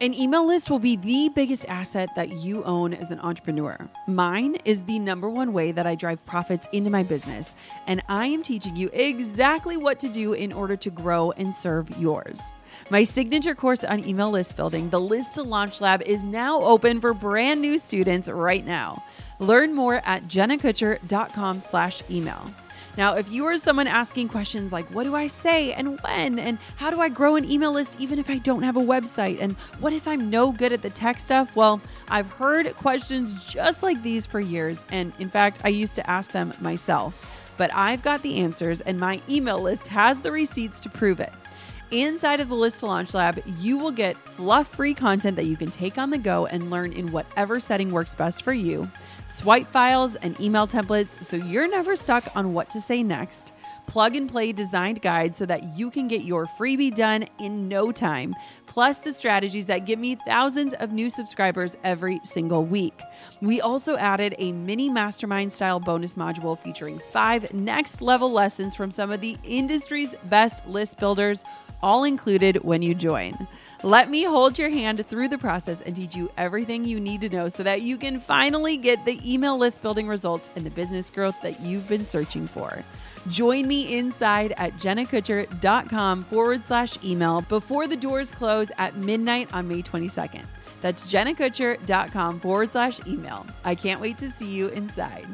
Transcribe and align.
An 0.00 0.14
email 0.14 0.46
list 0.46 0.70
will 0.70 0.78
be 0.78 0.94
the 0.94 1.28
biggest 1.34 1.64
asset 1.66 2.08
that 2.14 2.28
you 2.30 2.62
own 2.62 2.94
as 2.94 3.10
an 3.10 3.18
entrepreneur. 3.18 3.76
Mine 4.06 4.54
is 4.64 4.84
the 4.84 5.00
number 5.00 5.28
one 5.28 5.52
way 5.52 5.72
that 5.72 5.88
I 5.88 5.96
drive 5.96 6.24
profits 6.24 6.68
into 6.72 6.88
my 6.88 7.02
business, 7.02 7.56
and 7.88 8.00
I 8.08 8.26
am 8.26 8.44
teaching 8.44 8.76
you 8.76 8.90
exactly 8.92 9.76
what 9.76 9.98
to 9.98 10.08
do 10.08 10.34
in 10.34 10.52
order 10.52 10.76
to 10.76 10.90
grow 10.90 11.32
and 11.32 11.52
serve 11.52 11.90
yours. 11.98 12.40
My 12.90 13.02
signature 13.02 13.56
course 13.56 13.82
on 13.82 14.06
email 14.06 14.30
list 14.30 14.56
building, 14.56 14.88
the 14.88 15.00
List 15.00 15.34
to 15.34 15.42
Launch 15.42 15.80
Lab, 15.80 16.02
is 16.02 16.22
now 16.22 16.60
open 16.60 17.00
for 17.00 17.12
brand 17.12 17.60
new 17.60 17.76
students 17.76 18.28
right 18.28 18.64
now. 18.64 19.02
Learn 19.40 19.74
more 19.74 20.00
at 20.04 20.28
jennakutcher.com 20.28 21.58
slash 21.58 22.04
email. 22.08 22.44
Now, 22.98 23.14
if 23.14 23.30
you 23.30 23.46
are 23.46 23.56
someone 23.56 23.86
asking 23.86 24.28
questions 24.28 24.72
like, 24.72 24.92
what 24.92 25.04
do 25.04 25.14
I 25.14 25.28
say 25.28 25.72
and 25.72 26.00
when? 26.00 26.40
And 26.40 26.58
how 26.74 26.90
do 26.90 27.00
I 27.00 27.08
grow 27.08 27.36
an 27.36 27.48
email 27.48 27.70
list 27.70 28.00
even 28.00 28.18
if 28.18 28.28
I 28.28 28.38
don't 28.38 28.64
have 28.64 28.76
a 28.76 28.80
website? 28.80 29.40
And 29.40 29.52
what 29.78 29.92
if 29.92 30.08
I'm 30.08 30.28
no 30.28 30.50
good 30.50 30.72
at 30.72 30.82
the 30.82 30.90
tech 30.90 31.20
stuff? 31.20 31.54
Well, 31.54 31.80
I've 32.08 32.28
heard 32.32 32.74
questions 32.74 33.44
just 33.44 33.84
like 33.84 34.02
these 34.02 34.26
for 34.26 34.40
years. 34.40 34.84
And 34.90 35.12
in 35.20 35.30
fact, 35.30 35.60
I 35.62 35.68
used 35.68 35.94
to 35.94 36.10
ask 36.10 36.32
them 36.32 36.52
myself. 36.60 37.24
But 37.56 37.72
I've 37.72 38.02
got 38.02 38.22
the 38.22 38.38
answers, 38.38 38.80
and 38.80 38.98
my 38.98 39.22
email 39.30 39.62
list 39.62 39.86
has 39.86 40.18
the 40.20 40.32
receipts 40.32 40.80
to 40.80 40.88
prove 40.88 41.20
it. 41.20 41.32
Inside 41.92 42.40
of 42.40 42.48
the 42.48 42.54
List 42.54 42.80
to 42.80 42.86
Launch 42.86 43.14
Lab, 43.14 43.40
you 43.60 43.78
will 43.78 43.90
get 43.92 44.16
fluff 44.18 44.68
free 44.68 44.92
content 44.92 45.36
that 45.36 45.46
you 45.46 45.56
can 45.56 45.70
take 45.70 45.98
on 45.98 46.10
the 46.10 46.18
go 46.18 46.46
and 46.46 46.70
learn 46.70 46.92
in 46.92 47.12
whatever 47.12 47.60
setting 47.60 47.90
works 47.90 48.14
best 48.14 48.42
for 48.42 48.52
you 48.52 48.90
swipe 49.28 49.68
files, 49.68 50.16
and 50.16 50.40
email 50.40 50.66
templates 50.66 51.22
so 51.22 51.36
you're 51.36 51.68
never 51.68 51.94
stuck 51.94 52.24
on 52.34 52.52
what 52.52 52.68
to 52.70 52.80
say 52.80 53.02
next. 53.02 53.52
Plug 53.86 54.16
and 54.16 54.28
play 54.28 54.52
designed 54.52 55.00
guides 55.00 55.38
so 55.38 55.46
that 55.46 55.76
you 55.76 55.90
can 55.90 56.08
get 56.08 56.22
your 56.22 56.46
freebie 56.46 56.94
done 56.94 57.24
in 57.38 57.68
no 57.68 57.92
time, 57.92 58.34
plus 58.78 59.00
the 59.00 59.12
strategies 59.12 59.66
that 59.66 59.86
give 59.86 59.98
me 59.98 60.14
thousands 60.24 60.72
of 60.74 60.92
new 60.92 61.10
subscribers 61.10 61.76
every 61.82 62.20
single 62.22 62.64
week. 62.64 63.02
We 63.40 63.60
also 63.60 63.96
added 63.96 64.36
a 64.38 64.52
mini 64.52 64.88
mastermind 64.88 65.50
style 65.50 65.80
bonus 65.80 66.14
module 66.14 66.56
featuring 66.56 67.00
five 67.10 67.52
next 67.52 68.00
level 68.00 68.30
lessons 68.30 68.76
from 68.76 68.92
some 68.92 69.10
of 69.10 69.20
the 69.20 69.36
industry's 69.42 70.14
best 70.26 70.68
list 70.68 70.96
builders 70.98 71.42
all 71.82 72.04
included 72.04 72.62
when 72.62 72.80
you 72.80 72.94
join. 72.94 73.34
Let 73.82 74.10
me 74.10 74.22
hold 74.22 74.60
your 74.60 74.70
hand 74.70 75.04
through 75.08 75.26
the 75.26 75.38
process 75.38 75.80
and 75.80 75.96
teach 75.96 76.14
you 76.14 76.30
everything 76.38 76.84
you 76.84 77.00
need 77.00 77.20
to 77.22 77.28
know 77.28 77.48
so 77.48 77.64
that 77.64 77.82
you 77.82 77.98
can 77.98 78.20
finally 78.20 78.76
get 78.76 79.04
the 79.04 79.20
email 79.28 79.58
list 79.58 79.82
building 79.82 80.06
results 80.06 80.52
and 80.54 80.64
the 80.64 80.70
business 80.70 81.10
growth 81.10 81.34
that 81.42 81.60
you've 81.60 81.88
been 81.88 82.06
searching 82.06 82.46
for. 82.46 82.84
Join 83.28 83.66
me 83.66 83.98
inside 83.98 84.54
at 84.56 84.74
jennakutcher.com 84.74 86.22
forward 86.22 86.64
slash 86.64 86.98
email 87.04 87.42
before 87.42 87.86
the 87.86 87.96
doors 87.96 88.30
close 88.30 88.70
at 88.78 88.96
midnight 88.96 89.52
on 89.52 89.66
May 89.66 89.82
22nd. 89.82 90.44
That's 90.80 91.12
jennakutcher.com 91.12 92.40
forward 92.40 92.72
slash 92.72 93.00
email. 93.06 93.46
I 93.64 93.74
can't 93.74 94.00
wait 94.00 94.18
to 94.18 94.30
see 94.30 94.48
you 94.48 94.68
inside. 94.68 95.26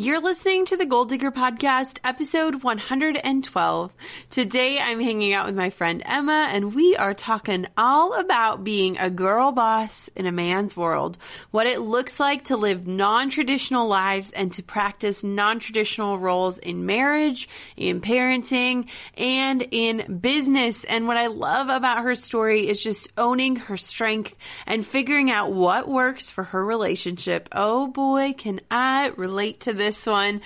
You're 0.00 0.20
listening 0.20 0.64
to 0.66 0.76
the 0.76 0.86
Goal 0.86 1.06
Digger 1.06 1.32
Podcast, 1.32 1.98
episode 2.04 2.62
112. 2.62 3.92
Today 4.30 4.78
I'm 4.78 5.00
hanging 5.00 5.32
out 5.32 5.46
with 5.46 5.56
my 5.56 5.70
friend 5.70 6.04
Emma, 6.06 6.46
and 6.52 6.72
we 6.72 6.94
are 6.94 7.14
talking 7.14 7.66
all 7.76 8.14
about 8.14 8.62
being 8.62 8.96
a 8.96 9.10
girl 9.10 9.50
boss 9.50 10.08
in 10.14 10.26
a 10.26 10.30
man's 10.30 10.76
world, 10.76 11.18
what 11.50 11.66
it 11.66 11.80
looks 11.80 12.20
like 12.20 12.44
to 12.44 12.56
live 12.56 12.86
non 12.86 13.28
traditional 13.28 13.88
lives 13.88 14.30
and 14.30 14.52
to 14.52 14.62
practice 14.62 15.24
non 15.24 15.58
traditional 15.58 16.16
roles 16.16 16.58
in 16.58 16.86
marriage, 16.86 17.48
in 17.76 18.00
parenting, 18.00 18.86
and 19.16 19.66
in 19.72 20.20
business. 20.20 20.84
And 20.84 21.08
what 21.08 21.16
I 21.16 21.26
love 21.26 21.70
about 21.70 22.04
her 22.04 22.14
story 22.14 22.68
is 22.68 22.80
just 22.80 23.12
owning 23.18 23.56
her 23.56 23.76
strength 23.76 24.36
and 24.64 24.86
figuring 24.86 25.28
out 25.28 25.52
what 25.52 25.88
works 25.88 26.30
for 26.30 26.44
her 26.44 26.64
relationship. 26.64 27.48
Oh 27.50 27.88
boy, 27.88 28.32
can 28.38 28.60
I 28.70 29.08
relate 29.16 29.58
to 29.62 29.72
this 29.72 29.87
this 29.88 30.06
one. 30.06 30.42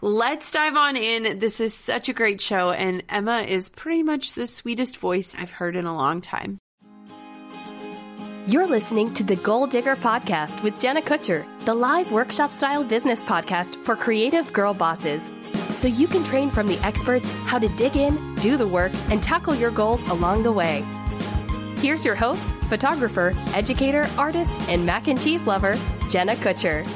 Let's 0.00 0.52
dive 0.52 0.76
on 0.76 0.96
in. 0.96 1.40
This 1.40 1.58
is 1.58 1.74
such 1.74 2.08
a 2.08 2.12
great 2.12 2.40
show, 2.40 2.70
and 2.70 3.02
Emma 3.08 3.40
is 3.40 3.68
pretty 3.68 4.04
much 4.04 4.34
the 4.34 4.46
sweetest 4.46 4.98
voice 4.98 5.34
I've 5.36 5.50
heard 5.50 5.74
in 5.74 5.84
a 5.84 5.96
long 5.96 6.20
time. 6.20 6.58
You're 8.46 8.68
listening 8.68 9.12
to 9.14 9.24
the 9.24 9.34
Goal 9.34 9.66
Digger 9.66 9.96
Podcast 9.96 10.62
with 10.62 10.78
Jenna 10.78 11.02
Kutcher, 11.02 11.44
the 11.64 11.74
live 11.74 12.12
workshop 12.12 12.52
style 12.52 12.84
business 12.84 13.24
podcast 13.24 13.74
for 13.84 13.96
creative 13.96 14.52
girl 14.52 14.74
bosses. 14.74 15.28
So 15.78 15.88
you 15.88 16.06
can 16.06 16.22
train 16.22 16.50
from 16.50 16.68
the 16.68 16.78
experts 16.86 17.28
how 17.46 17.58
to 17.58 17.66
dig 17.70 17.96
in, 17.96 18.36
do 18.36 18.56
the 18.56 18.68
work, 18.68 18.92
and 19.10 19.20
tackle 19.20 19.56
your 19.56 19.72
goals 19.72 20.08
along 20.08 20.44
the 20.44 20.52
way. 20.52 20.84
Here's 21.78 22.04
your 22.04 22.14
host, 22.14 22.48
photographer, 22.68 23.34
educator, 23.54 24.06
artist, 24.16 24.56
and 24.68 24.86
mac 24.86 25.08
and 25.08 25.20
cheese 25.20 25.48
lover, 25.48 25.76
Jenna 26.10 26.36
Kutcher. 26.36 26.86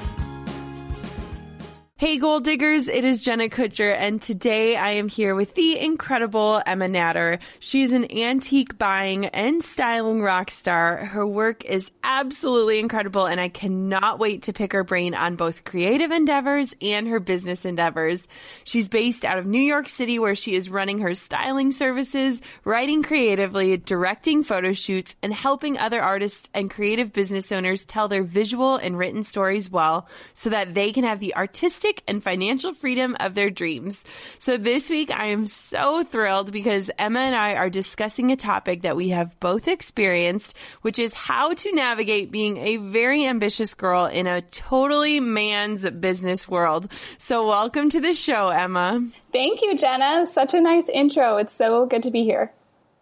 Hey, 2.00 2.18
goal 2.18 2.38
diggers, 2.38 2.86
it 2.86 3.04
is 3.04 3.22
Jenna 3.22 3.48
Kutcher, 3.48 3.92
and 3.92 4.22
today 4.22 4.76
I 4.76 4.90
am 4.90 5.08
here 5.08 5.34
with 5.34 5.54
the 5.54 5.80
incredible 5.80 6.62
Emma 6.64 6.86
Natter. 6.86 7.40
She's 7.58 7.90
an 7.90 8.16
antique 8.16 8.78
buying 8.78 9.26
and 9.26 9.64
styling 9.64 10.22
rock 10.22 10.52
star. 10.52 11.04
Her 11.04 11.26
work 11.26 11.64
is 11.64 11.90
absolutely 12.04 12.78
incredible, 12.78 13.26
and 13.26 13.40
I 13.40 13.48
cannot 13.48 14.20
wait 14.20 14.44
to 14.44 14.52
pick 14.52 14.74
her 14.74 14.84
brain 14.84 15.12
on 15.16 15.34
both 15.34 15.64
creative 15.64 16.12
endeavors 16.12 16.72
and 16.80 17.08
her 17.08 17.18
business 17.18 17.64
endeavors. 17.64 18.28
She's 18.62 18.88
based 18.88 19.24
out 19.24 19.38
of 19.38 19.46
New 19.46 19.58
York 19.58 19.88
City, 19.88 20.20
where 20.20 20.36
she 20.36 20.54
is 20.54 20.70
running 20.70 21.00
her 21.00 21.14
styling 21.16 21.72
services, 21.72 22.40
writing 22.64 23.02
creatively, 23.02 23.76
directing 23.76 24.44
photo 24.44 24.72
shoots, 24.72 25.16
and 25.20 25.34
helping 25.34 25.76
other 25.76 26.00
artists 26.00 26.48
and 26.54 26.70
creative 26.70 27.12
business 27.12 27.50
owners 27.50 27.84
tell 27.84 28.06
their 28.06 28.22
visual 28.22 28.76
and 28.76 28.96
written 28.96 29.24
stories 29.24 29.68
well 29.68 30.06
so 30.34 30.50
that 30.50 30.74
they 30.74 30.92
can 30.92 31.02
have 31.02 31.18
the 31.18 31.34
artistic 31.34 31.87
and 32.06 32.22
financial 32.22 32.72
freedom 32.72 33.16
of 33.20 33.34
their 33.34 33.50
dreams. 33.50 34.04
So 34.38 34.56
this 34.56 34.90
week 34.90 35.10
I 35.10 35.26
am 35.26 35.46
so 35.46 36.02
thrilled 36.04 36.52
because 36.52 36.90
Emma 36.98 37.20
and 37.20 37.34
I 37.34 37.54
are 37.54 37.70
discussing 37.70 38.30
a 38.30 38.36
topic 38.36 38.82
that 38.82 38.96
we 38.96 39.08
have 39.10 39.38
both 39.40 39.68
experienced, 39.68 40.56
which 40.82 40.98
is 40.98 41.14
how 41.14 41.54
to 41.54 41.72
navigate 41.72 42.30
being 42.30 42.58
a 42.58 42.76
very 42.76 43.24
ambitious 43.26 43.74
girl 43.74 44.06
in 44.06 44.26
a 44.26 44.42
totally 44.42 45.20
man's 45.20 45.88
business 45.90 46.48
world. 46.48 46.90
So 47.18 47.46
welcome 47.46 47.90
to 47.90 48.00
the 48.00 48.14
show, 48.14 48.48
Emma. 48.48 49.06
Thank 49.32 49.62
you, 49.62 49.76
Jenna. 49.76 50.26
Such 50.26 50.54
a 50.54 50.60
nice 50.60 50.88
intro. 50.88 51.36
It's 51.36 51.54
so 51.54 51.86
good 51.86 52.02
to 52.04 52.10
be 52.10 52.24
here. 52.24 52.52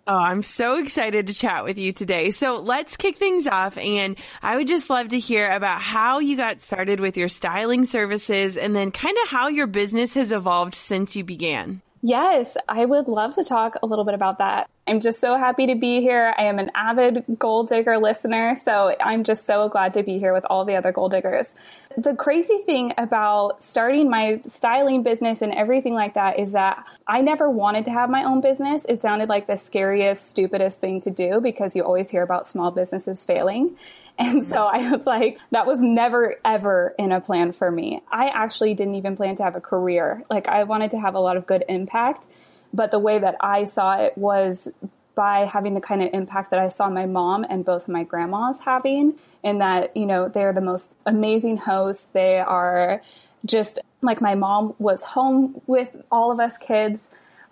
Oh, 0.08 0.16
I'm 0.16 0.44
so 0.44 0.78
excited 0.78 1.26
to 1.26 1.34
chat 1.34 1.64
with 1.64 1.78
you 1.78 1.92
today. 1.92 2.30
So 2.30 2.60
let's 2.60 2.96
kick 2.96 3.18
things 3.18 3.48
off. 3.48 3.76
And 3.76 4.16
I 4.40 4.56
would 4.56 4.68
just 4.68 4.88
love 4.88 5.08
to 5.08 5.18
hear 5.18 5.50
about 5.50 5.82
how 5.82 6.20
you 6.20 6.36
got 6.36 6.60
started 6.60 7.00
with 7.00 7.16
your 7.16 7.28
styling 7.28 7.84
services 7.84 8.56
and 8.56 8.74
then 8.74 8.92
kind 8.92 9.16
of 9.24 9.28
how 9.28 9.48
your 9.48 9.66
business 9.66 10.14
has 10.14 10.30
evolved 10.30 10.76
since 10.76 11.16
you 11.16 11.24
began. 11.24 11.82
Yes, 12.06 12.56
I 12.68 12.84
would 12.84 13.08
love 13.08 13.34
to 13.34 13.42
talk 13.42 13.78
a 13.82 13.86
little 13.86 14.04
bit 14.04 14.14
about 14.14 14.38
that. 14.38 14.70
I'm 14.86 15.00
just 15.00 15.18
so 15.18 15.36
happy 15.36 15.66
to 15.66 15.74
be 15.74 16.00
here. 16.00 16.32
I 16.38 16.44
am 16.44 16.60
an 16.60 16.70
avid 16.72 17.24
goal 17.36 17.64
digger 17.64 17.98
listener, 17.98 18.56
so 18.64 18.94
I'm 19.00 19.24
just 19.24 19.44
so 19.44 19.68
glad 19.68 19.94
to 19.94 20.04
be 20.04 20.20
here 20.20 20.32
with 20.32 20.44
all 20.48 20.64
the 20.64 20.76
other 20.76 20.92
goal 20.92 21.08
diggers. 21.08 21.52
The 21.96 22.14
crazy 22.14 22.58
thing 22.64 22.94
about 22.96 23.64
starting 23.64 24.08
my 24.08 24.40
styling 24.46 25.02
business 25.02 25.42
and 25.42 25.52
everything 25.52 25.94
like 25.94 26.14
that 26.14 26.38
is 26.38 26.52
that 26.52 26.86
I 27.08 27.22
never 27.22 27.50
wanted 27.50 27.86
to 27.86 27.90
have 27.90 28.08
my 28.08 28.22
own 28.22 28.40
business. 28.40 28.86
It 28.88 29.02
sounded 29.02 29.28
like 29.28 29.48
the 29.48 29.56
scariest, 29.56 30.30
stupidest 30.30 30.78
thing 30.78 31.00
to 31.00 31.10
do 31.10 31.40
because 31.40 31.74
you 31.74 31.82
always 31.82 32.08
hear 32.08 32.22
about 32.22 32.46
small 32.46 32.70
businesses 32.70 33.24
failing. 33.24 33.76
And 34.18 34.48
so 34.48 34.56
I 34.56 34.90
was 34.90 35.06
like, 35.06 35.38
that 35.50 35.66
was 35.66 35.78
never 35.80 36.36
ever 36.44 36.94
in 36.98 37.12
a 37.12 37.20
plan 37.20 37.52
for 37.52 37.70
me. 37.70 38.02
I 38.10 38.28
actually 38.28 38.74
didn't 38.74 38.94
even 38.94 39.16
plan 39.16 39.36
to 39.36 39.42
have 39.42 39.56
a 39.56 39.60
career. 39.60 40.24
Like 40.30 40.48
I 40.48 40.64
wanted 40.64 40.92
to 40.92 41.00
have 41.00 41.14
a 41.14 41.20
lot 41.20 41.36
of 41.36 41.46
good 41.46 41.64
impact, 41.68 42.26
but 42.72 42.90
the 42.90 42.98
way 42.98 43.18
that 43.18 43.36
I 43.40 43.64
saw 43.64 44.00
it 44.00 44.16
was 44.16 44.68
by 45.14 45.46
having 45.46 45.74
the 45.74 45.80
kind 45.80 46.02
of 46.02 46.10
impact 46.12 46.50
that 46.50 46.60
I 46.60 46.68
saw 46.68 46.88
my 46.90 47.06
mom 47.06 47.44
and 47.48 47.64
both 47.64 47.88
my 47.88 48.04
grandmas 48.04 48.60
having 48.60 49.18
in 49.42 49.58
that, 49.58 49.96
you 49.96 50.06
know, 50.06 50.28
they're 50.28 50.52
the 50.52 50.60
most 50.60 50.92
amazing 51.06 51.56
hosts. 51.56 52.06
They 52.12 52.38
are 52.38 53.02
just 53.44 53.78
like 54.02 54.20
my 54.20 54.34
mom 54.34 54.74
was 54.78 55.02
home 55.02 55.60
with 55.66 55.88
all 56.10 56.30
of 56.30 56.38
us 56.38 56.58
kids 56.58 57.00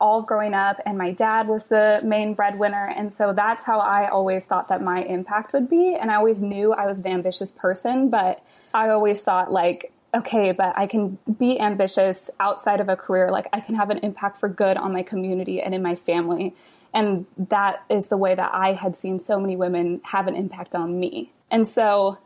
all 0.00 0.23
growing 0.23 0.55
up, 0.55 0.81
and 0.87 0.99
my 0.99 1.12
dad 1.12 1.49
was 1.49 1.64
the 1.64 2.00
main 2.05 2.35
breadwinner. 2.35 2.93
And 2.96 3.12
so 3.17 3.32
that's 3.32 3.62
how 3.64 3.79
I 3.79 4.08
always 4.08 4.44
thought 4.44 4.69
that 4.69 4.81
my 4.81 5.02
impact 5.02 5.52
would 5.52 5.69
be. 5.69 5.94
And 5.94 6.11
I 6.11 6.17
always 6.17 6.41
knew 6.41 6.73
I 6.73 6.87
was 6.87 6.99
an 6.99 7.06
ambitious 7.06 7.52
person, 7.52 8.11
but 8.11 8.44
I 8.73 8.88
always 8.91 9.20
thought, 9.20 9.50
like, 9.50 9.93
okay, 10.14 10.52
but 10.52 10.76
I 10.76 10.87
can 10.87 11.19
be 11.38 11.58
ambitious 11.58 12.31
outside 12.38 12.81
of 12.81 12.88
a 12.88 12.96
career. 12.96 13.31
Like, 13.31 13.49
I 13.52 13.61
can 13.61 13.75
have 13.75 13.91
an 13.91 13.99
impact 13.99 14.38
for 14.41 14.49
good 14.49 14.76
on 14.76 14.93
my 14.93 15.02
community 15.02 15.61
and 15.61 15.75
in 15.75 15.82
my 15.82 15.96
family. 15.96 16.55
And 16.93 17.26
that 17.49 17.82
is 17.88 18.06
the 18.06 18.17
way 18.17 18.35
that 18.35 18.50
I 18.55 18.75
had 18.75 18.96
seen 18.96 19.19
so 19.19 19.41
many 19.41 19.56
women 19.56 20.00
have 20.05 20.29
an 20.29 20.37
impact 20.37 20.76
on 20.76 21.00
me. 21.00 21.32
And 21.50 21.69
so 21.69 22.19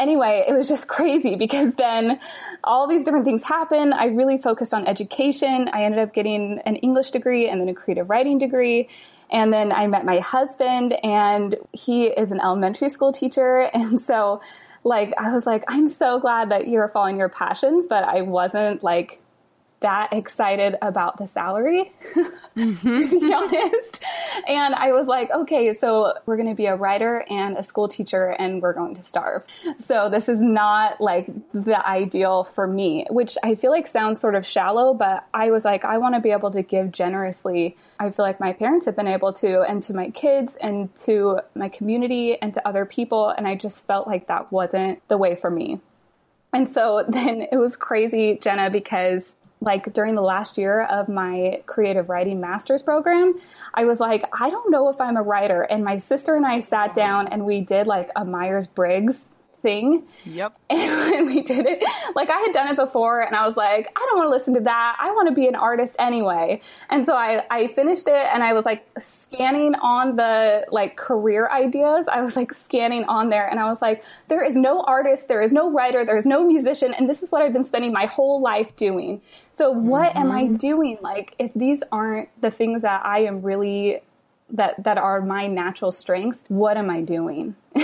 anyway, 0.00 0.44
it 0.48 0.52
was 0.52 0.68
just 0.68 0.88
crazy 0.96 1.36
because 1.36 1.74
then 1.74 2.18
all 2.64 2.88
these 2.88 3.04
different 3.04 3.24
things 3.24 3.44
happened. 3.44 3.94
I 3.94 4.06
really 4.06 4.38
focused 4.38 4.74
on 4.74 4.86
education. 4.86 5.68
I 5.72 5.84
ended 5.84 6.00
up 6.00 6.14
getting 6.14 6.60
an 6.66 6.76
English 6.76 7.10
degree 7.10 7.48
and 7.48 7.60
then 7.60 7.68
a 7.68 7.74
creative 7.74 8.10
writing 8.10 8.38
degree. 8.38 8.88
And 9.30 9.52
then 9.52 9.70
I 9.70 9.86
met 9.86 10.04
my 10.04 10.18
husband, 10.18 10.92
and 11.04 11.54
he 11.72 12.06
is 12.06 12.32
an 12.32 12.40
elementary 12.40 12.88
school 12.88 13.12
teacher. 13.12 13.70
And 13.74 14.02
so, 14.02 14.40
like, 14.82 15.12
I 15.18 15.32
was 15.32 15.46
like, 15.46 15.62
I'm 15.68 15.86
so 15.86 16.18
glad 16.18 16.50
that 16.50 16.66
you're 16.66 16.88
following 16.88 17.16
your 17.16 17.28
passions, 17.28 17.86
but 17.86 18.02
I 18.02 18.22
wasn't 18.22 18.82
like 18.82 19.19
that 19.80 20.12
excited 20.12 20.76
about 20.82 21.16
the 21.18 21.26
salary, 21.26 21.92
mm-hmm. 22.56 23.08
to 23.08 23.20
be 23.20 23.32
honest. 23.32 24.04
And 24.46 24.74
I 24.74 24.92
was 24.92 25.06
like, 25.06 25.30
okay, 25.30 25.74
so 25.74 26.14
we're 26.26 26.36
going 26.36 26.48
to 26.48 26.54
be 26.54 26.66
a 26.66 26.76
writer 26.76 27.24
and 27.30 27.56
a 27.56 27.62
school 27.62 27.88
teacher 27.88 28.28
and 28.38 28.60
we're 28.60 28.74
going 28.74 28.94
to 28.94 29.02
starve. 29.02 29.46
So 29.78 30.08
this 30.10 30.28
is 30.28 30.38
not 30.38 31.00
like 31.00 31.28
the 31.52 31.86
ideal 31.86 32.44
for 32.44 32.66
me, 32.66 33.06
which 33.10 33.38
I 33.42 33.54
feel 33.54 33.70
like 33.70 33.88
sounds 33.88 34.20
sort 34.20 34.34
of 34.34 34.46
shallow, 34.46 34.92
but 34.92 35.24
I 35.32 35.50
was 35.50 35.64
like, 35.64 35.84
I 35.84 35.96
want 35.98 36.14
to 36.14 36.20
be 36.20 36.30
able 36.30 36.50
to 36.50 36.62
give 36.62 36.92
generously. 36.92 37.76
I 37.98 38.10
feel 38.10 38.24
like 38.24 38.38
my 38.38 38.52
parents 38.52 38.84
have 38.86 38.96
been 38.96 39.08
able 39.08 39.32
to, 39.34 39.62
and 39.62 39.82
to 39.84 39.94
my 39.94 40.10
kids 40.10 40.56
and 40.60 40.94
to 41.00 41.40
my 41.54 41.68
community 41.70 42.40
and 42.40 42.52
to 42.54 42.68
other 42.68 42.84
people. 42.84 43.30
And 43.30 43.48
I 43.48 43.54
just 43.54 43.86
felt 43.86 44.06
like 44.06 44.26
that 44.26 44.52
wasn't 44.52 45.06
the 45.08 45.16
way 45.16 45.36
for 45.36 45.50
me. 45.50 45.80
And 46.52 46.68
so 46.68 47.04
then 47.08 47.46
it 47.50 47.56
was 47.56 47.76
crazy, 47.76 48.38
Jenna, 48.40 48.70
because 48.70 49.32
like 49.60 49.92
during 49.92 50.14
the 50.14 50.22
last 50.22 50.56
year 50.56 50.84
of 50.84 51.08
my 51.08 51.62
creative 51.66 52.08
writing 52.08 52.40
master's 52.40 52.82
program, 52.82 53.34
I 53.74 53.84
was 53.84 54.00
like, 54.00 54.24
I 54.38 54.50
don't 54.50 54.70
know 54.70 54.88
if 54.88 55.00
I'm 55.00 55.16
a 55.16 55.22
writer. 55.22 55.62
And 55.62 55.84
my 55.84 55.98
sister 55.98 56.34
and 56.34 56.46
I 56.46 56.60
sat 56.60 56.94
down 56.94 57.28
and 57.28 57.44
we 57.44 57.60
did 57.60 57.86
like 57.86 58.10
a 58.16 58.24
Myers 58.24 58.66
Briggs 58.66 59.24
thing. 59.62 60.04
Yep. 60.24 60.56
And 60.70 61.26
we 61.26 61.42
did 61.42 61.66
it. 61.66 61.82
Like 62.14 62.30
I 62.30 62.38
had 62.38 62.52
done 62.52 62.68
it 62.68 62.76
before 62.76 63.20
and 63.20 63.34
I 63.36 63.44
was 63.44 63.56
like, 63.56 63.88
I 63.96 64.06
don't 64.08 64.16
want 64.18 64.26
to 64.28 64.30
listen 64.30 64.54
to 64.54 64.60
that. 64.60 64.96
I 64.98 65.10
want 65.10 65.28
to 65.28 65.34
be 65.34 65.46
an 65.48 65.54
artist 65.54 65.96
anyway. 65.98 66.60
And 66.88 67.04
so 67.04 67.14
I, 67.14 67.44
I 67.50 67.66
finished 67.68 68.06
it 68.06 68.26
and 68.32 68.42
I 68.42 68.52
was 68.52 68.64
like 68.64 68.86
scanning 68.98 69.74
on 69.74 70.16
the 70.16 70.66
like 70.70 70.96
career 70.96 71.48
ideas. 71.50 72.06
I 72.10 72.22
was 72.22 72.36
like 72.36 72.54
scanning 72.54 73.04
on 73.04 73.28
there 73.28 73.46
and 73.48 73.60
I 73.60 73.64
was 73.64 73.82
like, 73.82 74.02
there 74.28 74.42
is 74.42 74.54
no 74.54 74.82
artist, 74.82 75.28
there 75.28 75.42
is 75.42 75.52
no 75.52 75.70
writer, 75.70 76.04
there's 76.04 76.26
no 76.26 76.46
musician. 76.46 76.94
And 76.94 77.08
this 77.08 77.22
is 77.22 77.30
what 77.30 77.42
I've 77.42 77.52
been 77.52 77.64
spending 77.64 77.92
my 77.92 78.06
whole 78.06 78.40
life 78.40 78.74
doing. 78.76 79.20
So 79.60 79.72
what 79.72 80.14
mm-hmm. 80.14 80.18
am 80.18 80.32
I 80.32 80.44
mm-hmm. 80.44 80.54
doing? 80.54 80.98
Like 81.02 81.36
if 81.38 81.52
these 81.52 81.82
aren't 81.92 82.30
the 82.40 82.50
things 82.50 82.80
that 82.80 83.04
I 83.04 83.24
am 83.24 83.42
really 83.42 84.00
that 84.52 84.82
that 84.84 84.96
are 84.96 85.20
my 85.20 85.48
natural 85.48 85.92
strengths, 85.92 86.46
what 86.48 86.78
am 86.78 86.88
I 86.88 87.02
doing? 87.02 87.54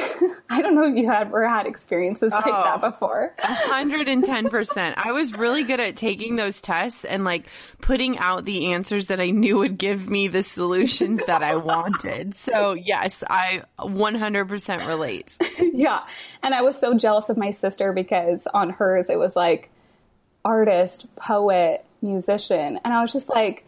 I 0.49 0.63
don't 0.63 0.75
know 0.75 0.85
if 0.85 0.97
you 0.97 1.13
ever 1.13 1.47
had 1.47 1.67
experiences 1.67 2.33
like 2.33 2.47
oh, 2.47 2.51
that 2.65 2.81
before. 2.81 3.35
hundred 3.41 4.09
and 4.09 4.25
ten 4.25 4.49
percent. 4.49 4.97
I 4.97 5.13
was 5.13 5.35
really 5.35 5.65
good 5.65 5.79
at 5.79 5.97
taking 5.97 6.37
those 6.37 6.63
tests 6.63 7.05
and 7.05 7.25
like 7.25 7.45
putting 7.83 8.17
out 8.17 8.47
the 8.47 8.73
answers 8.73 9.09
that 9.09 9.21
I 9.21 9.29
knew 9.29 9.59
would 9.59 9.77
give 9.77 10.09
me 10.09 10.29
the 10.29 10.43
solutions 10.43 11.21
that 11.27 11.43
I 11.43 11.57
wanted. 11.57 12.35
So 12.35 12.73
yes, 12.73 13.23
I 13.29 13.65
one 13.79 14.15
hundred 14.15 14.49
percent 14.49 14.87
relate. 14.87 15.37
yeah, 15.59 16.07
and 16.43 16.55
I 16.55 16.63
was 16.63 16.79
so 16.79 16.95
jealous 16.95 17.29
of 17.29 17.37
my 17.37 17.51
sister 17.51 17.93
because 17.93 18.47
on 18.55 18.71
hers 18.71 19.11
it 19.11 19.19
was 19.19 19.37
like 19.37 19.71
artist, 20.47 21.07
poet, 21.17 21.85
musician, 22.03 22.79
and 22.85 22.95
I 22.95 23.03
was 23.03 23.13
just 23.13 23.29
like 23.29 23.67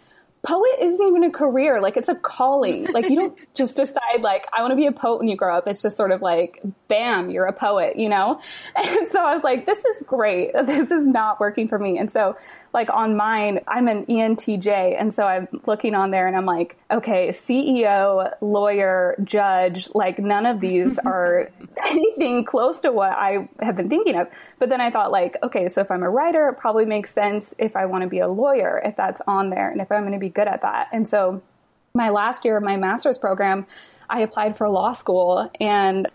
poet 0.48 0.78
isn't 0.80 1.06
even 1.06 1.24
a 1.24 1.30
career. 1.30 1.78
Like 1.78 1.98
it's 1.98 2.08
a 2.08 2.14
calling. 2.14 2.86
Like 2.90 3.10
you 3.10 3.16
don't 3.16 3.38
just 3.54 3.76
decide 3.76 4.22
like 4.22 4.46
I 4.56 4.62
want 4.62 4.72
to 4.72 4.76
be 4.76 4.86
a 4.86 4.92
poet 4.92 5.18
when 5.18 5.28
you 5.28 5.36
grow 5.36 5.58
up. 5.58 5.68
It's 5.68 5.82
just 5.82 5.96
sort 5.96 6.10
of 6.10 6.22
like 6.22 6.62
bam, 6.88 7.30
you're 7.30 7.44
a 7.44 7.52
poet, 7.52 7.98
you 7.98 8.08
know? 8.08 8.40
And 8.98 9.08
so 9.08 9.22
I 9.22 9.34
was 9.34 9.44
like, 9.44 9.66
this 9.66 9.84
is 9.84 10.02
great. 10.06 10.52
This 10.68 10.90
is 10.90 11.06
not 11.06 11.40
working 11.40 11.68
for 11.68 11.78
me. 11.78 11.98
And 11.98 12.10
so 12.12 12.36
like 12.72 12.90
on 12.90 13.16
mine, 13.16 13.60
I'm 13.66 13.88
an 13.88 14.06
ENTJ. 14.06 14.98
And 14.98 15.12
so 15.12 15.24
I'm 15.24 15.48
looking 15.66 15.94
on 15.94 16.10
there 16.10 16.26
and 16.26 16.36
I'm 16.36 16.46
like, 16.46 16.78
okay, 16.90 17.30
CEO, 17.30 18.34
lawyer, 18.40 19.16
judge, 19.24 19.88
like 19.94 20.18
none 20.18 20.46
of 20.46 20.60
these 20.60 20.98
are 20.98 21.50
anything 21.86 22.44
close 22.44 22.82
to 22.82 22.92
what 22.92 23.12
I 23.12 23.48
have 23.60 23.76
been 23.76 23.88
thinking 23.88 24.16
of. 24.16 24.28
But 24.58 24.68
then 24.68 24.80
I 24.80 24.90
thought 24.90 25.10
like, 25.10 25.36
okay, 25.42 25.68
so 25.68 25.80
if 25.80 25.90
I'm 25.90 26.02
a 26.02 26.10
writer, 26.10 26.48
it 26.48 26.58
probably 26.58 26.84
makes 26.84 27.12
sense 27.12 27.54
if 27.58 27.76
I 27.76 27.86
want 27.86 28.02
to 28.02 28.08
be 28.08 28.20
a 28.20 28.28
lawyer, 28.28 28.80
if 28.84 28.96
that's 28.96 29.20
on 29.26 29.50
there 29.50 29.70
and 29.70 29.80
if 29.80 29.90
I'm 29.90 30.02
going 30.02 30.12
to 30.12 30.18
be 30.18 30.28
good 30.38 30.48
at 30.48 30.62
that. 30.62 30.88
And 30.92 31.08
so 31.08 31.42
my 31.94 32.10
last 32.10 32.44
year 32.44 32.56
of 32.56 32.62
my 32.62 32.76
master's 32.76 33.18
program, 33.18 33.66
I 34.08 34.20
applied 34.20 34.56
for 34.56 34.68
law 34.68 34.92
school 34.92 35.50
and 35.60 36.08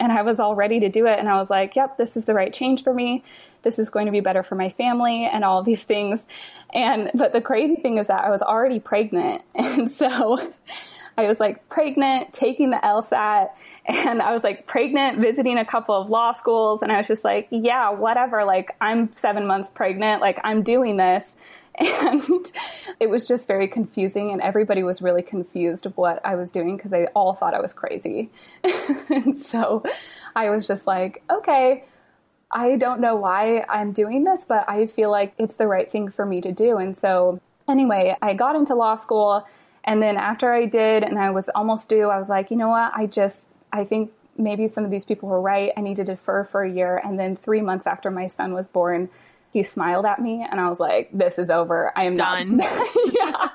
and 0.00 0.10
I 0.10 0.22
was 0.22 0.40
all 0.40 0.56
ready 0.56 0.80
to 0.80 0.88
do 0.88 1.06
it 1.06 1.18
and 1.18 1.28
I 1.28 1.36
was 1.36 1.48
like, 1.48 1.76
yep, 1.76 1.96
this 1.96 2.16
is 2.16 2.24
the 2.24 2.34
right 2.34 2.52
change 2.52 2.82
for 2.82 2.92
me 2.92 3.22
this 3.62 3.78
is 3.78 3.90
going 3.90 4.06
to 4.06 4.12
be 4.12 4.20
better 4.20 4.42
for 4.42 4.54
my 4.54 4.70
family 4.70 5.28
and 5.30 5.44
all 5.44 5.62
these 5.62 5.82
things. 5.82 6.24
And, 6.72 7.10
but 7.14 7.32
the 7.32 7.40
crazy 7.40 7.76
thing 7.76 7.98
is 7.98 8.08
that 8.08 8.24
I 8.24 8.30
was 8.30 8.42
already 8.42 8.80
pregnant. 8.80 9.42
And 9.54 9.90
so 9.90 10.52
I 11.16 11.26
was 11.26 11.40
like 11.40 11.68
pregnant, 11.68 12.32
taking 12.32 12.70
the 12.70 12.76
LSAT, 12.76 13.50
and 13.86 14.20
I 14.20 14.32
was 14.32 14.42
like 14.42 14.66
pregnant, 14.66 15.18
visiting 15.18 15.58
a 15.58 15.64
couple 15.64 15.94
of 15.94 16.10
law 16.10 16.32
schools. 16.32 16.82
And 16.82 16.92
I 16.92 16.98
was 16.98 17.06
just 17.06 17.24
like, 17.24 17.48
yeah, 17.50 17.90
whatever. 17.90 18.44
Like 18.44 18.76
I'm 18.80 19.12
seven 19.12 19.46
months 19.46 19.70
pregnant. 19.70 20.20
Like 20.20 20.40
I'm 20.44 20.62
doing 20.62 20.96
this. 20.96 21.24
And 21.78 22.52
it 23.00 23.08
was 23.08 23.26
just 23.26 23.46
very 23.46 23.66
confusing, 23.66 24.30
and 24.30 24.42
everybody 24.42 24.82
was 24.82 25.00
really 25.00 25.22
confused 25.22 25.86
of 25.86 25.96
what 25.96 26.20
I 26.24 26.34
was 26.34 26.50
doing 26.50 26.76
because 26.76 26.90
they 26.90 27.06
all 27.14 27.32
thought 27.34 27.54
I 27.54 27.60
was 27.60 27.72
crazy. 27.72 28.30
and 29.08 29.44
so 29.44 29.82
I 30.36 30.50
was 30.50 30.66
just 30.66 30.86
like, 30.86 31.22
okay, 31.30 31.84
I 32.50 32.76
don't 32.76 33.00
know 33.00 33.16
why 33.16 33.64
I'm 33.68 33.92
doing 33.92 34.24
this, 34.24 34.44
but 34.44 34.68
I 34.68 34.86
feel 34.86 35.10
like 35.10 35.32
it's 35.38 35.54
the 35.54 35.66
right 35.66 35.90
thing 35.90 36.10
for 36.10 36.26
me 36.26 36.42
to 36.42 36.52
do. 36.52 36.76
And 36.76 36.98
so, 36.98 37.40
anyway, 37.66 38.14
I 38.20 38.34
got 38.34 38.56
into 38.56 38.74
law 38.74 38.96
school. 38.96 39.46
And 39.84 40.02
then 40.02 40.16
after 40.16 40.52
I 40.52 40.66
did 40.66 41.02
and 41.02 41.18
I 41.18 41.30
was 41.30 41.48
almost 41.54 41.88
due, 41.88 42.08
I 42.08 42.18
was 42.18 42.28
like, 42.28 42.50
you 42.50 42.56
know 42.56 42.68
what? 42.68 42.92
I 42.94 43.06
just, 43.06 43.42
I 43.72 43.84
think 43.84 44.12
maybe 44.36 44.68
some 44.68 44.84
of 44.84 44.90
these 44.90 45.04
people 45.04 45.28
were 45.28 45.40
right. 45.40 45.72
I 45.76 45.80
need 45.80 45.96
to 45.96 46.04
defer 46.04 46.44
for 46.44 46.62
a 46.62 46.70
year. 46.70 47.00
And 47.02 47.18
then 47.18 47.36
three 47.36 47.62
months 47.62 47.86
after 47.86 48.10
my 48.10 48.26
son 48.26 48.52
was 48.52 48.68
born, 48.68 49.08
he 49.52 49.62
smiled 49.62 50.06
at 50.06 50.20
me 50.20 50.46
and 50.50 50.58
I 50.58 50.70
was 50.70 50.80
like, 50.80 51.10
this 51.12 51.38
is 51.38 51.50
over. 51.50 51.92
I 51.94 52.04
am 52.04 52.14
done. 52.14 52.56
Not, 52.56 52.88
yeah. 53.12 53.48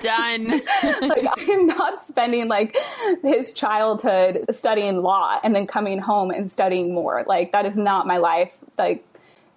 done. 0.00 0.48
like 1.08 1.26
I 1.26 1.52
am 1.52 1.66
not 1.66 2.06
spending 2.06 2.48
like 2.48 2.76
his 3.22 3.52
childhood 3.54 4.44
studying 4.50 5.00
law 5.00 5.40
and 5.42 5.54
then 5.54 5.66
coming 5.66 5.98
home 5.98 6.30
and 6.30 6.52
studying 6.52 6.92
more. 6.92 7.24
Like 7.26 7.52
that 7.52 7.64
is 7.64 7.76
not 7.76 8.06
my 8.06 8.18
life. 8.18 8.54
Like 8.76 9.02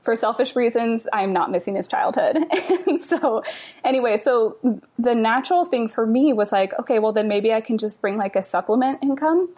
for 0.02 0.16
selfish 0.16 0.56
reasons, 0.56 1.08
I'm 1.12 1.34
not 1.34 1.52
missing 1.52 1.76
his 1.76 1.88
childhood. 1.88 2.38
and 2.88 3.02
so 3.02 3.44
anyway, 3.84 4.18
so 4.18 4.58
the 4.98 5.14
natural 5.14 5.66
thing 5.66 5.90
for 5.90 6.08
me 6.08 6.32
was 6.32 6.54
like, 6.54 6.72
okay, 6.80 7.00
well 7.00 7.12
then 7.12 7.28
maybe 7.28 7.52
I 7.52 7.60
can 7.60 7.78
just 7.78 8.00
bring 8.00 8.16
like 8.16 8.38
a 8.38 8.44
supplement 8.44 9.04
income. 9.04 9.50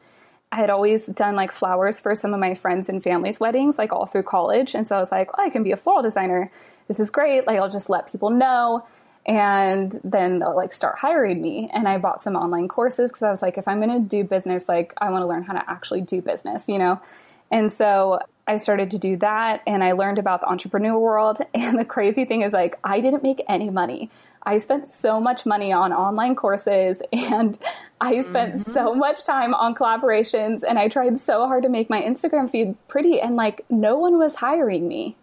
I 0.53 0.57
had 0.57 0.69
always 0.69 1.07
done 1.07 1.35
like 1.35 1.51
flowers 1.51 1.99
for 1.99 2.13
some 2.13 2.31
of 2.35 2.39
my 2.39 2.53
friends 2.53 2.87
and 2.87 3.01
family's 3.01 3.39
weddings, 3.39 3.79
like 3.79 3.91
all 3.91 4.05
through 4.05 4.21
college. 4.21 4.75
And 4.75 4.87
so 4.87 4.95
I 4.95 4.99
was 4.99 5.11
like, 5.11 5.29
oh, 5.35 5.41
I 5.41 5.49
can 5.49 5.63
be 5.63 5.71
a 5.71 5.77
floral 5.77 6.03
designer. 6.03 6.51
This 6.87 6.99
is 6.99 7.09
great. 7.09 7.47
Like, 7.47 7.57
I'll 7.57 7.71
just 7.71 7.89
let 7.89 8.11
people 8.11 8.29
know. 8.29 8.85
And 9.25 9.99
then 10.03 10.37
they'll 10.37 10.55
like 10.55 10.71
start 10.71 10.99
hiring 10.99 11.41
me. 11.41 11.71
And 11.73 11.87
I 11.87 11.97
bought 11.97 12.21
some 12.21 12.35
online 12.35 12.67
courses 12.67 13.09
because 13.09 13.23
I 13.23 13.31
was 13.31 13.41
like, 13.41 13.57
if 13.57 13.67
I'm 13.67 13.81
going 13.81 14.03
to 14.03 14.07
do 14.07 14.23
business, 14.23 14.69
like, 14.69 14.93
I 14.99 15.09
want 15.09 15.23
to 15.23 15.27
learn 15.27 15.41
how 15.41 15.53
to 15.53 15.63
actually 15.67 16.01
do 16.01 16.21
business, 16.21 16.69
you 16.69 16.77
know? 16.77 17.01
And 17.49 17.71
so 17.71 18.19
I 18.45 18.57
started 18.57 18.91
to 18.91 18.99
do 18.99 19.17
that 19.17 19.63
and 19.65 19.83
I 19.83 19.93
learned 19.93 20.19
about 20.19 20.41
the 20.41 20.49
entrepreneur 20.49 20.99
world. 20.99 21.39
And 21.55 21.79
the 21.79 21.85
crazy 21.85 22.25
thing 22.25 22.43
is, 22.43 22.53
like, 22.53 22.77
I 22.83 22.99
didn't 22.99 23.23
make 23.23 23.41
any 23.49 23.71
money. 23.71 24.11
I 24.45 24.57
spent 24.57 24.89
so 24.89 25.19
much 25.19 25.45
money 25.45 25.71
on 25.71 25.93
online 25.93 26.35
courses 26.35 26.97
and 27.13 27.57
I 28.01 28.21
spent 28.23 28.55
mm-hmm. 28.55 28.73
so 28.73 28.93
much 28.93 29.23
time 29.25 29.53
on 29.53 29.73
collaborations 29.75 30.61
and 30.67 30.77
I 30.77 30.89
tried 30.89 31.19
so 31.19 31.47
hard 31.47 31.63
to 31.63 31.69
make 31.69 31.89
my 31.89 32.01
Instagram 32.01 32.49
feed 32.49 32.75
pretty 32.87 33.19
and 33.21 33.35
like 33.35 33.65
no 33.69 33.97
one 33.97 34.17
was 34.17 34.35
hiring 34.35 34.87
me. 34.87 35.15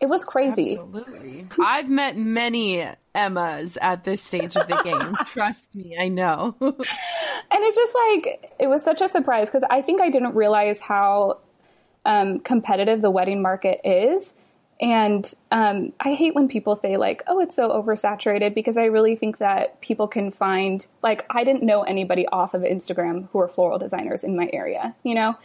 It 0.00 0.06
was 0.06 0.24
crazy. 0.24 0.76
Absolutely. 0.76 1.46
I've 1.58 1.88
met 1.88 2.16
many 2.16 2.86
Emmas 3.14 3.78
at 3.80 4.04
this 4.04 4.20
stage 4.20 4.56
of 4.56 4.68
the 4.68 4.76
game. 4.82 5.16
Trust 5.26 5.74
me, 5.74 5.96
I 5.98 6.08
know. 6.08 6.56
and 6.60 6.74
it 7.50 7.74
just 7.74 7.94
like, 7.94 8.54
it 8.58 8.66
was 8.66 8.82
such 8.82 9.00
a 9.00 9.08
surprise 9.08 9.48
because 9.48 9.62
I 9.70 9.82
think 9.82 10.00
I 10.00 10.10
didn't 10.10 10.34
realize 10.34 10.80
how 10.80 11.38
um, 12.04 12.40
competitive 12.40 13.00
the 13.00 13.10
wedding 13.10 13.40
market 13.40 13.80
is 13.84 14.34
and 14.80 15.32
um, 15.52 15.92
I 16.00 16.14
hate 16.14 16.34
when 16.34 16.48
people 16.48 16.74
say, 16.74 16.96
like, 16.96 17.22
oh, 17.26 17.40
it's 17.40 17.54
so 17.54 17.70
oversaturated 17.70 18.54
because 18.54 18.76
I 18.76 18.84
really 18.86 19.14
think 19.14 19.38
that 19.38 19.80
people 19.80 20.08
can 20.08 20.32
find, 20.32 20.84
like, 21.02 21.24
I 21.30 21.44
didn't 21.44 21.62
know 21.62 21.82
anybody 21.82 22.26
off 22.26 22.54
of 22.54 22.62
Instagram 22.62 23.28
who 23.30 23.38
are 23.38 23.48
floral 23.48 23.78
designers 23.78 24.24
in 24.24 24.36
my 24.36 24.50
area, 24.52 24.94
you 25.04 25.14
know? 25.14 25.36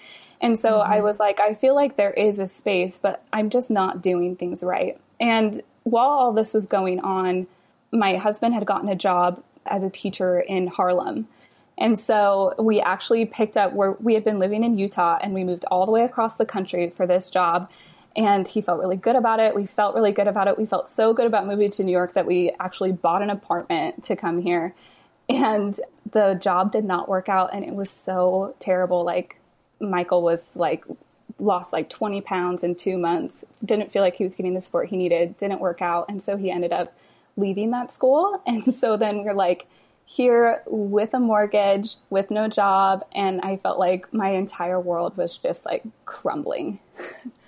And 0.42 0.58
so 0.58 0.72
mm-hmm. 0.72 0.92
I 0.92 1.02
was 1.02 1.20
like, 1.20 1.40
I 1.40 1.54
feel 1.54 1.76
like 1.76 1.96
there 1.96 2.12
is 2.12 2.40
a 2.40 2.48
space, 2.48 2.98
but 2.98 3.24
I'm 3.32 3.50
just 3.52 3.70
not 3.70 4.02
doing 4.02 4.36
things 4.36 4.64
right. 4.64 5.00
And 5.20 5.62
while 5.84 6.10
all 6.10 6.34
this 6.34 6.54
was 6.54 6.66
going 6.66 7.00
on, 7.00 7.46
my 7.92 8.16
husband 8.16 8.56
had 8.56 8.66
gotten 8.66 8.90
a 8.90 8.96
job 8.96 9.44
as 9.66 9.84
a 9.84 9.90
teacher 9.90 10.40
in 10.40 10.68
Harlem. 10.68 11.28
And 11.78 12.00
so 12.00 12.56
we 12.58 12.82
actually 12.82 13.26
picked 13.26 13.58
up 13.58 13.74
where 13.74 13.92
we 13.94 14.16
had 14.16 14.24
been 14.24 14.40
living 14.40 14.64
in 14.64 14.78
Utah 14.78 15.18
and 15.22 15.34
we 15.34 15.44
moved 15.44 15.66
all 15.70 15.86
the 15.86 15.92
way 15.92 16.04
across 16.04 16.36
the 16.36 16.46
country 16.46 16.90
for 16.90 17.06
this 17.06 17.30
job 17.30 17.70
and 18.16 18.48
he 18.48 18.62
felt 18.62 18.80
really 18.80 18.96
good 18.96 19.16
about 19.16 19.40
it. 19.40 19.56
We 19.56 19.66
felt 19.66 19.96
really 19.96 20.12
good 20.12 20.28
about 20.28 20.48
it. 20.48 20.58
We 20.58 20.66
felt 20.66 20.88
so 20.88 21.14
good 21.14 21.26
about 21.26 21.48
moving 21.48 21.72
to 21.72 21.84
New 21.84 21.92
York 21.92 22.14
that 22.14 22.26
we 22.26 22.54
actually 22.60 22.92
bought 22.92 23.22
an 23.22 23.30
apartment 23.30 24.04
to 24.06 24.16
come 24.16 24.42
here. 24.42 24.74
And 25.28 25.80
the 26.12 26.34
job 26.42 26.72
did 26.72 26.86
not 26.86 27.08
work 27.08 27.30
out 27.30 27.54
and 27.54 27.64
it 27.64 27.74
was 27.74 27.90
so 27.90 28.56
terrible. 28.60 29.04
Like 29.04 29.38
Michael 29.80 30.24
was 30.24 30.40
like 30.56 30.84
lost 31.38 31.72
like 31.72 31.90
20 31.90 32.22
pounds 32.22 32.64
in 32.64 32.76
two 32.76 32.98
months, 32.98 33.46
didn't 33.64 33.92
feel 33.92 34.02
like 34.02 34.16
he 34.16 34.24
was 34.24 34.36
getting 34.36 34.54
the 34.54 34.62
support 34.62 34.90
he 34.90 34.98
needed, 34.98 35.38
didn't 35.38 35.60
work 35.60 35.82
out. 35.82 36.06
And 36.10 36.22
so 36.22 36.36
he 36.36 36.52
ended 36.52 36.74
up 36.74 36.94
leaving 37.38 37.72
that 37.72 37.92
school. 37.92 38.42
And 38.48 38.74
so 38.74 38.98
then 38.98 39.24
we're 39.24 39.34
like 39.34 39.68
here 40.06 40.64
with 40.66 41.14
a 41.14 41.20
mortgage, 41.20 41.96
with 42.10 42.32
no 42.32 42.48
job. 42.48 43.06
And 43.14 43.42
I 43.42 43.58
felt 43.58 43.78
like 43.78 44.12
my 44.12 44.30
entire 44.32 44.80
world 44.80 45.16
was 45.16 45.38
just 45.38 45.66
like 45.66 45.84
crumbling. 46.06 46.80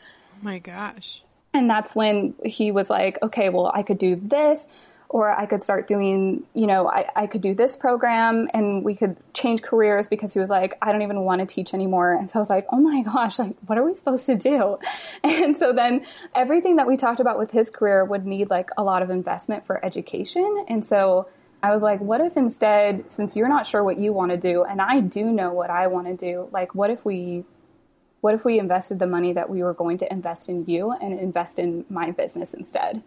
My 0.42 0.60
gosh. 0.60 1.24
And 1.54 1.70
that's 1.70 1.96
when 1.96 2.34
he 2.46 2.72
was 2.72 2.90
like, 2.90 3.18
okay, 3.22 3.50
well, 3.50 3.72
I 3.74 3.84
could 3.84 3.98
do 3.98 4.16
this 4.16 4.66
or 5.10 5.30
I 5.30 5.46
could 5.46 5.62
start 5.62 5.88
doing, 5.88 6.44
you 6.54 6.68
know, 6.68 6.88
I, 6.88 7.06
I 7.14 7.28
could 7.28 7.42
do 7.42 7.54
this 7.54 7.76
program 7.76 8.48
and 8.54 8.86
we 8.86 8.96
could 8.96 9.18
change 9.34 9.62
careers 9.62 10.08
because 10.08 10.34
he 10.34 10.40
was 10.40 10.50
like, 10.50 10.78
I 10.82 10.94
don't 10.94 11.02
even 11.02 11.22
want 11.22 11.42
to 11.42 11.46
teach 11.46 11.74
anymore. 11.74 12.14
And 12.14 12.32
so 12.32 12.40
I 12.40 12.42
was 12.42 12.50
like, 12.50 12.66
oh 12.72 12.78
my 12.78 13.02
gosh, 13.02 13.38
like, 13.38 13.58
what 13.66 13.78
are 13.78 13.84
we 13.84 13.94
supposed 13.94 14.26
to 14.28 14.36
do? 14.36 14.78
And 15.24 15.58
so 15.58 15.74
then 15.74 16.06
everything 16.34 16.78
that 16.78 16.88
we 16.88 16.98
talked 16.98 17.20
about 17.20 17.38
with 17.38 17.52
his 17.52 17.70
career 17.70 18.06
would 18.06 18.26
need 18.26 18.50
like 18.50 18.70
a 18.78 18.84
lot 18.84 19.02
of 19.02 19.10
investment 19.10 19.66
for 19.66 19.84
education. 19.84 20.66
And 20.70 20.86
so 20.86 21.28
I 21.62 21.74
was 21.74 21.84
like, 21.84 22.00
what 22.00 22.22
if 22.22 22.38
instead, 22.38 23.12
since 23.12 23.36
you're 23.36 23.50
not 23.50 23.68
sure 23.68 23.84
what 23.84 24.00
you 24.00 24.14
want 24.14 24.32
to 24.32 24.38
do 24.38 24.64
and 24.64 24.82
I 24.82 25.02
do 25.02 25.26
know 25.26 25.52
what 25.52 25.70
I 25.70 25.88
want 25.88 26.08
to 26.08 26.16
do, 26.16 26.48
like, 26.52 26.74
what 26.74 26.90
if 26.90 27.04
we 27.04 27.44
what 28.22 28.36
if 28.36 28.46
we 28.46 28.60
invested 28.60 29.00
the 29.00 29.08
money 29.08 29.34
that 29.34 29.50
we 29.50 29.64
were 29.64 29.74
going 29.74 29.98
to 29.98 30.12
invest 30.12 30.48
in 30.48 30.66
you 30.66 30.92
and 30.92 31.20
invest 31.20 31.60
in 31.60 31.86
my 31.90 32.12
business 32.12 32.54
instead? 32.54 33.04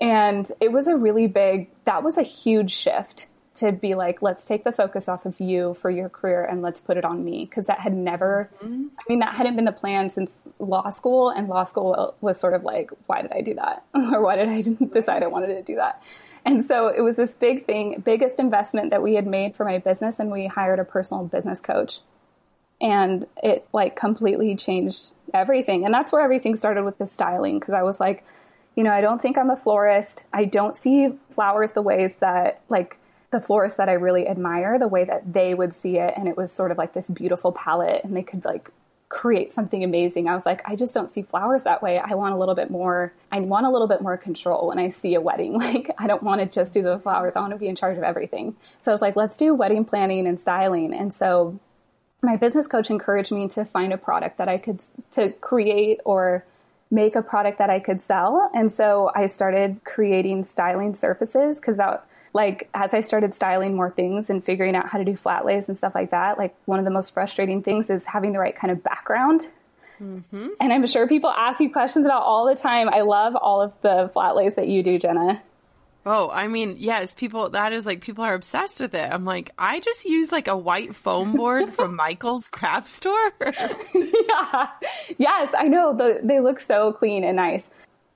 And 0.00 0.50
it 0.60 0.72
was 0.72 0.86
a 0.86 0.96
really 0.96 1.26
big, 1.26 1.68
that 1.84 2.02
was 2.02 2.16
a 2.16 2.22
huge 2.22 2.72
shift 2.72 3.28
to 3.58 3.72
be 3.72 3.96
like, 3.96 4.22
let's 4.22 4.46
take 4.46 4.62
the 4.62 4.72
focus 4.72 5.08
off 5.08 5.26
of 5.26 5.40
you 5.40 5.76
for 5.82 5.90
your 5.90 6.08
career 6.08 6.44
and 6.44 6.62
let's 6.62 6.80
put 6.80 6.96
it 6.96 7.04
on 7.04 7.24
me. 7.24 7.44
Cause 7.46 7.66
that 7.66 7.80
had 7.80 7.92
never, 7.92 8.48
mm-hmm. 8.62 8.86
I 8.96 9.02
mean, 9.08 9.18
that 9.18 9.34
hadn't 9.34 9.56
been 9.56 9.64
the 9.64 9.72
plan 9.72 10.10
since 10.10 10.30
law 10.60 10.90
school. 10.90 11.30
And 11.30 11.48
law 11.48 11.64
school 11.64 12.14
was 12.20 12.38
sort 12.38 12.54
of 12.54 12.62
like, 12.62 12.90
why 13.06 13.22
did 13.22 13.32
I 13.32 13.40
do 13.40 13.54
that? 13.54 13.82
or 13.94 14.22
why 14.22 14.36
did 14.36 14.48
I 14.48 14.62
decide 14.92 15.24
I 15.24 15.26
wanted 15.26 15.48
to 15.48 15.62
do 15.62 15.76
that? 15.76 16.02
And 16.44 16.66
so 16.66 16.86
it 16.88 17.00
was 17.00 17.16
this 17.16 17.34
big 17.34 17.66
thing, 17.66 18.00
biggest 18.04 18.38
investment 18.38 18.90
that 18.90 19.02
we 19.02 19.14
had 19.14 19.26
made 19.26 19.56
for 19.56 19.64
my 19.64 19.78
business. 19.78 20.20
And 20.20 20.30
we 20.30 20.46
hired 20.46 20.78
a 20.78 20.84
personal 20.84 21.24
business 21.24 21.60
coach. 21.60 21.98
And 22.80 23.26
it 23.42 23.66
like 23.72 23.96
completely 23.96 24.54
changed 24.56 25.10
everything. 25.34 25.84
And 25.84 25.92
that's 25.92 26.12
where 26.12 26.22
everything 26.22 26.56
started 26.56 26.84
with 26.84 26.98
the 26.98 27.06
styling. 27.06 27.60
Cause 27.60 27.74
I 27.74 27.82
was 27.82 27.98
like, 27.98 28.24
you 28.76 28.84
know, 28.84 28.92
I 28.92 29.00
don't 29.00 29.20
think 29.20 29.36
I'm 29.36 29.50
a 29.50 29.56
florist. 29.56 30.22
I 30.32 30.44
don't 30.44 30.76
see 30.76 31.08
flowers 31.30 31.72
the 31.72 31.82
ways 31.82 32.12
that 32.20 32.60
like 32.68 32.96
the 33.30 33.40
florists 33.40 33.78
that 33.78 33.88
I 33.88 33.94
really 33.94 34.28
admire, 34.28 34.78
the 34.78 34.88
way 34.88 35.04
that 35.04 35.32
they 35.32 35.52
would 35.54 35.74
see 35.74 35.98
it. 35.98 36.14
And 36.16 36.28
it 36.28 36.36
was 36.36 36.52
sort 36.52 36.70
of 36.70 36.78
like 36.78 36.94
this 36.94 37.10
beautiful 37.10 37.52
palette 37.52 38.04
and 38.04 38.16
they 38.16 38.22
could 38.22 38.44
like 38.44 38.70
create 39.08 39.52
something 39.52 39.82
amazing. 39.82 40.28
I 40.28 40.34
was 40.34 40.44
like, 40.44 40.62
I 40.68 40.76
just 40.76 40.94
don't 40.94 41.12
see 41.12 41.22
flowers 41.22 41.64
that 41.64 41.82
way. 41.82 41.98
I 41.98 42.14
want 42.14 42.34
a 42.34 42.38
little 42.38 42.54
bit 42.54 42.70
more, 42.70 43.12
I 43.32 43.40
want 43.40 43.66
a 43.66 43.70
little 43.70 43.88
bit 43.88 44.02
more 44.02 44.16
control 44.16 44.68
when 44.68 44.78
I 44.78 44.90
see 44.90 45.14
a 45.14 45.20
wedding. 45.20 45.58
Like, 45.68 45.90
I 45.98 46.06
don't 46.06 46.22
want 46.22 46.40
to 46.40 46.46
just 46.46 46.72
do 46.72 46.82
the 46.82 46.98
flowers. 46.98 47.34
I 47.36 47.40
want 47.40 47.52
to 47.52 47.58
be 47.58 47.68
in 47.68 47.76
charge 47.76 47.98
of 47.98 48.04
everything. 48.04 48.56
So 48.82 48.90
I 48.90 48.94
was 48.94 49.02
like, 49.02 49.16
let's 49.16 49.36
do 49.36 49.54
wedding 49.54 49.84
planning 49.84 50.26
and 50.26 50.40
styling. 50.40 50.94
And 50.94 51.12
so 51.12 51.58
my 52.22 52.36
business 52.36 52.66
coach 52.66 52.90
encouraged 52.90 53.32
me 53.32 53.48
to 53.48 53.64
find 53.64 53.92
a 53.92 53.96
product 53.98 54.38
that 54.38 54.48
I 54.48 54.58
could 54.58 54.80
to 55.12 55.30
create 55.32 56.00
or 56.04 56.44
make 56.90 57.16
a 57.16 57.22
product 57.22 57.58
that 57.58 57.70
I 57.70 57.80
could 57.80 58.00
sell. 58.00 58.50
And 58.54 58.72
so 58.72 59.10
I 59.14 59.26
started 59.26 59.80
creating 59.84 60.44
styling 60.44 60.94
surfaces 60.94 61.60
because 61.60 61.76
that 61.76 62.04
like 62.34 62.68
as 62.74 62.94
I 62.94 63.00
started 63.00 63.34
styling 63.34 63.74
more 63.74 63.90
things 63.90 64.30
and 64.30 64.44
figuring 64.44 64.76
out 64.76 64.88
how 64.88 64.98
to 64.98 65.04
do 65.04 65.16
flat 65.16 65.44
lays 65.44 65.68
and 65.68 65.76
stuff 65.76 65.94
like 65.94 66.10
that, 66.10 66.38
like 66.38 66.54
one 66.66 66.78
of 66.78 66.84
the 66.84 66.90
most 66.90 67.14
frustrating 67.14 67.62
things 67.62 67.90
is 67.90 68.04
having 68.06 68.32
the 68.32 68.38
right 68.38 68.54
kind 68.54 68.70
of 68.70 68.82
background. 68.82 69.46
Mm-hmm. 70.00 70.48
And 70.60 70.72
I'm 70.72 70.86
sure 70.86 71.08
people 71.08 71.30
ask 71.30 71.60
you 71.60 71.72
questions 71.72 72.04
about 72.04 72.22
all 72.22 72.46
the 72.46 72.54
time. 72.54 72.88
I 72.88 73.00
love 73.00 73.34
all 73.34 73.62
of 73.62 73.72
the 73.82 74.10
flat 74.12 74.36
lays 74.36 74.54
that 74.54 74.68
you 74.68 74.82
do, 74.82 74.98
Jenna. 74.98 75.42
Oh, 76.06 76.30
I 76.30 76.46
mean, 76.46 76.76
yes, 76.78 77.14
people, 77.14 77.50
that 77.50 77.72
is 77.72 77.84
like, 77.84 78.00
people 78.00 78.24
are 78.24 78.34
obsessed 78.34 78.80
with 78.80 78.94
it. 78.94 79.12
I'm 79.12 79.24
like, 79.24 79.50
I 79.58 79.80
just 79.80 80.04
use 80.04 80.32
like 80.32 80.48
a 80.48 80.56
white 80.56 80.94
foam 80.94 81.32
board 81.32 81.74
from 81.74 81.96
Michael's 81.96 82.48
craft 82.48 82.88
store. 82.88 83.32
yeah. 83.94 84.68
Yes, 85.18 85.52
I 85.56 85.68
know. 85.68 85.94
The, 85.96 86.20
they 86.22 86.40
look 86.40 86.60
so 86.60 86.92
clean 86.92 87.24
and 87.24 87.36
nice. 87.36 87.68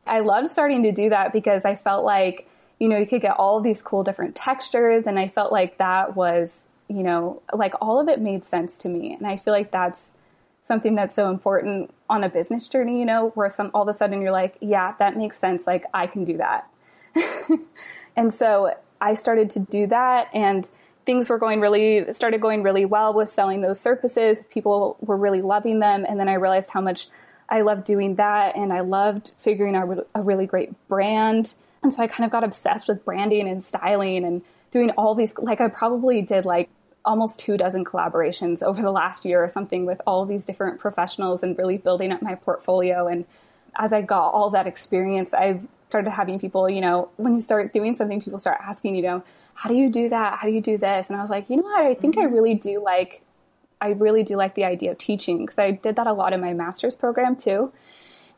I 0.06 0.20
loved 0.20 0.48
starting 0.48 0.84
to 0.84 0.92
do 0.92 1.10
that 1.10 1.32
because 1.32 1.64
I 1.64 1.76
felt 1.76 2.04
like, 2.04 2.48
you 2.78 2.88
know, 2.88 2.96
you 2.96 3.06
could 3.06 3.22
get 3.22 3.36
all 3.36 3.58
of 3.58 3.64
these 3.64 3.82
cool 3.82 4.04
different 4.04 4.34
textures. 4.36 5.06
And 5.06 5.18
I 5.18 5.28
felt 5.28 5.52
like 5.52 5.78
that 5.78 6.16
was, 6.16 6.54
you 6.88 7.02
know, 7.02 7.42
like 7.52 7.74
all 7.80 8.00
of 8.00 8.08
it 8.08 8.20
made 8.20 8.44
sense 8.44 8.78
to 8.78 8.88
me. 8.88 9.14
And 9.14 9.26
I 9.26 9.36
feel 9.36 9.52
like 9.52 9.70
that's 9.70 10.02
something 10.64 10.94
that's 10.94 11.14
so 11.14 11.28
important 11.28 11.92
on 12.08 12.24
a 12.24 12.28
business 12.28 12.68
journey, 12.68 13.00
you 13.00 13.04
know, 13.04 13.30
where 13.34 13.48
some, 13.48 13.70
all 13.74 13.88
of 13.88 13.94
a 13.94 13.98
sudden 13.98 14.22
you're 14.22 14.32
like, 14.32 14.56
yeah, 14.60 14.94
that 14.98 15.16
makes 15.16 15.38
sense. 15.38 15.66
Like 15.66 15.84
I 15.92 16.06
can 16.06 16.24
do 16.24 16.38
that. 16.38 16.68
and 18.16 18.32
so 18.32 18.74
I 19.00 19.14
started 19.14 19.50
to 19.50 19.60
do 19.60 19.86
that 19.88 20.28
and 20.32 20.68
things 21.04 21.28
were 21.28 21.38
going 21.38 21.60
really, 21.60 22.12
started 22.12 22.40
going 22.40 22.62
really 22.62 22.84
well 22.84 23.12
with 23.12 23.30
selling 23.30 23.60
those 23.60 23.80
surfaces. 23.80 24.44
People 24.50 24.96
were 25.00 25.16
really 25.16 25.42
loving 25.42 25.80
them. 25.80 26.04
And 26.08 26.18
then 26.18 26.28
I 26.28 26.34
realized 26.34 26.70
how 26.70 26.80
much 26.80 27.08
I 27.48 27.62
loved 27.62 27.84
doing 27.84 28.16
that. 28.16 28.56
And 28.56 28.72
I 28.72 28.80
loved 28.80 29.32
figuring 29.38 29.74
out 29.74 30.06
a 30.14 30.22
really 30.22 30.46
great 30.46 30.70
brand. 30.88 31.54
And 31.82 31.92
so 31.92 32.02
I 32.02 32.06
kind 32.06 32.24
of 32.24 32.30
got 32.30 32.44
obsessed 32.44 32.88
with 32.88 33.04
branding 33.04 33.48
and 33.48 33.64
styling 33.64 34.24
and 34.24 34.42
doing 34.70 34.90
all 34.90 35.14
these, 35.14 35.36
like 35.38 35.60
I 35.60 35.68
probably 35.68 36.22
did 36.22 36.44
like 36.44 36.68
almost 37.04 37.40
two 37.40 37.56
dozen 37.56 37.84
collaborations 37.84 38.62
over 38.62 38.80
the 38.80 38.92
last 38.92 39.24
year 39.24 39.42
or 39.42 39.48
something 39.48 39.84
with 39.84 40.00
all 40.06 40.24
these 40.24 40.44
different 40.44 40.78
professionals 40.78 41.42
and 41.42 41.58
really 41.58 41.78
building 41.78 42.12
up 42.12 42.22
my 42.22 42.36
portfolio. 42.36 43.08
And 43.08 43.24
as 43.76 43.92
I 43.92 44.02
got 44.02 44.28
all 44.28 44.50
that 44.50 44.68
experience, 44.68 45.34
I've 45.34 45.66
started 45.92 46.10
having 46.10 46.38
people, 46.38 46.70
you 46.70 46.80
know, 46.80 47.10
when 47.18 47.34
you 47.34 47.42
start 47.42 47.70
doing 47.74 47.94
something, 47.94 48.22
people 48.22 48.38
start 48.38 48.58
asking, 48.62 48.94
you 48.94 49.02
know, 49.02 49.22
how 49.52 49.68
do 49.68 49.76
you 49.76 49.90
do 49.90 50.08
that? 50.08 50.38
How 50.38 50.48
do 50.48 50.54
you 50.54 50.62
do 50.62 50.78
this? 50.78 51.08
And 51.10 51.18
I 51.18 51.20
was 51.20 51.28
like, 51.28 51.50
you 51.50 51.56
know 51.56 51.64
what? 51.64 51.84
I 51.84 51.92
think 51.92 52.16
I 52.16 52.22
mm-hmm. 52.22 52.34
really 52.34 52.54
do 52.54 52.82
like, 52.82 53.20
I 53.78 53.90
really 53.90 54.22
do 54.22 54.36
like 54.36 54.54
the 54.54 54.64
idea 54.64 54.92
of 54.92 54.98
teaching 54.98 55.44
because 55.44 55.58
I 55.58 55.72
did 55.72 55.96
that 55.96 56.06
a 56.06 56.14
lot 56.14 56.32
in 56.32 56.40
my 56.40 56.54
master's 56.54 56.94
program 56.94 57.36
too. 57.36 57.72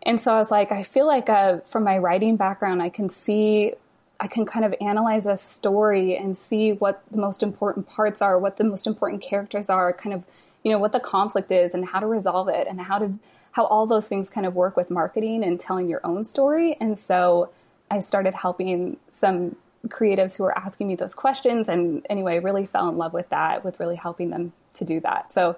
And 0.03 0.21
so 0.21 0.35
I 0.35 0.39
was 0.39 0.51
like, 0.51 0.73
I 0.73 0.83
feel 0.83 1.07
like 1.07 1.29
uh, 1.29 1.59
from 1.67 1.85
my 1.85 1.99
writing 1.99 2.37
background, 2.37 2.83
I 2.83 2.89
can 2.89 3.09
see, 3.09 3.75
I 4.19 4.27
can 4.27 4.47
kind 4.47 4.65
of 4.65 4.75
analyze 4.81 5.27
a 5.27 5.37
story 5.37 6.17
and 6.17 6.37
see 6.37 6.73
what 6.73 7.05
the 7.13 7.19
most 7.19 7.45
important 7.45 7.87
parts 7.87 8.21
are, 8.21 8.37
what 8.37 8.57
the 8.57 8.65
most 8.65 8.89
important 8.89 9.23
characters 9.23 9.71
are, 9.71 9.93
kind 9.93 10.13
of, 10.13 10.25
you 10.65 10.73
know, 10.73 10.79
what 10.79 10.91
the 10.91 11.01
conflict 11.01 11.53
is 11.53 11.73
and 11.73 11.87
how 11.87 12.01
to 12.01 12.07
resolve 12.07 12.49
it 12.49 12.67
and 12.69 12.81
how 12.81 12.99
to 12.99 13.15
how 13.55 13.67
all 13.67 13.87
those 13.87 14.05
things 14.05 14.29
kind 14.29 14.47
of 14.47 14.55
work 14.57 14.77
with 14.77 14.91
marketing 14.91 15.45
and 15.45 15.61
telling 15.61 15.89
your 15.89 16.01
own 16.03 16.25
story. 16.25 16.77
And 16.81 16.99
so 16.99 17.51
I 17.89 18.01
started 18.01 18.35
helping 18.35 18.97
some 19.13 19.55
creatives 19.87 20.37
who 20.37 20.43
were 20.43 20.59
asking 20.59 20.89
me 20.89 20.97
those 20.97 21.15
questions 21.15 21.69
and 21.69 22.05
anyway, 22.11 22.41
really 22.41 22.67
fell 22.67 22.89
in 22.89 22.97
love 22.97 23.13
with 23.13 23.29
that, 23.29 23.65
with 23.65 23.79
really 23.79 23.95
helping 23.95 24.31
them 24.31 24.53
to 24.75 24.85
do 24.85 24.99
that. 25.01 25.33
So 25.33 25.57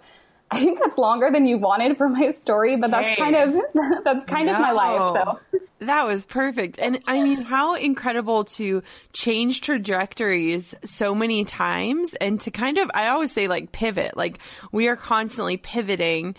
I 0.51 0.61
think 0.61 0.79
that's 0.79 0.99
longer 0.99 1.31
than 1.33 1.47
you 1.47 1.57
wanted 1.57 1.97
for 1.97 2.07
my 2.07 2.33
story, 2.33 2.77
but 2.77 2.91
that's 2.91 3.09
hey. 3.09 3.17
kind 3.17 3.35
of 3.35 3.55
that's 4.05 4.25
kind 4.27 4.45
no. 4.47 4.53
of 4.53 4.61
my 4.61 4.73
life. 4.73 5.41
So 5.51 5.61
that 5.79 6.07
was 6.07 6.27
perfect. 6.27 6.79
And 6.79 7.01
I 7.07 7.23
mean, 7.23 7.41
how 7.41 7.77
incredible 7.77 8.45
to 8.45 8.83
change 9.15 9.63
trajectories 9.63 10.75
so 10.85 11.15
many 11.15 11.47
times 11.47 12.13
and 12.13 12.39
to 12.43 12.51
kind 12.51 12.77
of 12.77 12.91
I 12.93 13.09
always 13.09 13.33
say 13.33 13.49
like 13.49 13.73
pivot. 13.73 14.19
Like 14.19 14.39
we 14.71 14.89
are 14.89 14.97
constantly 14.97 15.57
pivoting 15.57 16.37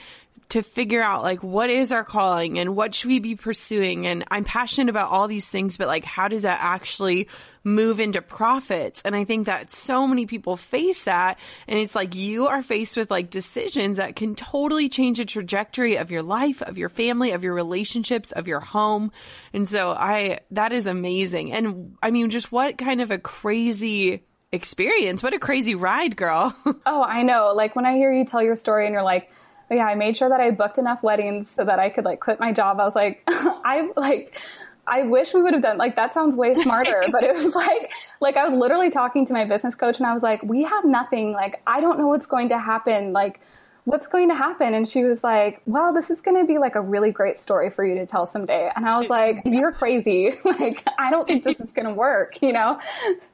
to 0.49 0.61
figure 0.61 1.03
out 1.03 1.23
like 1.23 1.43
what 1.43 1.69
is 1.69 1.91
our 1.91 2.03
calling 2.03 2.57
and 2.57 2.75
what 2.75 2.95
should 2.95 3.09
we 3.09 3.19
be 3.19 3.35
pursuing? 3.35 4.07
And 4.07 4.23
I'm 4.29 4.43
passionate 4.43 4.89
about 4.89 5.09
all 5.09 5.27
these 5.27 5.47
things 5.47 5.77
but 5.77 5.87
like 5.87 6.05
how 6.05 6.27
does 6.27 6.43
that 6.43 6.59
actually 6.61 7.27
move 7.63 7.99
into 7.99 8.21
profits? 8.21 9.01
And 9.03 9.15
I 9.15 9.25
think 9.25 9.47
that 9.47 9.71
so 9.71 10.07
many 10.07 10.25
people 10.25 10.55
face 10.55 11.03
that. 11.03 11.37
And 11.67 11.77
it's 11.77 11.95
like 11.95 12.15
you 12.15 12.47
are 12.47 12.61
faced 12.61 12.95
with 12.95 13.11
like 13.11 13.29
decisions 13.29 13.97
that 13.97 14.15
can 14.15 14.35
totally 14.35 14.87
change 14.87 15.17
the 15.17 15.25
trajectory 15.25 15.97
of 15.97 16.09
your 16.09 16.23
life 16.23 16.61
of 16.61 16.77
your 16.77 16.89
family 16.89 17.31
of 17.31 17.43
your 17.43 17.53
relationships 17.53 18.31
of 18.31 18.47
your 18.47 18.61
home. 18.61 19.11
And 19.53 19.67
so 19.67 19.89
I 19.89 20.39
that 20.51 20.71
is 20.71 20.85
amazing. 20.85 21.51
And 21.51 21.97
I 22.01 22.11
mean 22.11 22.29
just 22.29 22.51
what 22.51 22.77
kind 22.77 23.01
of 23.01 23.11
a 23.11 23.17
crazy 23.17 24.23
experience. 24.53 25.21
What 25.21 25.33
a 25.33 25.39
crazy 25.39 25.75
ride 25.75 26.15
girl. 26.15 26.55
Oh 26.85 27.03
I 27.03 27.23
know. 27.23 27.51
Like 27.53 27.75
when 27.75 27.85
I 27.85 27.95
hear 27.95 28.13
you 28.13 28.23
tell 28.23 28.41
your 28.41 28.55
story 28.55 28.85
and 28.85 28.93
you're 28.93 29.03
like 29.03 29.29
yeah, 29.69 29.85
I 29.85 29.95
made 29.95 30.15
sure 30.15 30.29
that 30.29 30.39
I 30.39 30.51
booked 30.51 30.77
enough 30.77 31.03
weddings 31.03 31.49
so 31.49 31.65
that 31.65 31.79
I 31.79 31.89
could 31.89 32.05
like 32.05 32.19
quit 32.19 32.39
my 32.39 32.53
job. 32.53 32.79
I 32.79 32.85
was 32.85 32.95
like, 32.95 33.21
I 33.27 33.89
like, 33.95 34.39
I 34.87 35.03
wish 35.03 35.33
we 35.33 35.41
would 35.41 35.53
have 35.53 35.61
done 35.61 35.77
like 35.77 35.97
that 35.97 36.13
sounds 36.13 36.37
way 36.37 36.55
smarter, 36.61 37.03
but 37.11 37.23
it 37.23 37.35
was 37.35 37.53
like 37.55 37.91
like 38.21 38.37
I 38.37 38.47
was 38.47 38.57
literally 38.57 38.89
talking 38.89 39.25
to 39.25 39.33
my 39.33 39.45
business 39.45 39.75
coach 39.75 39.97
and 39.97 40.07
I 40.07 40.13
was 40.13 40.23
like, 40.23 40.41
we 40.43 40.63
have 40.63 40.85
nothing. 40.85 41.33
Like 41.33 41.61
I 41.67 41.81
don't 41.81 41.99
know 41.99 42.07
what's 42.07 42.25
going 42.25 42.49
to 42.49 42.57
happen. 42.57 43.11
Like 43.11 43.41
what's 43.87 44.07
going 44.07 44.27
to 44.27 44.35
happen? 44.35 44.73
And 44.73 44.87
she 44.87 45.05
was 45.05 45.23
like, 45.23 45.61
well, 45.65 45.93
this 45.93 46.09
is 46.09 46.19
going 46.19 46.37
to 46.41 46.45
be 46.45 46.57
like 46.57 46.75
a 46.75 46.81
really 46.81 47.09
great 47.09 47.39
story 47.39 47.69
for 47.69 47.85
you 47.85 47.95
to 47.95 48.05
tell 48.05 48.25
someday. 48.25 48.69
And 48.75 48.85
I 48.85 48.99
was 48.99 49.09
like, 49.09 49.41
you're 49.45 49.71
crazy. 49.71 50.33
like, 50.43 50.85
I 50.99 51.09
don't 51.09 51.25
think 51.25 51.45
this 51.45 51.57
is 51.61 51.71
going 51.71 51.87
to 51.87 51.93
work, 51.93 52.41
you 52.41 52.51
know? 52.51 52.81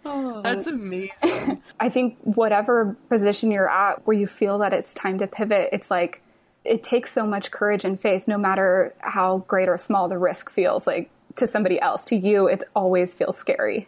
Oh, 0.06 0.44
that's 0.44 0.68
amazing. 0.68 1.64
I 1.80 1.90
think 1.90 2.20
whatever 2.22 2.96
position 3.10 3.50
you're 3.50 3.68
at 3.68 4.06
where 4.06 4.16
you 4.16 4.28
feel 4.28 4.60
that 4.60 4.74
it's 4.74 4.94
time 4.94 5.18
to 5.18 5.28
pivot, 5.28 5.70
it's 5.72 5.90
like, 5.90 6.22
it 6.64 6.84
takes 6.84 7.12
so 7.12 7.26
much 7.26 7.50
courage 7.50 7.84
and 7.84 8.00
faith, 8.00 8.28
no 8.28 8.38
matter 8.38 8.94
how 9.00 9.40
great 9.48 9.68
or 9.68 9.80
small 9.80 10.08
the 10.08 10.20
risk 10.20 10.52
feels 10.52 10.86
like 10.86 11.10
to 11.38 11.48
somebody 11.48 11.82
else. 11.82 12.06
To 12.06 12.16
you, 12.16 12.46
it 12.46 12.64
always 12.76 13.16
feels 13.16 13.38
scary. 13.38 13.88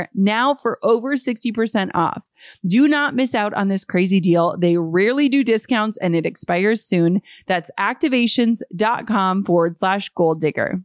now 0.13 0.55
for 0.55 0.79
over 0.83 1.15
60% 1.15 1.91
off. 1.93 2.23
Do 2.65 2.87
not 2.87 3.15
miss 3.15 3.35
out 3.35 3.53
on 3.53 3.67
this 3.67 3.85
crazy 3.85 4.19
deal. 4.19 4.55
They 4.57 4.77
rarely 4.77 5.29
do 5.29 5.43
discounts 5.43 5.97
and 5.97 6.15
it 6.15 6.25
expires 6.25 6.83
soon. 6.83 7.21
That's 7.47 7.71
activations.com 7.79 9.45
forward 9.45 9.77
slash 9.77 10.09
goal 10.09 10.35
digger. 10.35 10.81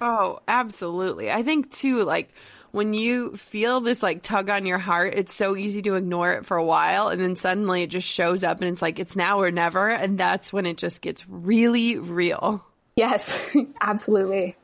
Oh, 0.00 0.40
absolutely. 0.46 1.30
I 1.30 1.42
think 1.42 1.72
too, 1.72 2.04
like, 2.04 2.30
when 2.70 2.94
you 2.94 3.34
feel 3.36 3.80
this 3.80 4.02
like 4.02 4.22
tug 4.22 4.50
on 4.50 4.66
your 4.66 4.78
heart, 4.78 5.14
it's 5.16 5.34
so 5.34 5.56
easy 5.56 5.82
to 5.82 5.94
ignore 5.94 6.32
it 6.34 6.46
for 6.46 6.56
a 6.56 6.64
while 6.64 7.08
and 7.08 7.20
then 7.20 7.34
suddenly 7.34 7.82
it 7.82 7.90
just 7.90 8.06
shows 8.06 8.42
up 8.42 8.60
and 8.60 8.70
it's 8.70 8.82
like 8.82 8.98
it's 8.98 9.16
now 9.16 9.40
or 9.40 9.50
never 9.50 9.88
and 9.88 10.18
that's 10.18 10.52
when 10.52 10.66
it 10.66 10.76
just 10.76 11.00
gets 11.00 11.26
really 11.28 11.98
real. 11.98 12.64
Yes, 12.94 13.38
absolutely. 13.80 14.56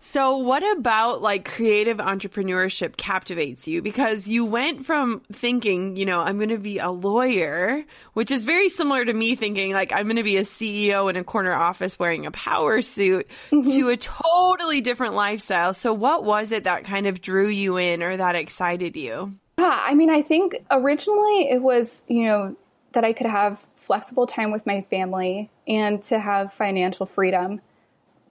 So, 0.00 0.38
what 0.38 0.62
about 0.78 1.22
like 1.22 1.44
creative 1.44 1.98
entrepreneurship 1.98 2.96
captivates 2.96 3.66
you? 3.66 3.82
Because 3.82 4.28
you 4.28 4.44
went 4.44 4.86
from 4.86 5.22
thinking, 5.32 5.96
you 5.96 6.06
know, 6.06 6.20
I'm 6.20 6.36
going 6.36 6.50
to 6.50 6.58
be 6.58 6.78
a 6.78 6.90
lawyer, 6.90 7.84
which 8.12 8.30
is 8.30 8.44
very 8.44 8.68
similar 8.68 9.04
to 9.04 9.12
me 9.12 9.34
thinking 9.34 9.72
like 9.72 9.92
I'm 9.92 10.04
going 10.04 10.16
to 10.16 10.22
be 10.22 10.36
a 10.36 10.42
CEO 10.42 11.10
in 11.10 11.16
a 11.16 11.24
corner 11.24 11.52
office 11.52 11.98
wearing 11.98 12.26
a 12.26 12.30
power 12.30 12.80
suit 12.80 13.26
mm-hmm. 13.50 13.70
to 13.72 13.88
a 13.88 13.96
totally 13.96 14.80
different 14.80 15.14
lifestyle. 15.14 15.74
So, 15.74 15.92
what 15.92 16.24
was 16.24 16.52
it 16.52 16.64
that 16.64 16.84
kind 16.84 17.06
of 17.06 17.20
drew 17.20 17.48
you 17.48 17.76
in 17.76 18.02
or 18.02 18.16
that 18.16 18.36
excited 18.36 18.96
you? 18.96 19.34
Yeah, 19.58 19.66
I 19.66 19.94
mean, 19.94 20.10
I 20.10 20.22
think 20.22 20.54
originally 20.70 21.50
it 21.50 21.60
was, 21.60 22.04
you 22.06 22.24
know, 22.24 22.56
that 22.92 23.04
I 23.04 23.12
could 23.12 23.26
have 23.26 23.60
flexible 23.76 24.26
time 24.26 24.52
with 24.52 24.64
my 24.64 24.82
family 24.82 25.50
and 25.66 26.02
to 26.04 26.18
have 26.18 26.52
financial 26.52 27.06
freedom 27.06 27.60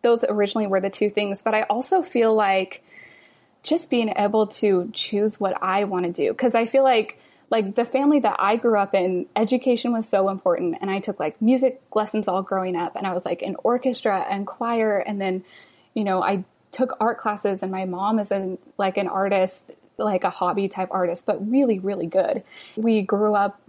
those 0.02 0.24
originally 0.28 0.68
were 0.68 0.82
the 0.82 0.90
two 0.90 1.10
things. 1.10 1.42
But 1.42 1.54
I 1.54 1.64
also 1.64 2.02
feel 2.02 2.34
like 2.34 2.84
just 3.64 3.90
being 3.90 4.14
able 4.16 4.48
to 4.48 4.90
choose 4.94 5.40
what 5.40 5.62
I 5.62 5.84
want 5.86 6.06
to 6.06 6.12
do 6.12 6.32
because 6.32 6.56
I 6.56 6.66
feel 6.66 6.84
like 6.84 7.20
like 7.50 7.76
the 7.76 7.86
family 7.86 8.20
that 8.20 8.36
I 8.40 8.58
grew 8.58 8.78
up 8.78 8.94
in, 8.94 9.26
education 9.36 9.94
was 9.94 10.08
so 10.08 10.30
important. 10.30 10.78
And 10.82 10.92
I 10.92 11.00
took 11.00 11.20
like 11.20 11.42
music 11.42 11.82
lessons 11.94 12.28
all 12.28 12.42
growing 12.42 12.76
up, 12.76 12.96
and 12.96 13.08
I 13.08 13.14
was 13.14 13.26
like 13.26 13.42
in 13.42 13.56
orchestra 13.64 14.26
and 14.30 14.46
choir, 14.46 14.98
and 14.98 15.20
then 15.20 15.44
you 15.94 16.04
know 16.04 16.22
I 16.22 16.44
took 16.72 16.98
art 17.00 17.20
classes, 17.20 17.64
and 17.64 17.72
my 17.72 17.86
mom 17.86 18.20
is 18.20 18.32
an 18.32 18.58
like 18.78 18.98
an 18.98 19.08
artist, 19.08 19.64
like 19.98 20.24
a 20.24 20.30
hobby 20.30 20.68
type 20.68 20.90
artist, 20.92 21.26
but 21.26 21.50
really 21.50 21.80
really 21.80 22.08
good. 22.08 22.44
We 22.76 23.02
grew 23.02 23.34
up 23.34 23.60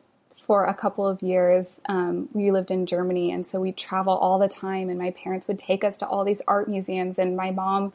for 0.49 0.65
a 0.65 0.75
couple 0.75 1.07
of 1.07 1.23
years. 1.23 1.81
Um, 1.89 2.29
we 2.33 2.51
lived 2.51 2.73
in 2.73 2.87
Germany, 2.87 3.31
and 3.31 3.47
so 3.47 3.61
we 3.61 3.71
travel 3.71 4.15
all 4.15 4.41
the 4.41 4.49
time. 4.49 4.91
And 4.91 4.99
my 4.99 5.13
parents 5.13 5.47
would 5.47 5.61
take 5.61 5.85
us 5.85 5.99
to 5.99 6.09
all 6.09 6.25
these 6.25 6.43
art 6.49 6.69
museums. 6.69 7.21
And 7.21 7.37
my 7.37 7.53
mom 7.53 7.93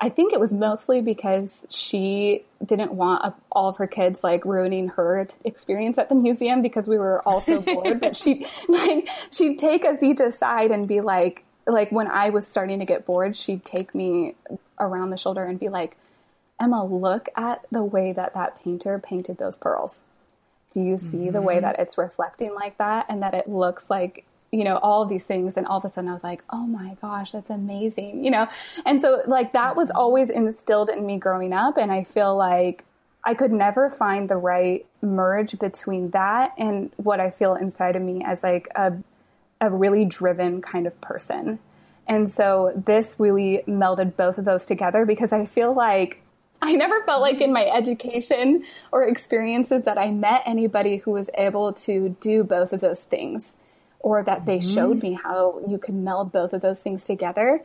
I 0.00 0.10
think 0.10 0.32
it 0.32 0.38
was 0.38 0.52
mostly 0.52 1.00
because 1.00 1.66
she 1.70 2.44
didn't 2.64 2.92
want 2.92 3.34
all 3.50 3.68
of 3.68 3.78
her 3.78 3.88
kids 3.88 4.22
like 4.22 4.44
ruining 4.44 4.88
her 4.90 5.26
experience 5.44 5.98
at 5.98 6.08
the 6.08 6.14
museum 6.14 6.62
because 6.62 6.86
we 6.86 6.98
were 6.98 7.20
all 7.26 7.40
so 7.40 7.60
bored. 7.60 8.00
but 8.00 8.16
she 8.16 8.46
like 8.68 9.08
she'd 9.32 9.58
take 9.58 9.84
us 9.84 10.02
each 10.02 10.20
aside 10.20 10.70
and 10.70 10.86
be 10.86 11.00
like, 11.00 11.44
like 11.66 11.90
when 11.90 12.06
I 12.06 12.30
was 12.30 12.46
starting 12.46 12.78
to 12.78 12.84
get 12.84 13.06
bored, 13.06 13.36
she'd 13.36 13.64
take 13.64 13.92
me 13.92 14.36
around 14.78 15.10
the 15.10 15.18
shoulder 15.18 15.44
and 15.44 15.58
be 15.58 15.68
like, 15.68 15.96
Emma, 16.60 16.84
look 16.84 17.28
at 17.36 17.66
the 17.72 17.82
way 17.82 18.12
that 18.12 18.34
that 18.34 18.62
painter 18.62 19.00
painted 19.00 19.38
those 19.38 19.56
pearls. 19.56 20.00
Do 20.70 20.80
you 20.80 20.98
see 20.98 21.16
mm-hmm. 21.16 21.32
the 21.32 21.42
way 21.42 21.54
mm-hmm. 21.56 21.62
that 21.62 21.78
it's 21.78 21.96
reflecting 21.98 22.54
like 22.54 22.78
that 22.78 23.06
and 23.08 23.22
that 23.22 23.34
it 23.34 23.48
looks 23.48 23.88
like 23.88 24.24
you 24.50 24.64
know, 24.64 24.76
all 24.78 25.02
of 25.02 25.08
these 25.08 25.24
things. 25.24 25.54
And 25.56 25.66
all 25.66 25.78
of 25.78 25.84
a 25.84 25.92
sudden 25.92 26.08
I 26.08 26.12
was 26.12 26.24
like, 26.24 26.42
oh 26.50 26.66
my 26.66 26.96
gosh, 27.00 27.32
that's 27.32 27.50
amazing, 27.50 28.24
you 28.24 28.30
know? 28.30 28.48
And 28.86 29.00
so 29.00 29.22
like 29.26 29.52
that 29.52 29.76
was 29.76 29.90
always 29.90 30.30
instilled 30.30 30.88
in 30.88 31.04
me 31.04 31.18
growing 31.18 31.52
up. 31.52 31.76
And 31.76 31.92
I 31.92 32.04
feel 32.04 32.36
like 32.36 32.84
I 33.24 33.34
could 33.34 33.52
never 33.52 33.90
find 33.90 34.28
the 34.28 34.36
right 34.36 34.86
merge 35.02 35.58
between 35.58 36.10
that 36.10 36.54
and 36.56 36.90
what 36.96 37.20
I 37.20 37.30
feel 37.30 37.56
inside 37.56 37.96
of 37.96 38.02
me 38.02 38.22
as 38.24 38.42
like 38.42 38.68
a, 38.74 38.94
a 39.60 39.70
really 39.70 40.04
driven 40.04 40.62
kind 40.62 40.86
of 40.86 40.98
person. 41.00 41.58
And 42.06 42.26
so 42.26 42.72
this 42.74 43.16
really 43.18 43.62
melded 43.68 44.16
both 44.16 44.38
of 44.38 44.46
those 44.46 44.64
together 44.64 45.04
because 45.04 45.32
I 45.32 45.44
feel 45.44 45.74
like 45.74 46.22
I 46.60 46.72
never 46.72 47.02
felt 47.04 47.20
like 47.20 47.40
in 47.40 47.52
my 47.52 47.66
education 47.66 48.64
or 48.90 49.04
experiences 49.04 49.84
that 49.84 49.96
I 49.96 50.10
met 50.10 50.42
anybody 50.44 50.96
who 50.96 51.12
was 51.12 51.30
able 51.34 51.72
to 51.74 52.16
do 52.20 52.42
both 52.42 52.72
of 52.72 52.80
those 52.80 53.02
things 53.02 53.54
or 54.00 54.22
that 54.24 54.46
they 54.46 54.58
mm-hmm. 54.58 54.74
showed 54.74 55.02
me 55.02 55.12
how 55.12 55.60
you 55.68 55.78
could 55.78 55.94
meld 55.94 56.32
both 56.32 56.52
of 56.52 56.60
those 56.60 56.80
things 56.80 57.04
together. 57.04 57.64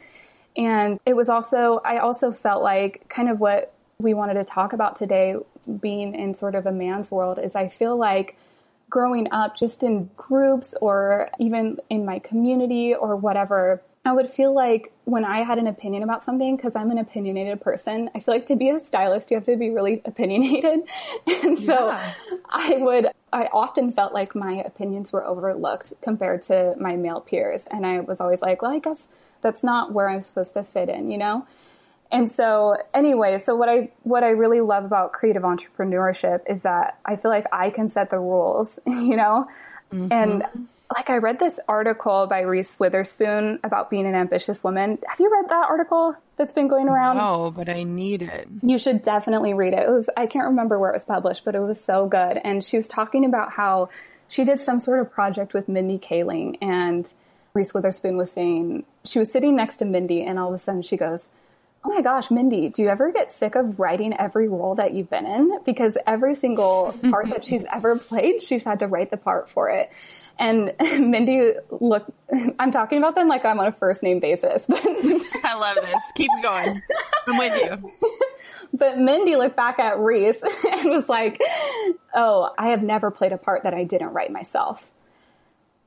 And 0.56 0.99
it 1.06 1.15
was 1.15 1.29
also, 1.29 1.82
I 1.84 1.97
also 1.97 2.32
felt 2.32 2.62
like 2.62 3.06
kind 3.10 3.29
of 3.29 3.39
what 3.39 3.73
we 3.97 4.13
wanted 4.13 4.36
to 4.36 4.43
talk 4.43 4.73
about 4.73 4.95
today, 4.95 5.36
being 5.82 6.13
in 6.13 6.34
sort 6.34 6.56
of 6.56 6.65
a 6.65 6.71
man's 6.71 7.10
world, 7.10 7.39
is 7.39 7.56
I 7.56 7.69
feel 7.69 7.97
like 7.97 8.38
growing 8.89 9.32
up 9.32 9.56
just 9.56 9.82
in 9.82 10.10
groups 10.15 10.75
or 10.79 11.29
even 11.39 11.79
in 11.89 12.06
my 12.06 12.19
community 12.19 12.93
or 12.93 13.15
whatever, 13.15 13.82
I 14.06 14.12
would 14.12 14.29
feel 14.32 14.53
like 14.53 14.92
when 15.05 15.25
I 15.25 15.39
had 15.43 15.57
an 15.57 15.67
opinion 15.67 16.03
about 16.03 16.23
something, 16.23 16.55
because 16.55 16.75
I'm 16.75 16.89
an 16.91 16.97
opinionated 16.97 17.59
person, 17.61 18.09
I 18.15 18.19
feel 18.19 18.33
like 18.33 18.45
to 18.47 18.55
be 18.55 18.69
a 18.69 18.79
stylist, 18.79 19.31
you 19.31 19.35
have 19.35 19.43
to 19.45 19.57
be 19.57 19.69
really 19.69 20.01
opinionated. 20.05 20.81
And 21.27 21.59
so 21.59 21.87
yeah. 21.87 22.13
I 22.49 22.77
would, 22.77 23.07
I 23.31 23.49
often 23.51 23.91
felt 23.91 24.13
like 24.13 24.35
my 24.35 24.63
opinions 24.65 25.11
were 25.11 25.25
overlooked 25.25 25.93
compared 26.01 26.43
to 26.43 26.75
my 26.79 26.95
male 26.95 27.21
peers. 27.21 27.67
And 27.69 27.85
I 27.85 27.99
was 27.99 28.21
always 28.21 28.41
like, 28.41 28.61
well, 28.61 28.71
I 28.71 28.79
guess 28.79 29.07
that's 29.41 29.63
not 29.63 29.91
where 29.91 30.07
I'm 30.09 30.21
supposed 30.21 30.53
to 30.53 30.63
fit 30.63 30.89
in, 30.89 31.11
you 31.11 31.17
know? 31.17 31.45
And 32.11 32.31
so 32.31 32.77
anyway, 32.93 33.39
so 33.39 33.55
what 33.55 33.69
I 33.69 33.89
what 34.03 34.23
I 34.23 34.29
really 34.29 34.61
love 34.61 34.85
about 34.85 35.13
creative 35.13 35.41
entrepreneurship 35.41 36.41
is 36.47 36.61
that 36.61 36.99
I 37.03 37.15
feel 37.15 37.31
like 37.31 37.47
I 37.51 37.71
can 37.71 37.89
set 37.89 38.11
the 38.11 38.19
rules, 38.19 38.77
you 38.85 39.17
know? 39.17 39.47
Mm-hmm. 39.91 40.11
And 40.11 40.67
like 40.95 41.10
I 41.10 41.17
read 41.17 41.39
this 41.39 41.60
article 41.67 42.27
by 42.27 42.41
Reese 42.41 42.79
Witherspoon 42.79 43.60
about 43.63 43.89
being 43.89 44.06
an 44.06 44.15
ambitious 44.15 44.63
woman. 44.63 44.99
Have 45.08 45.19
you 45.19 45.32
read 45.32 45.49
that 45.49 45.67
article 45.69 46.15
that's 46.38 46.53
been 46.53 46.67
going 46.67 46.88
around? 46.88 47.17
No, 47.17 47.51
but 47.51 47.69
I 47.69 47.84
need 47.84 48.21
it. 48.21 48.47
You 48.62 48.77
should 48.77 49.03
definitely 49.03 49.53
read 49.53 49.73
it. 49.73 49.79
It 49.79 49.89
was 49.89 50.10
I 50.15 50.27
can't 50.27 50.47
remember 50.47 50.79
where 50.79 50.91
it 50.91 50.95
was 50.95 51.06
published, 51.06 51.45
but 51.45 51.56
it 51.56 51.62
was 51.62 51.84
so 51.84 52.08
good. 52.08 52.39
And 52.43 52.63
she 52.63 52.77
was 52.77 52.88
talking 52.88 53.25
about 53.25 53.51
how 53.51 53.89
she 54.27 54.43
did 54.43 54.60
some 54.60 54.79
sort 54.79 54.99
of 54.99 55.12
project 55.12 55.53
with 55.53 55.67
Mindy 55.67 55.97
Kaling 55.97 56.58
and 56.62 57.12
Reese 57.53 57.73
Witherspoon 57.73 58.17
was 58.17 58.32
saying 58.32 58.84
she 59.03 59.19
was 59.19 59.32
sitting 59.32 59.56
next 59.56 59.77
to 59.77 59.86
Mindy 59.86 60.23
and 60.23 60.39
all 60.39 60.49
of 60.49 60.56
a 60.56 60.58
sudden 60.60 60.82
she 60.82 60.97
goes, 60.97 61.29
Oh 61.86 61.89
my 61.89 62.01
gosh, 62.01 62.32
Mindy, 62.32 62.69
do 62.69 62.82
you 62.82 62.88
ever 62.88 63.12
get 63.12 63.29
sick 63.29 63.56
of 63.56 63.77
writing 63.77 64.15
every 64.17 64.47
role 64.47 64.75
that 64.75 64.93
you've 64.93 65.10
been 65.10 65.25
in? 65.25 65.60
Because 65.65 65.97
every 66.08 66.34
single 66.34 66.95
part 67.10 67.29
that 67.29 67.43
she's 67.43 67.65
ever 67.71 67.97
played, 67.97 68.41
she's 68.41 68.63
had 68.63 68.79
to 68.79 68.88
write 68.88 69.12
the 69.12 69.17
part 69.17 69.49
for 69.49 69.69
it. 69.69 69.91
And 70.39 70.74
Mindy 71.00 71.54
look, 71.69 72.12
I'm 72.60 72.72
talking 72.72 72.98
about 72.98 73.15
them 73.15 73.28
like 73.28 73.46
I'm 73.46 73.60
on 73.60 73.67
a 73.67 73.72
first 73.72 74.04
name 74.04 74.19
basis, 74.19 74.65
but 74.65 74.80
I 75.43 75.56
love 75.56 75.78
this. 75.82 76.04
Keep 76.15 76.32
going. 76.41 76.82
I'm 77.28 77.38
with 77.38 77.62
you. 77.62 77.91
But 78.76 78.98
Mindy 78.98 79.36
looked 79.36 79.56
back 79.56 79.78
at 79.78 80.00
Reese 80.00 80.41
and 80.41 80.89
was 80.89 81.08
like, 81.08 81.39
Oh, 82.13 82.52
I 82.58 82.69
have 82.69 82.82
never 82.82 83.12
played 83.12 83.32
a 83.32 83.38
part 83.38 83.63
that 83.63 83.76
I 83.76 83.84
didn't 83.84 84.13
write 84.13 84.32
myself. 84.32 84.91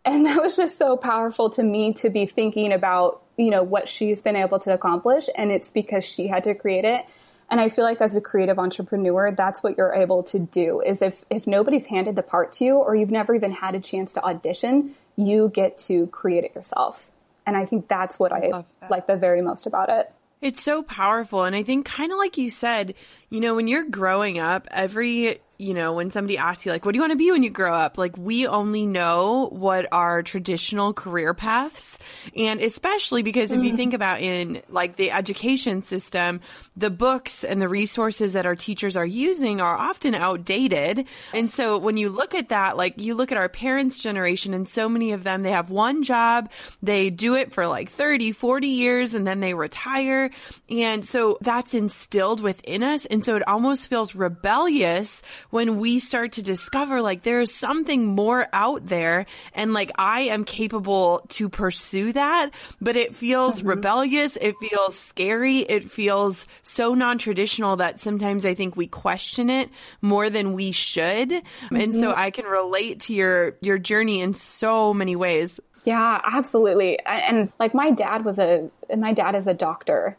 And 0.04 0.24
that 0.24 0.40
was 0.40 0.56
just 0.56 0.78
so 0.78 0.96
powerful 0.96 1.50
to 1.50 1.62
me 1.64 1.92
to 1.94 2.10
be 2.10 2.26
thinking 2.26 2.72
about, 2.72 3.22
you 3.36 3.50
know, 3.50 3.64
what 3.64 3.88
she's 3.88 4.22
been 4.22 4.36
able 4.36 4.60
to 4.60 4.72
accomplish. 4.72 5.28
And 5.34 5.50
it's 5.50 5.72
because 5.72 6.04
she 6.04 6.28
had 6.28 6.44
to 6.44 6.54
create 6.54 6.84
it. 6.84 7.04
And 7.48 7.60
I 7.60 7.68
feel 7.68 7.84
like 7.84 8.00
as 8.00 8.16
a 8.16 8.20
creative 8.20 8.58
entrepreneur, 8.58 9.30
that's 9.32 9.62
what 9.62 9.76
you're 9.78 9.94
able 9.94 10.24
to 10.24 10.38
do 10.38 10.80
is 10.80 11.00
if, 11.00 11.24
if 11.30 11.46
nobody's 11.46 11.86
handed 11.86 12.16
the 12.16 12.22
part 12.22 12.52
to 12.52 12.64
you 12.64 12.76
or 12.76 12.96
you've 12.96 13.10
never 13.10 13.34
even 13.34 13.52
had 13.52 13.74
a 13.74 13.80
chance 13.80 14.14
to 14.14 14.24
audition, 14.24 14.94
you 15.16 15.50
get 15.54 15.78
to 15.78 16.08
create 16.08 16.44
it 16.44 16.54
yourself. 16.54 17.08
And 17.46 17.56
I 17.56 17.64
think 17.64 17.86
that's 17.86 18.18
what 18.18 18.32
I, 18.32 18.50
I 18.52 18.88
like 18.88 19.06
the 19.06 19.16
very 19.16 19.42
most 19.42 19.66
about 19.66 19.88
it. 19.88 20.12
It's 20.42 20.62
so 20.62 20.82
powerful. 20.82 21.44
And 21.44 21.56
I 21.56 21.62
think 21.62 21.86
kind 21.86 22.12
of 22.12 22.18
like 22.18 22.36
you 22.36 22.50
said, 22.50 22.94
you 23.30 23.40
know, 23.40 23.54
when 23.54 23.68
you're 23.68 23.88
growing 23.88 24.38
up, 24.38 24.68
every 24.70 25.40
you 25.58 25.72
know, 25.74 25.94
when 25.94 26.10
somebody 26.10 26.36
asks 26.36 26.66
you, 26.66 26.72
like, 26.72 26.84
what 26.84 26.92
do 26.92 26.96
you 26.96 27.02
want 27.02 27.12
to 27.12 27.16
be 27.16 27.30
when 27.30 27.42
you 27.42 27.50
grow 27.50 27.72
up? 27.72 27.96
Like, 27.96 28.16
we 28.18 28.46
only 28.46 28.84
know 28.84 29.48
what 29.50 29.86
are 29.90 30.22
traditional 30.22 30.92
career 30.92 31.34
paths. 31.34 31.98
And 32.36 32.60
especially 32.60 33.22
because 33.22 33.52
if 33.52 33.62
you 33.62 33.72
mm. 33.72 33.76
think 33.76 33.94
about 33.94 34.20
in 34.20 34.62
like 34.68 34.96
the 34.96 35.10
education 35.10 35.82
system, 35.82 36.40
the 36.76 36.90
books 36.90 37.42
and 37.42 37.60
the 37.60 37.68
resources 37.68 38.34
that 38.34 38.44
our 38.44 38.54
teachers 38.54 38.96
are 38.96 39.06
using 39.06 39.60
are 39.60 39.76
often 39.76 40.14
outdated. 40.14 41.06
And 41.32 41.50
so 41.50 41.78
when 41.78 41.96
you 41.96 42.10
look 42.10 42.34
at 42.34 42.50
that, 42.50 42.76
like, 42.76 42.94
you 42.98 43.14
look 43.14 43.32
at 43.32 43.38
our 43.38 43.48
parents' 43.48 43.98
generation 43.98 44.52
and 44.52 44.68
so 44.68 44.88
many 44.88 45.12
of 45.12 45.24
them, 45.24 45.42
they 45.42 45.52
have 45.52 45.70
one 45.70 46.02
job, 46.02 46.50
they 46.82 47.08
do 47.08 47.34
it 47.34 47.52
for 47.52 47.66
like 47.66 47.88
30, 47.88 48.32
40 48.32 48.66
years, 48.66 49.14
and 49.14 49.26
then 49.26 49.40
they 49.40 49.54
retire. 49.54 50.30
And 50.68 51.04
so 51.04 51.38
that's 51.40 51.72
instilled 51.72 52.40
within 52.40 52.82
us. 52.82 53.06
And 53.06 53.15
so 53.24 53.36
it 53.36 53.46
almost 53.46 53.88
feels 53.88 54.14
rebellious 54.14 55.22
when 55.50 55.78
we 55.78 55.98
start 55.98 56.32
to 56.32 56.42
discover 56.42 57.02
like 57.02 57.22
there's 57.22 57.52
something 57.52 58.06
more 58.06 58.46
out 58.52 58.86
there 58.86 59.26
and 59.54 59.72
like 59.72 59.92
I 59.96 60.22
am 60.22 60.44
capable 60.44 61.26
to 61.30 61.48
pursue 61.48 62.12
that, 62.12 62.50
but 62.80 62.96
it 62.96 63.14
feels 63.14 63.58
mm-hmm. 63.58 63.68
rebellious. 63.68 64.36
It 64.36 64.56
feels 64.60 64.98
scary. 64.98 65.58
It 65.58 65.90
feels 65.90 66.46
so 66.62 66.94
non-traditional 66.94 67.76
that 67.76 68.00
sometimes 68.00 68.44
I 68.44 68.54
think 68.54 68.76
we 68.76 68.86
question 68.86 69.50
it 69.50 69.70
more 70.00 70.30
than 70.30 70.52
we 70.52 70.72
should. 70.72 71.30
Mm-hmm. 71.30 71.76
And 71.76 71.94
so 71.94 72.10
mm-hmm. 72.10 72.20
I 72.20 72.30
can 72.30 72.44
relate 72.46 73.00
to 73.02 73.14
your, 73.14 73.56
your 73.60 73.78
journey 73.78 74.20
in 74.20 74.34
so 74.34 74.92
many 74.94 75.16
ways. 75.16 75.60
Yeah, 75.84 76.20
absolutely. 76.24 76.98
And 77.06 77.52
like 77.60 77.72
my 77.72 77.92
dad 77.92 78.24
was 78.24 78.38
a, 78.40 78.68
my 78.96 79.12
dad 79.12 79.36
is 79.36 79.46
a 79.46 79.54
doctor. 79.54 80.16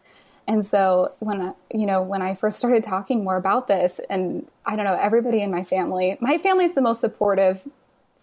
And 0.48 0.66
so 0.66 1.14
when, 1.20 1.54
you 1.72 1.86
know, 1.86 2.02
when 2.02 2.22
I 2.22 2.36
first 2.36 2.58
started 2.58 2.84
talking 2.84 3.24
more 3.24 3.36
about 3.36 3.68
this 3.68 4.00
and 4.10 4.48
I 4.66 4.76
don't 4.76 4.86
know, 4.86 4.98
everybody 5.00 5.42
in 5.42 5.52
my 5.52 5.64
family, 5.64 6.18
my 6.22 6.38
family 6.38 6.66
is 6.66 6.76
the 6.76 6.82
most 6.82 7.02
supportive 7.02 7.62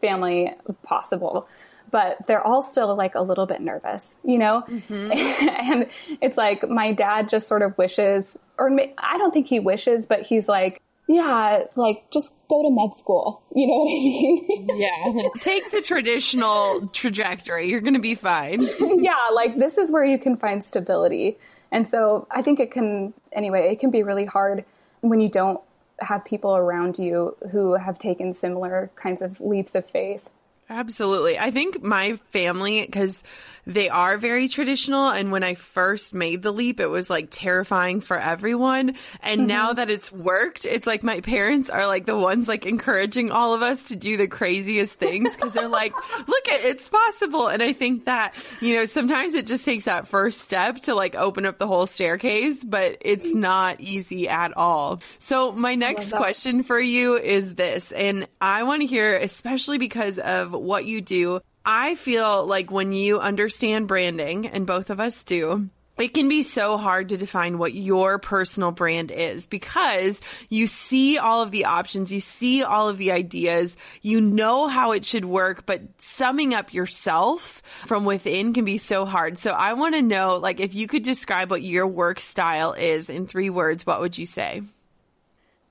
family 0.01 0.51
possible, 0.83 1.47
but 1.91 2.17
they're 2.27 2.45
all 2.45 2.63
still 2.63 2.97
like 2.97 3.15
a 3.15 3.21
little 3.21 3.47
bit 3.47 3.61
nervous, 3.61 4.17
you 4.25 4.39
know? 4.39 4.65
Mm-hmm. 4.67 5.13
and 5.49 5.87
it's 6.23 6.39
like 6.39 6.67
my 6.69 6.93
dad 6.93 7.29
just 7.29 7.47
sort 7.47 7.61
of 7.61 7.77
wishes, 7.77 8.39
or 8.59 8.71
I 8.97 9.19
don't 9.19 9.33
think 9.33 9.47
he 9.47 9.61
wishes, 9.61 10.07
but 10.07 10.23
he's 10.23 10.49
like, 10.49 10.81
yeah, 11.07 11.65
like 11.77 12.11
just 12.11 12.35
go 12.49 12.63
to 12.63 12.71
med 12.71 12.95
school. 12.95 13.43
You 13.55 13.69
know 13.69 13.75
what 13.75 13.91
I 13.91 14.03
mean? 14.03 14.69
yeah. 14.81 15.29
Take 15.41 15.71
the 15.71 15.81
traditional 15.83 16.89
trajectory. 16.89 17.69
You're 17.69 17.83
going 17.83 17.95
to 17.95 18.01
be 18.01 18.17
fine. 18.17 18.63
yeah. 18.81 19.29
Like 19.33 19.59
this 19.59 19.79
is 19.79 19.93
where 19.93 20.05
you 20.05 20.19
can 20.19 20.37
find 20.37 20.65
stability. 20.65 21.37
And 21.75 21.89
so 21.89 22.29
I 22.31 22.41
think 22.41 22.61
it 22.61 22.71
can, 22.71 23.13
anyway, 23.33 23.73
it 23.73 23.81
can 23.81 23.91
be 23.91 24.05
really 24.05 24.25
hard 24.25 24.65
when 25.01 25.19
you 25.19 25.29
don't 25.29 25.61
have 25.99 26.25
people 26.25 26.57
around 26.57 27.01
you 27.01 27.37
who 27.51 27.75
have 27.75 27.99
taken 27.99 28.33
similar 28.33 28.93
kinds 28.95 29.23
of 29.23 29.41
leaps 29.41 29.75
of 29.75 29.85
faith. 29.91 30.31
Absolutely. 30.71 31.37
I 31.37 31.51
think 31.51 31.83
my 31.83 32.15
family, 32.31 32.87
because 32.87 33.25
they 33.67 33.89
are 33.89 34.19
very 34.19 34.49
traditional. 34.49 35.09
And 35.09 35.33
when 35.33 35.43
I 35.43 35.55
first 35.55 36.15
made 36.15 36.43
the 36.43 36.53
leap, 36.53 36.81
it 36.81 36.87
was 36.87 37.09
like 37.09 37.29
terrifying 37.31 38.01
for 38.01 38.19
everyone. 38.19 38.97
And 39.21 39.41
mm-hmm. 39.41 39.49
now 39.49 39.73
that 39.73 39.91
it's 39.91 40.13
worked, 40.13 40.65
it's 40.65 40.87
like 40.87 41.03
my 41.03 41.21
parents 41.21 41.71
are 41.71 41.87
like 41.87 42.07
the 42.07 42.19
ones 42.19 42.49
like 42.49 42.67
encouraging 42.67 43.31
all 43.31 43.55
of 43.55 43.63
us 43.63 43.85
to 43.85 43.97
do 43.97 44.17
the 44.17 44.29
craziest 44.29 44.95
things 44.95 45.35
because 45.35 45.53
they're 45.53 45.69
like, 45.69 45.95
look 46.27 46.49
at 46.49 46.65
it's 46.65 46.89
possible. 46.89 47.49
And 47.49 47.63
I 47.63 47.73
think 47.73 48.07
that, 48.07 48.35
you 48.61 48.75
know, 48.75 48.85
sometimes 48.85 49.35
it 49.35 49.47
just 49.47 49.65
takes 49.65 49.85
that 49.85 50.09
first 50.09 50.43
step 50.43 50.77
to 50.83 50.95
like 50.95 51.15
open 51.15 51.47
up 51.47 51.59
the 51.59 51.67
whole 51.67 51.87
staircase, 51.87 52.63
but 52.65 52.99
it's 53.01 53.33
not 53.33 53.81
easy 53.81 54.29
at 54.29 54.57
all. 54.57 55.01
So 55.19 55.53
my 55.53 55.75
next 55.75 56.13
question 56.13 56.63
for 56.63 56.79
you 56.79 57.17
is 57.17 57.55
this, 57.55 57.93
and 57.93 58.27
I 58.41 58.65
want 58.65 58.81
to 58.83 58.87
hear, 58.87 59.15
especially 59.17 59.79
because 59.79 60.19
of 60.19 60.53
what 60.53 60.85
you 60.85 61.01
do, 61.01 61.41
I 61.65 61.95
feel 61.95 62.47
like 62.47 62.71
when 62.71 62.93
you 62.93 63.21
understand 63.21 63.89
branding, 63.89 64.47
and 64.47 64.67
both 64.67 64.91
of 64.91 65.01
us 65.01 65.25
do, 65.25 65.71
it 65.97 66.13
can 66.13 66.29
be 66.29 66.43
so 66.43 66.77
hard 66.77 67.11
to 67.11 67.17
define 67.17 67.57
what 67.57 67.73
your 67.73 68.19
personal 68.19 68.73
brand 68.73 69.13
is 69.13 69.47
because 69.47 70.21
you 70.49 70.67
see 70.67 71.19
all 71.19 71.41
of 71.41 71.53
the 71.53 71.67
options, 71.67 72.13
you 72.13 72.19
see 72.19 72.65
all 72.65 72.89
of 72.89 72.99
the 72.99 73.13
ideas, 73.13 73.77
you 74.03 74.21
know 74.21 74.67
how 74.67 74.93
it 74.93 75.05
should 75.05 75.25
work, 75.25 75.67
but 75.67 75.83
summing 75.99 76.53
up 76.53 76.75
yourself 76.75 77.63
from 77.87 78.05
within 78.05 78.53
can 78.53 78.65
be 78.65 78.79
so 78.79 79.05
hard. 79.05 79.39
So 79.39 79.53
I 79.53 79.75
want 79.75 79.95
to 79.95 80.03
know, 80.03 80.35
like, 80.35 80.59
if 80.59 80.75
you 80.75 80.89
could 80.89 81.05
describe 81.05 81.51
what 81.51 81.63
your 81.63 81.87
work 81.87 82.19
style 82.19 82.73
is 82.73 83.09
in 83.09 83.27
three 83.29 83.51
words, 83.51 83.87
what 83.87 84.01
would 84.01 84.19
you 84.19 84.27
say? 84.27 84.63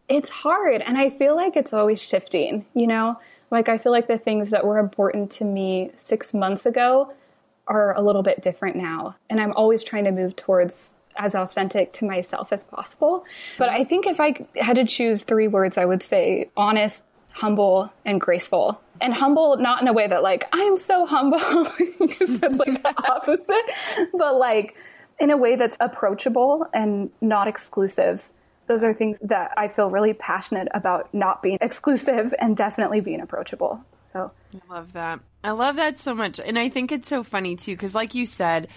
It's 0.07 0.29
hard. 0.29 0.81
And 0.81 0.97
I 0.97 1.09
feel 1.09 1.35
like 1.35 1.57
it's 1.57 1.73
always 1.73 2.01
shifting, 2.01 2.65
you 2.73 2.87
know? 2.87 3.19
Like, 3.51 3.69
I 3.69 3.77
feel 3.77 3.91
like 3.91 4.07
the 4.07 4.17
things 4.17 4.49
that 4.51 4.65
were 4.65 4.79
important 4.79 5.31
to 5.33 5.45
me 5.45 5.91
six 5.97 6.33
months 6.33 6.65
ago 6.65 7.13
are 7.67 7.95
a 7.95 8.01
little 8.01 8.23
bit 8.23 8.41
different 8.41 8.75
now. 8.75 9.15
And 9.29 9.39
I'm 9.39 9.53
always 9.53 9.83
trying 9.83 10.05
to 10.05 10.11
move 10.11 10.35
towards 10.35 10.95
as 11.15 11.35
authentic 11.35 11.93
to 11.93 12.05
myself 12.05 12.51
as 12.51 12.63
possible. 12.63 13.25
But 13.57 13.69
I 13.69 13.83
think 13.83 14.07
if 14.07 14.19
I 14.19 14.47
had 14.55 14.77
to 14.77 14.85
choose 14.85 15.23
three 15.23 15.47
words, 15.47 15.77
I 15.77 15.85
would 15.85 16.03
say 16.03 16.49
honest, 16.57 17.03
humble, 17.29 17.91
and 18.05 18.19
graceful. 18.19 18.79
And 19.01 19.13
humble, 19.13 19.57
not 19.57 19.81
in 19.81 19.87
a 19.87 19.93
way 19.93 20.07
that 20.07 20.23
like, 20.23 20.47
I 20.53 20.59
am 20.59 20.77
so 20.77 21.05
humble, 21.05 21.39
that's 21.39 22.57
like 22.57 22.85
opposite, 23.09 24.09
but 24.13 24.35
like 24.37 24.75
in 25.19 25.29
a 25.29 25.37
way 25.37 25.55
that's 25.55 25.77
approachable 25.79 26.67
and 26.73 27.09
not 27.21 27.47
exclusive. 27.47 28.29
Those 28.67 28.83
are 28.83 28.93
things 28.93 29.19
that 29.21 29.51
I 29.57 29.67
feel 29.67 29.89
really 29.89 30.13
passionate 30.13 30.69
about 30.73 31.13
not 31.13 31.41
being 31.41 31.57
exclusive 31.61 32.33
and 32.39 32.55
definitely 32.55 33.01
being 33.01 33.21
approachable. 33.21 33.83
So 34.13 34.31
I 34.55 34.73
love 34.73 34.93
that. 34.93 35.19
I 35.43 35.51
love 35.51 35.75
that 35.77 35.97
so 35.97 36.15
much. 36.15 36.39
And 36.39 36.57
I 36.57 36.69
think 36.69 36.91
it's 36.91 37.07
so 37.07 37.23
funny 37.23 37.55
too, 37.55 37.73
because 37.73 37.93
like 37.93 38.15
you 38.15 38.25
said, 38.25 38.67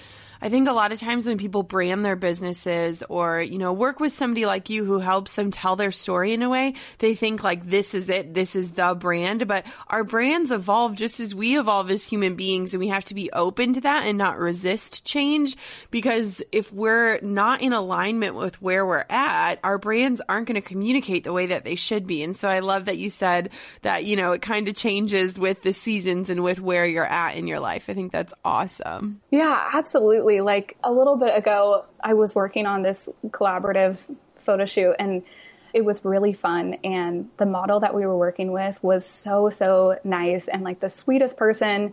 I 0.41 0.49
think 0.49 0.69
a 0.69 0.73
lot 0.73 0.93
of 0.93 1.01
times 1.01 1.27
when 1.27 1.39
people 1.39 1.63
brand 1.63 2.05
their 2.05 2.17
businesses 2.17 3.03
or, 3.09 3.41
you 3.41 3.59
know, 3.59 3.73
work 3.73 4.01
with 4.01 4.13
somebody 4.13 4.47
like 4.47 4.71
you 4.71 4.85
who 4.85 4.99
helps 4.99 5.35
them 5.35 5.51
tell 5.51 5.77
their 5.77 5.93
story 5.93 6.33
in 6.33 6.43
a 6.43 6.49
way, 6.49 6.75
they 6.99 7.15
think 7.15 7.43
like 7.43 7.65
this 7.65 7.95
is 7.95 8.11
it, 8.11 8.35
this 8.35 8.55
is 8.55 8.73
the 8.73 8.95
brand. 8.95 9.49
But 9.49 9.67
our 9.89 10.05
brands 10.05 10.51
evolve 10.51 10.95
just 10.95 11.21
as 11.21 11.35
we 11.35 11.59
evolve 11.59 11.91
as 11.91 12.05
human 12.05 12.35
beings 12.37 12.75
and 12.75 12.81
we 12.81 12.89
have 12.89 13.05
to 13.07 13.15
be 13.15 13.31
open 13.33 13.75
to 13.75 13.81
that 13.83 14.05
and 14.05 14.19
not 14.19 14.39
resist 14.39 15.05
change 15.05 15.57
because 15.91 16.43
if 16.53 16.73
we're 16.73 17.19
not 17.21 17.63
in 17.63 17.73
alignment 17.73 18.35
with 18.35 18.61
where 18.61 18.85
we're 18.85 19.05
at, 19.09 19.59
our 19.65 19.79
brands 19.79 20.21
aren't 20.29 20.49
going 20.49 20.61
to 20.61 20.67
communicate 20.67 21.25
the 21.25 21.33
way 21.33 21.47
that 21.47 21.65
they 21.65 21.75
should 21.75 22.07
be. 22.07 22.23
And 22.23 22.37
so 22.37 22.49
I 22.49 22.61
love 22.61 22.87
that 22.87 22.99
you 22.99 23.11
said 23.11 23.51
that, 23.83 24.05
you 24.05 24.17
know, 24.17 24.33
it 24.33 24.43
kind 24.43 24.69
of 24.69 24.75
changes 24.75 25.39
with 25.39 25.63
the 25.63 25.73
seasons 25.73 26.31
and 26.31 26.43
with 26.43 26.61
where 26.61 26.87
you're 26.87 27.05
at 27.07 27.37
in 27.37 27.47
your 27.47 27.61
life. 27.61 27.89
I 27.89 27.95
think 27.95 28.13
that's 28.13 28.35
awesome. 28.45 29.21
Yeah, 29.31 29.71
absolutely 29.73 30.26
absolutely. 30.27 30.41
Like 30.41 30.77
a 30.83 30.93
little 30.93 31.17
bit 31.17 31.37
ago, 31.37 31.85
I 32.03 32.15
was 32.15 32.35
working 32.35 32.67
on 32.67 32.83
this 32.83 33.09
collaborative 33.29 33.97
photo 34.39 34.65
shoot 34.65 34.95
and 34.99 35.23
it 35.73 35.85
was 35.85 36.05
really 36.05 36.33
fun. 36.33 36.75
And 36.85 37.29
the 37.37 37.47
model 37.47 37.81
that 37.81 37.95
we 37.95 38.07
were 38.07 38.17
working 38.17 38.51
with 38.53 38.83
was 38.83 39.05
so, 39.07 39.51
so 39.51 39.99
nice 40.05 40.49
and 40.49 40.63
like 40.63 40.81
the 40.81 40.89
sweetest 40.89 41.37
person. 41.37 41.93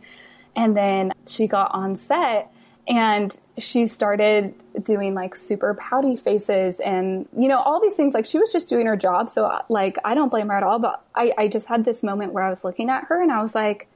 And 0.55 0.75
then 0.75 1.11
she 1.27 1.47
got 1.47 1.71
on 1.73 1.95
set 1.95 2.51
and 2.87 3.37
she 3.57 3.85
started 3.85 4.53
doing 4.81 5.13
like 5.13 5.35
super 5.35 5.73
pouty 5.75 6.15
faces 6.15 6.81
and 6.81 7.27
you 7.37 7.47
know 7.47 7.57
all 7.57 7.79
these 7.81 7.93
things 7.93 8.13
like 8.13 8.25
she 8.25 8.37
was 8.37 8.51
just 8.51 8.67
doing 8.67 8.85
her 8.87 8.97
job 8.97 9.29
so 9.29 9.57
like 9.69 9.95
i 10.03 10.13
don't 10.13 10.27
blame 10.27 10.49
her 10.49 10.57
at 10.57 10.63
all 10.63 10.79
but 10.79 11.01
I, 11.15 11.31
I 11.37 11.47
just 11.47 11.65
had 11.65 11.85
this 11.85 12.03
moment 12.03 12.33
where 12.33 12.43
i 12.43 12.49
was 12.49 12.65
looking 12.65 12.89
at 12.89 13.05
her 13.05 13.21
and 13.21 13.31
i 13.31 13.41
was 13.41 13.55
like 13.55 13.87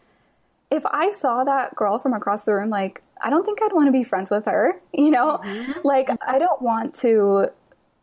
if 0.78 0.86
i 0.86 1.12
saw 1.12 1.44
that 1.44 1.76
girl 1.76 2.00
from 2.00 2.13
across 2.13 2.46
the 2.46 2.54
room 2.54 2.70
like 2.70 3.02
I 3.22 3.30
don't 3.30 3.46
think 3.46 3.62
I'd 3.62 3.74
want 3.74 3.88
to 3.88 3.92
be 3.92 4.04
friends 4.04 4.32
with 4.32 4.46
her. 4.46 4.80
You 4.94 5.12
know, 5.12 5.40
mm-hmm. 5.44 5.80
like 5.84 6.10
I 6.26 6.40
don't 6.40 6.60
want 6.60 6.96
to, 6.96 7.52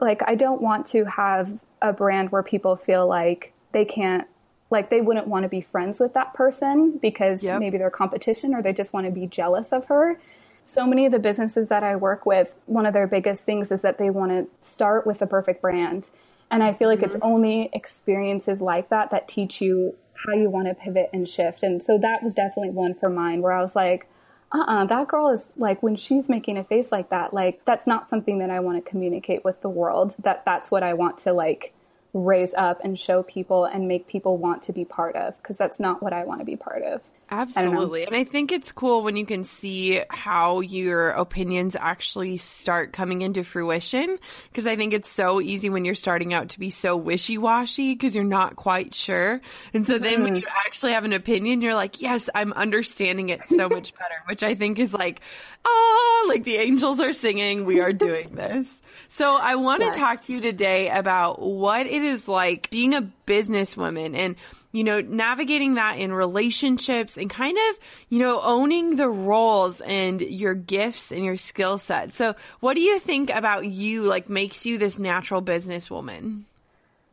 like, 0.00 0.22
I 0.24 0.36
don't 0.36 0.62
want 0.62 0.86
to 0.86 1.04
have 1.04 1.50
a 1.82 1.92
brand 1.92 2.30
where 2.30 2.44
people 2.44 2.76
feel 2.76 3.08
like 3.08 3.52
they 3.72 3.84
can't, 3.84 4.28
like, 4.70 4.90
they 4.90 5.00
wouldn't 5.00 5.26
want 5.26 5.42
to 5.42 5.48
be 5.48 5.60
friends 5.60 5.98
with 5.98 6.14
that 6.14 6.34
person 6.34 6.98
because 7.02 7.42
yep. 7.42 7.58
maybe 7.58 7.76
they're 7.76 7.90
competition 7.90 8.54
or 8.54 8.62
they 8.62 8.72
just 8.72 8.92
want 8.92 9.06
to 9.06 9.10
be 9.12 9.26
jealous 9.26 9.72
of 9.72 9.86
her. 9.86 10.20
So 10.66 10.86
many 10.86 11.04
of 11.04 11.10
the 11.10 11.18
businesses 11.18 11.68
that 11.68 11.82
I 11.82 11.96
work 11.96 12.24
with, 12.26 12.54
one 12.66 12.86
of 12.86 12.94
their 12.94 13.08
biggest 13.08 13.42
things 13.42 13.72
is 13.72 13.80
that 13.80 13.98
they 13.98 14.08
want 14.08 14.30
to 14.30 14.46
start 14.64 15.04
with 15.04 15.18
the 15.18 15.26
perfect 15.26 15.60
brand. 15.60 16.08
And 16.52 16.62
I 16.62 16.74
feel 16.74 16.88
like 16.88 17.00
mm-hmm. 17.00 17.06
it's 17.06 17.16
only 17.22 17.70
experiences 17.72 18.60
like 18.60 18.90
that 18.90 19.10
that 19.10 19.26
teach 19.26 19.60
you 19.60 19.96
how 20.26 20.34
you 20.34 20.50
want 20.50 20.68
to 20.68 20.74
pivot 20.74 21.10
and 21.12 21.28
shift. 21.28 21.62
And 21.62 21.82
so 21.82 21.98
that 21.98 22.22
was 22.22 22.34
definitely 22.34 22.70
one 22.70 22.94
for 22.94 23.08
mine 23.08 23.42
where 23.42 23.52
I 23.52 23.62
was 23.62 23.76
like, 23.76 24.08
uh-uh, 24.52 24.84
that 24.86 25.08
girl 25.08 25.30
is 25.30 25.44
like 25.56 25.82
when 25.82 25.96
she's 25.96 26.28
making 26.28 26.56
a 26.56 26.64
face 26.64 26.92
like 26.92 27.10
that, 27.10 27.34
like 27.34 27.64
that's 27.64 27.86
not 27.86 28.08
something 28.08 28.38
that 28.38 28.50
I 28.50 28.60
want 28.60 28.82
to 28.82 28.88
communicate 28.88 29.44
with 29.44 29.60
the 29.62 29.68
world. 29.68 30.14
That 30.20 30.44
that's 30.44 30.70
what 30.70 30.82
I 30.82 30.94
want 30.94 31.18
to 31.18 31.32
like 31.32 31.74
raise 32.12 32.54
up 32.54 32.80
and 32.84 32.96
show 32.96 33.24
people 33.24 33.64
and 33.64 33.88
make 33.88 34.06
people 34.06 34.38
want 34.38 34.62
to 34.62 34.72
be 34.72 34.84
part 34.84 35.16
of 35.16 35.36
because 35.38 35.58
that's 35.58 35.80
not 35.80 36.02
what 36.02 36.12
I 36.12 36.24
want 36.24 36.40
to 36.40 36.44
be 36.44 36.54
part 36.54 36.82
of. 36.84 37.00
Absolutely. 37.30 38.02
I 38.02 38.06
and 38.06 38.16
I 38.16 38.24
think 38.24 38.52
it's 38.52 38.72
cool 38.72 39.02
when 39.02 39.16
you 39.16 39.26
can 39.26 39.44
see 39.44 40.00
how 40.10 40.60
your 40.60 41.10
opinions 41.10 41.76
actually 41.78 42.36
start 42.36 42.92
coming 42.92 43.22
into 43.22 43.44
fruition. 43.44 44.18
Because 44.48 44.66
I 44.66 44.76
think 44.76 44.92
it's 44.92 45.08
so 45.08 45.40
easy 45.40 45.70
when 45.70 45.84
you're 45.84 45.94
starting 45.94 46.34
out 46.34 46.50
to 46.50 46.58
be 46.58 46.70
so 46.70 46.96
wishy 46.96 47.38
washy 47.38 47.92
because 47.94 48.14
you're 48.14 48.24
not 48.24 48.56
quite 48.56 48.94
sure. 48.94 49.40
And 49.72 49.86
so 49.86 49.98
then 49.98 50.14
mm-hmm. 50.14 50.22
when 50.22 50.36
you 50.36 50.46
actually 50.66 50.92
have 50.92 51.04
an 51.04 51.12
opinion, 51.12 51.60
you're 51.60 51.74
like, 51.74 52.00
yes, 52.00 52.28
I'm 52.34 52.52
understanding 52.52 53.30
it 53.30 53.40
so 53.48 53.68
much 53.68 53.94
better, 53.98 54.14
which 54.28 54.42
I 54.42 54.54
think 54.54 54.78
is 54.78 54.92
like, 54.92 55.20
ah, 55.64 56.24
like 56.28 56.44
the 56.44 56.56
angels 56.56 57.00
are 57.00 57.12
singing, 57.12 57.64
we 57.64 57.80
are 57.80 57.92
doing 57.92 58.34
this. 58.34 58.82
So 59.08 59.36
I 59.36 59.54
want 59.56 59.82
to 59.82 59.90
talk 59.98 60.22
to 60.22 60.32
you 60.32 60.40
today 60.40 60.90
about 60.90 61.40
what 61.40 61.86
it 61.86 62.02
is 62.02 62.26
like 62.28 62.70
being 62.70 62.94
a 62.94 63.08
businesswoman 63.26 64.16
and 64.16 64.36
you 64.74 64.82
know, 64.82 65.00
navigating 65.00 65.74
that 65.74 65.98
in 65.98 66.12
relationships 66.12 67.16
and 67.16 67.30
kind 67.30 67.56
of, 67.70 67.78
you 68.08 68.18
know, 68.18 68.40
owning 68.42 68.96
the 68.96 69.08
roles 69.08 69.80
and 69.80 70.20
your 70.20 70.54
gifts 70.54 71.12
and 71.12 71.24
your 71.24 71.36
skill 71.36 71.78
set. 71.78 72.12
So, 72.12 72.34
what 72.58 72.74
do 72.74 72.80
you 72.80 72.98
think 72.98 73.30
about 73.30 73.66
you 73.66 74.02
like 74.02 74.28
makes 74.28 74.66
you 74.66 74.76
this 74.76 74.98
natural 74.98 75.40
businesswoman? 75.40 76.42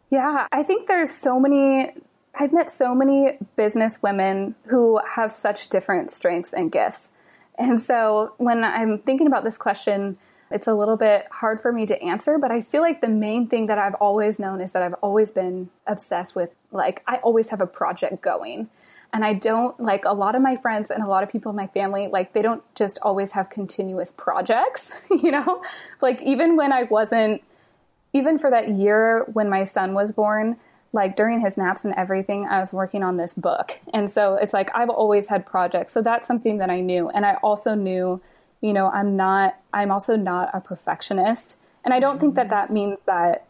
Yeah, 0.10 0.48
I 0.52 0.64
think 0.64 0.88
there's 0.88 1.12
so 1.12 1.40
many 1.40 1.92
I've 2.34 2.52
met 2.52 2.72
so 2.72 2.96
many 2.96 3.38
business 3.56 4.02
women 4.02 4.56
who 4.66 5.00
have 5.08 5.32
such 5.32 5.70
different 5.70 6.10
strengths 6.10 6.54
and 6.54 6.72
gifts. 6.72 7.12
And 7.60 7.80
so 7.80 8.34
when 8.38 8.64
I'm 8.64 8.98
thinking 8.98 9.28
about 9.28 9.44
this 9.44 9.60
question, 9.60 10.18
it's 10.52 10.68
a 10.68 10.74
little 10.74 10.98
bit 10.98 11.28
hard 11.32 11.62
for 11.62 11.72
me 11.72 11.86
to 11.86 12.02
answer, 12.02 12.38
but 12.38 12.52
I 12.52 12.62
feel 12.62 12.82
like 12.82 13.02
the 13.02 13.08
main 13.08 13.48
thing 13.48 13.68
that 13.68 13.78
I've 13.78 13.96
always 13.96 14.40
known 14.40 14.62
is 14.62 14.72
that 14.74 14.84
I've 14.84 14.96
always 14.96 15.32
been 15.32 15.70
obsessed 15.88 16.36
with, 16.36 16.50
like, 16.72 17.04
I 17.08 17.18
always 17.18 17.50
have 17.50 17.62
a 17.62 17.68
project 17.68 18.22
going. 18.22 18.70
And 19.14 19.26
I 19.26 19.34
don't, 19.34 19.78
like, 19.80 20.06
a 20.06 20.14
lot 20.14 20.36
of 20.36 20.42
my 20.42 20.56
friends 20.58 20.90
and 20.90 21.04
a 21.04 21.08
lot 21.08 21.24
of 21.24 21.30
people 21.30 21.50
in 21.50 21.56
my 21.56 21.68
family, 21.68 22.08
like, 22.08 22.34
they 22.34 22.42
don't 22.42 22.64
just 22.76 22.98
always 23.02 23.32
have 23.34 23.50
continuous 23.50 24.12
projects, 24.12 24.90
you 25.10 25.32
know? 25.32 25.64
Like, 26.02 26.22
even 26.22 26.56
when 26.56 26.72
I 26.72 26.84
wasn't, 26.84 27.44
even 28.14 28.40
for 28.40 28.50
that 28.50 28.70
year 28.70 29.26
when 29.34 29.50
my 29.50 29.66
son 29.66 29.94
was 29.94 30.12
born, 30.12 30.58
like 30.94 31.16
during 31.16 31.40
his 31.40 31.58
naps 31.58 31.86
and 31.86 31.94
everything, 31.96 32.46
I 32.46 32.60
was 32.60 32.74
working 32.74 33.04
on 33.04 33.18
this 33.18 33.34
book. 33.34 33.80
And 33.94 34.12
so 34.12 34.36
it's 34.36 34.54
like 34.54 34.70
I've 34.76 34.90
always 34.90 35.30
had 35.30 35.46
projects. 35.46 35.94
So 35.94 36.02
that's 36.02 36.28
something 36.28 36.58
that 36.58 36.70
I 36.70 36.82
knew. 36.82 37.10
And 37.10 37.26
I 37.26 37.36
also 37.36 37.76
knew 37.76 38.22
you 38.62 38.74
know, 38.74 38.88
I'm 38.88 39.18
not, 39.18 39.58
I'm 39.74 39.92
also 39.92 40.16
not 40.16 40.50
a 40.54 40.62
perfectionist. 40.62 41.56
And 41.84 41.94
I 41.94 42.00
don't 42.00 42.20
think 42.20 42.36
that 42.36 42.50
that 42.50 42.72
means 42.72 43.00
that 43.06 43.48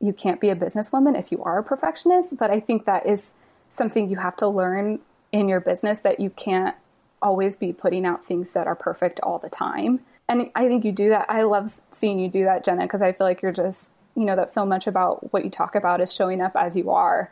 you 0.00 0.12
can't 0.12 0.40
be 0.40 0.50
a 0.50 0.56
businesswoman 0.56 1.18
if 1.18 1.30
you 1.30 1.42
are 1.42 1.58
a 1.58 1.62
perfectionist, 1.62 2.36
but 2.38 2.50
I 2.50 2.60
think 2.60 2.86
that 2.86 3.06
is 3.06 3.32
something 3.70 4.08
you 4.08 4.16
have 4.16 4.36
to 4.36 4.48
learn 4.48 5.00
in 5.32 5.48
your 5.48 5.60
business 5.60 5.98
that 6.00 6.20
you 6.20 6.30
can't 6.30 6.74
always 7.20 7.56
be 7.56 7.72
putting 7.72 8.06
out 8.06 8.26
things 8.26 8.52
that 8.52 8.66
are 8.66 8.74
perfect 8.74 9.20
all 9.20 9.38
the 9.38 9.48
time. 9.48 10.00
And 10.28 10.50
I 10.54 10.68
think 10.68 10.84
you 10.84 10.92
do 10.92 11.10
that. 11.10 11.26
I 11.28 11.42
love 11.42 11.72
seeing 11.92 12.18
you 12.18 12.28
do 12.28 12.44
that, 12.44 12.64
Jenna, 12.64 12.82
because 12.82 13.02
I 13.02 13.12
feel 13.12 13.26
like 13.26 13.42
you're 13.42 13.52
just, 13.52 13.90
you 14.16 14.24
know, 14.24 14.36
that's 14.36 14.54
so 14.54 14.64
much 14.64 14.86
about 14.86 15.32
what 15.32 15.44
you 15.44 15.50
talk 15.50 15.74
about 15.74 16.00
is 16.00 16.12
showing 16.12 16.40
up 16.40 16.52
as 16.56 16.76
you 16.76 16.90
are. 16.90 17.30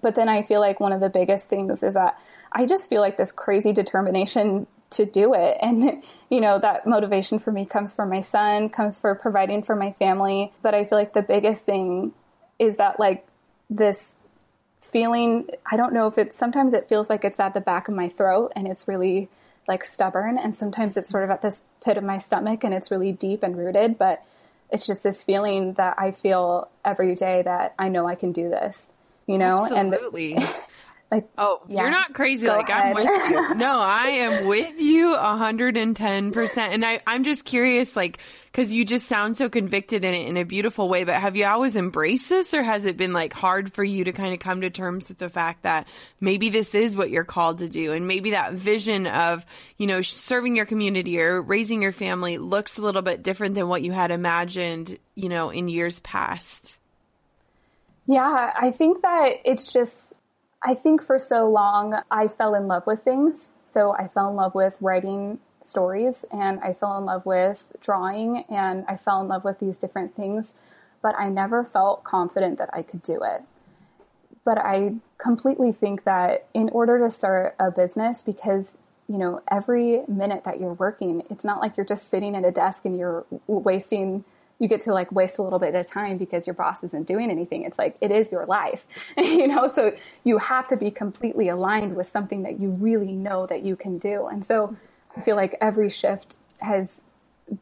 But 0.00 0.14
then 0.14 0.28
I 0.28 0.42
feel 0.42 0.60
like 0.60 0.80
one 0.80 0.92
of 0.92 1.00
the 1.00 1.08
biggest 1.08 1.48
things 1.48 1.82
is 1.82 1.94
that 1.94 2.18
I 2.52 2.66
just 2.66 2.88
feel 2.88 3.00
like 3.00 3.16
this 3.16 3.32
crazy 3.32 3.72
determination 3.72 4.66
to 4.90 5.06
do 5.06 5.34
it. 5.34 5.58
And, 5.66 6.02
you 6.30 6.40
know, 6.40 6.58
that 6.58 6.86
motivation 6.86 7.38
for 7.38 7.50
me 7.50 7.66
comes 7.66 7.94
from 7.94 8.08
my 8.10 8.20
son, 8.20 8.68
comes 8.68 8.98
for 8.98 9.14
providing 9.14 9.62
for 9.62 9.76
my 9.76 9.92
family. 9.92 10.52
But 10.62 10.74
I 10.74 10.84
feel 10.84 10.98
like 10.98 11.12
the 11.12 11.22
biggest 11.22 11.64
thing 11.64 12.12
is 12.58 12.76
that 12.76 12.98
like 12.98 13.26
this 13.68 14.16
feeling, 14.80 15.48
I 15.70 15.76
don't 15.76 15.92
know 15.92 16.06
if 16.06 16.18
it's, 16.18 16.38
sometimes 16.38 16.72
it 16.72 16.88
feels 16.88 17.10
like 17.10 17.24
it's 17.24 17.40
at 17.40 17.54
the 17.54 17.60
back 17.60 17.88
of 17.88 17.94
my 17.94 18.08
throat 18.08 18.52
and 18.54 18.68
it's 18.68 18.86
really 18.86 19.28
like 19.66 19.84
stubborn. 19.84 20.38
And 20.38 20.54
sometimes 20.54 20.96
it's 20.96 21.10
sort 21.10 21.24
of 21.24 21.30
at 21.30 21.42
this 21.42 21.62
pit 21.84 21.96
of 21.96 22.04
my 22.04 22.18
stomach 22.18 22.62
and 22.62 22.72
it's 22.72 22.90
really 22.90 23.12
deep 23.12 23.42
and 23.42 23.56
rooted. 23.56 23.98
But 23.98 24.22
it's 24.70 24.86
just 24.86 25.02
this 25.02 25.22
feeling 25.22 25.74
that 25.74 25.94
I 25.98 26.12
feel 26.12 26.68
every 26.84 27.14
day 27.14 27.42
that 27.42 27.74
I 27.78 27.88
know 27.88 28.06
I 28.06 28.14
can 28.14 28.32
do 28.32 28.48
this, 28.48 28.90
you 29.26 29.38
know? 29.38 29.54
Absolutely. 29.64 30.34
And 30.34 30.48
Like, 31.08 31.28
oh, 31.38 31.60
yeah. 31.68 31.82
you're 31.82 31.90
not 31.90 32.14
crazy. 32.14 32.48
Like 32.48 32.68
ahead. 32.68 32.96
I'm 32.96 33.04
with 33.04 33.30
you. 33.30 33.54
No, 33.54 33.78
I 33.78 34.06
am 34.08 34.46
with 34.46 34.80
you 34.80 35.14
110%. 35.16 36.56
And 36.58 36.84
I, 36.84 37.00
I'm 37.06 37.22
just 37.22 37.44
curious, 37.44 37.94
like, 37.94 38.18
cause 38.52 38.72
you 38.72 38.84
just 38.84 39.06
sound 39.06 39.36
so 39.36 39.48
convicted 39.48 40.04
in 40.04 40.14
it 40.14 40.26
in 40.26 40.36
a 40.36 40.42
beautiful 40.42 40.88
way, 40.88 41.04
but 41.04 41.14
have 41.14 41.36
you 41.36 41.46
always 41.46 41.76
embraced 41.76 42.28
this 42.28 42.54
or 42.54 42.62
has 42.62 42.86
it 42.86 42.96
been 42.96 43.12
like 43.12 43.32
hard 43.32 43.72
for 43.72 43.84
you 43.84 44.02
to 44.04 44.12
kind 44.12 44.34
of 44.34 44.40
come 44.40 44.62
to 44.62 44.70
terms 44.70 45.08
with 45.08 45.18
the 45.18 45.28
fact 45.28 45.62
that 45.62 45.86
maybe 46.20 46.48
this 46.48 46.74
is 46.74 46.96
what 46.96 47.10
you're 47.10 47.22
called 47.22 47.58
to 47.58 47.68
do? 47.68 47.92
And 47.92 48.08
maybe 48.08 48.30
that 48.32 48.54
vision 48.54 49.06
of, 49.06 49.46
you 49.78 49.86
know, 49.86 50.02
serving 50.02 50.56
your 50.56 50.66
community 50.66 51.20
or 51.20 51.40
raising 51.40 51.82
your 51.82 51.92
family 51.92 52.38
looks 52.38 52.78
a 52.78 52.82
little 52.82 53.02
bit 53.02 53.22
different 53.22 53.54
than 53.54 53.68
what 53.68 53.82
you 53.82 53.92
had 53.92 54.10
imagined, 54.10 54.98
you 55.14 55.28
know, 55.28 55.50
in 55.50 55.68
years 55.68 56.00
past. 56.00 56.78
Yeah, 58.06 58.52
I 58.60 58.70
think 58.70 59.02
that 59.02 59.40
it's 59.44 59.72
just 59.72 60.12
I 60.66 60.74
think 60.74 61.00
for 61.00 61.16
so 61.16 61.48
long 61.48 61.94
I 62.10 62.26
fell 62.26 62.56
in 62.56 62.66
love 62.66 62.88
with 62.88 63.04
things. 63.04 63.54
So 63.70 63.92
I 63.92 64.08
fell 64.08 64.28
in 64.30 64.34
love 64.34 64.52
with 64.52 64.74
writing 64.80 65.38
stories 65.60 66.24
and 66.32 66.58
I 66.58 66.72
fell 66.72 66.98
in 66.98 67.04
love 67.04 67.24
with 67.24 67.64
drawing 67.80 68.44
and 68.50 68.84
I 68.88 68.96
fell 68.96 69.20
in 69.20 69.28
love 69.28 69.44
with 69.44 69.60
these 69.60 69.78
different 69.78 70.16
things, 70.16 70.54
but 71.02 71.14
I 71.16 71.28
never 71.28 71.64
felt 71.64 72.02
confident 72.02 72.58
that 72.58 72.70
I 72.72 72.82
could 72.82 73.02
do 73.02 73.20
it. 73.22 73.42
But 74.44 74.58
I 74.58 74.96
completely 75.18 75.70
think 75.70 76.02
that 76.02 76.48
in 76.52 76.68
order 76.70 76.98
to 77.04 77.12
start 77.12 77.54
a 77.60 77.70
business, 77.70 78.24
because 78.24 78.76
you 79.08 79.18
know, 79.18 79.40
every 79.48 80.02
minute 80.08 80.42
that 80.46 80.58
you're 80.58 80.74
working, 80.74 81.22
it's 81.30 81.44
not 81.44 81.60
like 81.60 81.76
you're 81.76 81.86
just 81.86 82.10
sitting 82.10 82.34
at 82.34 82.44
a 82.44 82.50
desk 82.50 82.84
and 82.84 82.98
you're 82.98 83.24
wasting 83.46 84.24
you 84.58 84.68
get 84.68 84.80
to 84.82 84.92
like 84.92 85.12
waste 85.12 85.38
a 85.38 85.42
little 85.42 85.58
bit 85.58 85.74
of 85.74 85.86
time 85.86 86.16
because 86.16 86.46
your 86.46 86.54
boss 86.54 86.82
isn't 86.82 87.06
doing 87.06 87.30
anything. 87.30 87.64
It's 87.64 87.78
like 87.78 87.96
it 88.00 88.10
is 88.10 88.32
your 88.32 88.46
life, 88.46 88.86
you 89.18 89.46
know. 89.46 89.66
So 89.66 89.92
you 90.24 90.38
have 90.38 90.66
to 90.68 90.76
be 90.76 90.90
completely 90.90 91.48
aligned 91.48 91.94
with 91.94 92.08
something 92.08 92.42
that 92.42 92.58
you 92.58 92.70
really 92.70 93.12
know 93.12 93.46
that 93.46 93.62
you 93.62 93.76
can 93.76 93.98
do. 93.98 94.26
And 94.26 94.46
so 94.46 94.76
I 95.16 95.20
feel 95.20 95.36
like 95.36 95.56
every 95.60 95.90
shift 95.90 96.36
has 96.60 97.02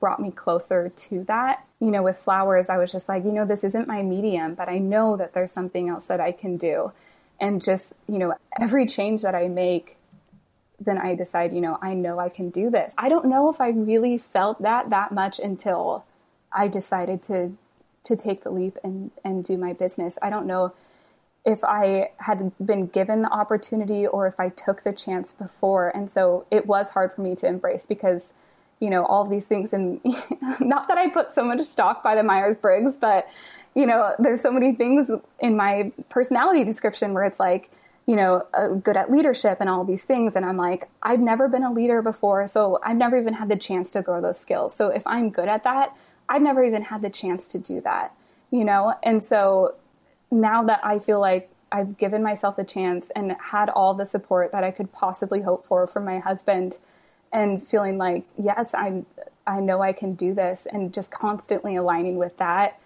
brought 0.01 0.21
me 0.21 0.31
closer 0.31 0.89
to 0.89 1.25
that. 1.25 1.65
You 1.81 1.91
know, 1.91 2.03
with 2.03 2.17
flowers, 2.19 2.69
I 2.69 2.79
was 2.79 2.93
just 2.93 3.09
like, 3.09 3.25
you 3.25 3.33
know, 3.33 3.45
this 3.45 3.65
isn't 3.65 3.89
my 3.89 4.03
medium, 4.03 4.55
but 4.55 4.69
I 4.69 4.79
know 4.79 5.17
that 5.17 5.35
there's 5.35 5.53
something 5.53 5.89
else 5.89 6.05
that 6.07 6.21
I 6.21 6.33
can 6.33 6.57
do. 6.57 6.93
And 7.41 7.63
just, 7.63 7.93
you 8.07 8.19
know, 8.19 8.35
every 8.61 8.87
change 8.87 9.23
that 9.23 9.35
I 9.35 9.49
make, 9.49 9.97
then 10.81 10.99
I 10.99 11.15
decide, 11.15 11.53
you 11.53 11.61
know, 11.61 11.79
I 11.83 11.95
know 11.95 12.19
I 12.19 12.29
can 12.29 12.51
do 12.51 12.71
this. 12.71 12.95
I 12.97 13.09
don't 13.09 13.27
know 13.27 13.51
if 13.51 13.61
I 13.61 13.71
really 13.71 14.19
felt 14.19 14.63
that 14.63 14.91
that 14.91 15.13
much 15.13 15.39
until 15.41 16.05
I 16.55 16.69
decided 16.69 17.23
to 17.25 17.53
to 18.05 18.17
take 18.17 18.45
the 18.45 18.51
leap 18.51 18.77
and 18.85 19.11
and 19.25 19.45
do 19.45 19.57
my 19.57 19.73
business. 19.73 20.19
I 20.23 20.31
don't 20.31 20.47
know 20.47 20.73
if 21.45 21.63
I 21.63 22.11
had 22.19 22.53
been 22.65 22.87
given 22.87 23.23
the 23.23 23.31
opportunity 23.31 24.07
or 24.07 24.27
if 24.27 24.41
I 24.41 24.49
took 24.49 24.83
the 24.83 24.93
chance 24.93 25.33
before. 25.33 25.95
And 25.95 26.11
so 26.11 26.47
it 26.51 26.67
was 26.67 26.91
hard 26.91 27.13
for 27.15 27.21
me 27.21 27.35
to 27.37 27.47
embrace 27.47 27.85
because, 27.85 28.33
you 28.81 28.89
know, 28.89 29.05
all 29.05 29.27
these 29.27 29.45
things 29.45 29.75
and 29.75 30.01
not 30.61 30.89
that 30.89 30.97
I 30.97 31.11
put 31.11 31.33
so 31.33 31.45
much 31.45 31.61
stock 31.61 32.03
by 32.03 32.15
the 32.15 32.23
Myers 32.23 32.57
Briggs, 32.57 32.97
but, 32.97 33.27
you 33.75 33.85
know, 33.85 34.15
there's 34.19 34.41
so 34.41 34.51
many 34.51 34.75
things 34.75 35.11
in 35.39 35.57
my 35.57 35.93
personality 36.09 36.65
description 36.65 37.13
where 37.13 37.25
it's 37.25 37.39
like, 37.39 37.71
you 38.07 38.17
know, 38.17 38.47
uh, 38.55 38.69
good 38.69 38.97
at 38.97 39.11
leadership 39.11 39.59
and 39.61 39.69
all 39.69 39.85
these 39.85 40.05
things. 40.05 40.37
And 40.37 40.47
I'm 40.47 40.57
like, 40.57 40.89
I've 41.03 41.21
never 41.21 41.49
been 41.49 41.63
a 41.63 41.73
leader 41.73 42.01
before. 42.01 42.49
So 42.49 42.79
I've 42.83 42.97
never 42.97 43.19
even 43.19 43.35
had 43.35 43.49
the 43.51 43.57
chance 43.57 43.91
to 43.93 44.03
grow 44.03 44.21
those 44.23 44.39
skills. 44.39 44.75
So 44.75 44.89
if 44.89 45.03
I'm 45.07 45.31
good 45.31 45.49
at 45.49 45.65
that, 45.65 45.95
I've 46.29 46.43
never 46.43 46.65
even 46.65 46.83
had 46.83 47.03
the 47.03 47.11
chance 47.11 47.49
to 47.49 47.59
do 47.59 47.81
that, 47.83 48.15
you 48.51 48.65
know? 48.65 48.95
And 49.03 49.23
so 49.23 49.75
now 50.31 50.65
that 50.65 50.81
I 50.83 50.99
feel 50.99 51.21
like 51.21 51.51
I've 51.71 51.99
given 51.99 52.23
myself 52.23 52.59
a 52.59 52.65
chance 52.65 53.11
and 53.17 53.33
had 53.41 53.69
all 53.69 53.95
the 53.95 54.05
support 54.05 54.53
that 54.53 54.63
I 54.63 54.71
could 54.71 54.93
possibly 54.93 55.43
hope 55.43 55.67
for 55.67 55.87
from 55.87 56.05
my 56.05 56.19
husband 56.19 56.79
and 57.33 57.67
feeling 57.67 57.99
like, 57.99 58.25
yes, 58.39 58.75
I 58.75 59.03
I 59.47 59.61
know 59.61 59.81
I 59.83 59.93
can 59.93 60.15
do 60.15 60.33
this 60.33 60.67
and 60.71 60.95
just 60.95 61.11
constantly 61.11 61.77
aligning 61.77 62.17
with 62.17 62.37
that. 62.39 62.79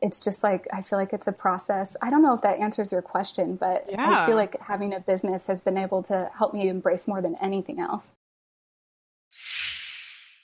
It's 0.00 0.20
just 0.20 0.44
like 0.44 0.68
I 0.72 0.82
feel 0.82 0.98
like 0.98 1.12
it's 1.12 1.26
a 1.26 1.32
process. 1.32 1.96
I 2.00 2.10
don't 2.10 2.22
know 2.22 2.34
if 2.34 2.42
that 2.42 2.60
answers 2.60 2.92
your 2.92 3.02
question, 3.02 3.56
but 3.56 3.86
yeah. 3.88 4.22
I 4.22 4.26
feel 4.26 4.36
like 4.36 4.58
having 4.60 4.94
a 4.94 5.00
business 5.00 5.48
has 5.48 5.60
been 5.60 5.76
able 5.76 6.04
to 6.04 6.30
help 6.38 6.54
me 6.54 6.68
embrace 6.68 7.08
more 7.08 7.20
than 7.20 7.34
anything 7.42 7.80
else. 7.80 8.12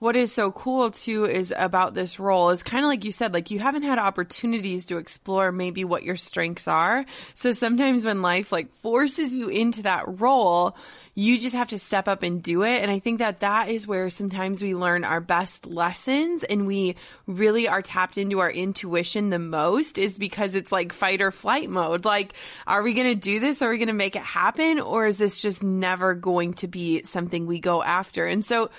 what 0.00 0.16
is 0.16 0.32
so 0.32 0.50
cool 0.50 0.90
too 0.90 1.26
is 1.26 1.52
about 1.54 1.94
this 1.94 2.18
role 2.18 2.48
is 2.48 2.62
kind 2.62 2.84
of 2.84 2.88
like 2.88 3.04
you 3.04 3.12
said, 3.12 3.34
like 3.34 3.50
you 3.50 3.58
haven't 3.58 3.82
had 3.82 3.98
opportunities 3.98 4.86
to 4.86 4.96
explore 4.96 5.52
maybe 5.52 5.84
what 5.84 6.02
your 6.02 6.16
strengths 6.16 6.66
are. 6.66 7.04
So 7.34 7.52
sometimes 7.52 8.06
when 8.06 8.22
life 8.22 8.50
like 8.50 8.72
forces 8.80 9.34
you 9.34 9.48
into 9.48 9.82
that 9.82 10.04
role, 10.20 10.74
you 11.14 11.38
just 11.38 11.54
have 11.54 11.68
to 11.68 11.78
step 11.78 12.08
up 12.08 12.22
and 12.22 12.42
do 12.42 12.62
it. 12.62 12.80
And 12.80 12.90
I 12.90 12.98
think 12.98 13.18
that 13.18 13.40
that 13.40 13.68
is 13.68 13.86
where 13.86 14.08
sometimes 14.08 14.62
we 14.62 14.74
learn 14.74 15.04
our 15.04 15.20
best 15.20 15.66
lessons 15.66 16.44
and 16.44 16.66
we 16.66 16.96
really 17.26 17.68
are 17.68 17.82
tapped 17.82 18.16
into 18.16 18.38
our 18.38 18.50
intuition 18.50 19.28
the 19.28 19.38
most 19.38 19.98
is 19.98 20.18
because 20.18 20.54
it's 20.54 20.72
like 20.72 20.94
fight 20.94 21.20
or 21.20 21.30
flight 21.30 21.68
mode. 21.68 22.06
Like, 22.06 22.32
are 22.66 22.82
we 22.82 22.94
going 22.94 23.08
to 23.08 23.14
do 23.14 23.38
this? 23.38 23.60
Are 23.60 23.68
we 23.68 23.76
going 23.76 23.88
to 23.88 23.92
make 23.92 24.16
it 24.16 24.22
happen? 24.22 24.80
Or 24.80 25.06
is 25.06 25.18
this 25.18 25.42
just 25.42 25.62
never 25.62 26.14
going 26.14 26.54
to 26.54 26.68
be 26.68 27.02
something 27.02 27.44
we 27.44 27.60
go 27.60 27.82
after? 27.82 28.24
And 28.24 28.42
so, 28.42 28.70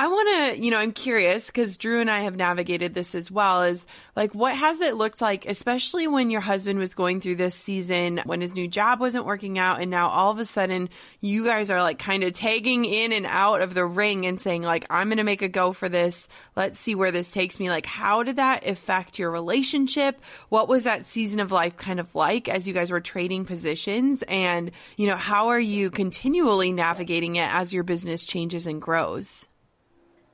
I 0.00 0.06
want 0.06 0.54
to, 0.56 0.64
you 0.64 0.70
know, 0.70 0.78
I'm 0.78 0.92
curious 0.92 1.44
because 1.48 1.76
Drew 1.76 2.00
and 2.00 2.10
I 2.10 2.20
have 2.20 2.34
navigated 2.34 2.94
this 2.94 3.14
as 3.14 3.30
well. 3.30 3.64
Is 3.64 3.84
like, 4.16 4.34
what 4.34 4.56
has 4.56 4.80
it 4.80 4.96
looked 4.96 5.20
like, 5.20 5.44
especially 5.44 6.08
when 6.08 6.30
your 6.30 6.40
husband 6.40 6.78
was 6.78 6.94
going 6.94 7.20
through 7.20 7.34
this 7.34 7.54
season, 7.54 8.22
when 8.24 8.40
his 8.40 8.54
new 8.54 8.66
job 8.66 8.98
wasn't 8.98 9.26
working 9.26 9.58
out, 9.58 9.82
and 9.82 9.90
now 9.90 10.08
all 10.08 10.30
of 10.30 10.38
a 10.38 10.46
sudden 10.46 10.88
you 11.20 11.44
guys 11.44 11.70
are 11.70 11.82
like 11.82 11.98
kind 11.98 12.24
of 12.24 12.32
tagging 12.32 12.86
in 12.86 13.12
and 13.12 13.26
out 13.26 13.60
of 13.60 13.74
the 13.74 13.84
ring 13.84 14.24
and 14.24 14.40
saying, 14.40 14.62
like, 14.62 14.86
I'm 14.88 15.08
going 15.08 15.18
to 15.18 15.22
make 15.22 15.42
a 15.42 15.48
go 15.48 15.74
for 15.74 15.90
this. 15.90 16.28
Let's 16.56 16.80
see 16.80 16.94
where 16.94 17.12
this 17.12 17.30
takes 17.30 17.60
me. 17.60 17.68
Like, 17.68 17.84
how 17.84 18.22
did 18.22 18.36
that 18.36 18.66
affect 18.66 19.18
your 19.18 19.30
relationship? 19.30 20.18
What 20.48 20.66
was 20.66 20.84
that 20.84 21.04
season 21.04 21.40
of 21.40 21.52
life 21.52 21.76
kind 21.76 22.00
of 22.00 22.14
like 22.14 22.48
as 22.48 22.66
you 22.66 22.72
guys 22.72 22.90
were 22.90 23.02
trading 23.02 23.44
positions? 23.44 24.24
And, 24.26 24.70
you 24.96 25.08
know, 25.08 25.16
how 25.16 25.48
are 25.48 25.60
you 25.60 25.90
continually 25.90 26.72
navigating 26.72 27.36
it 27.36 27.52
as 27.52 27.70
your 27.70 27.82
business 27.82 28.24
changes 28.24 28.66
and 28.66 28.80
grows? 28.80 29.44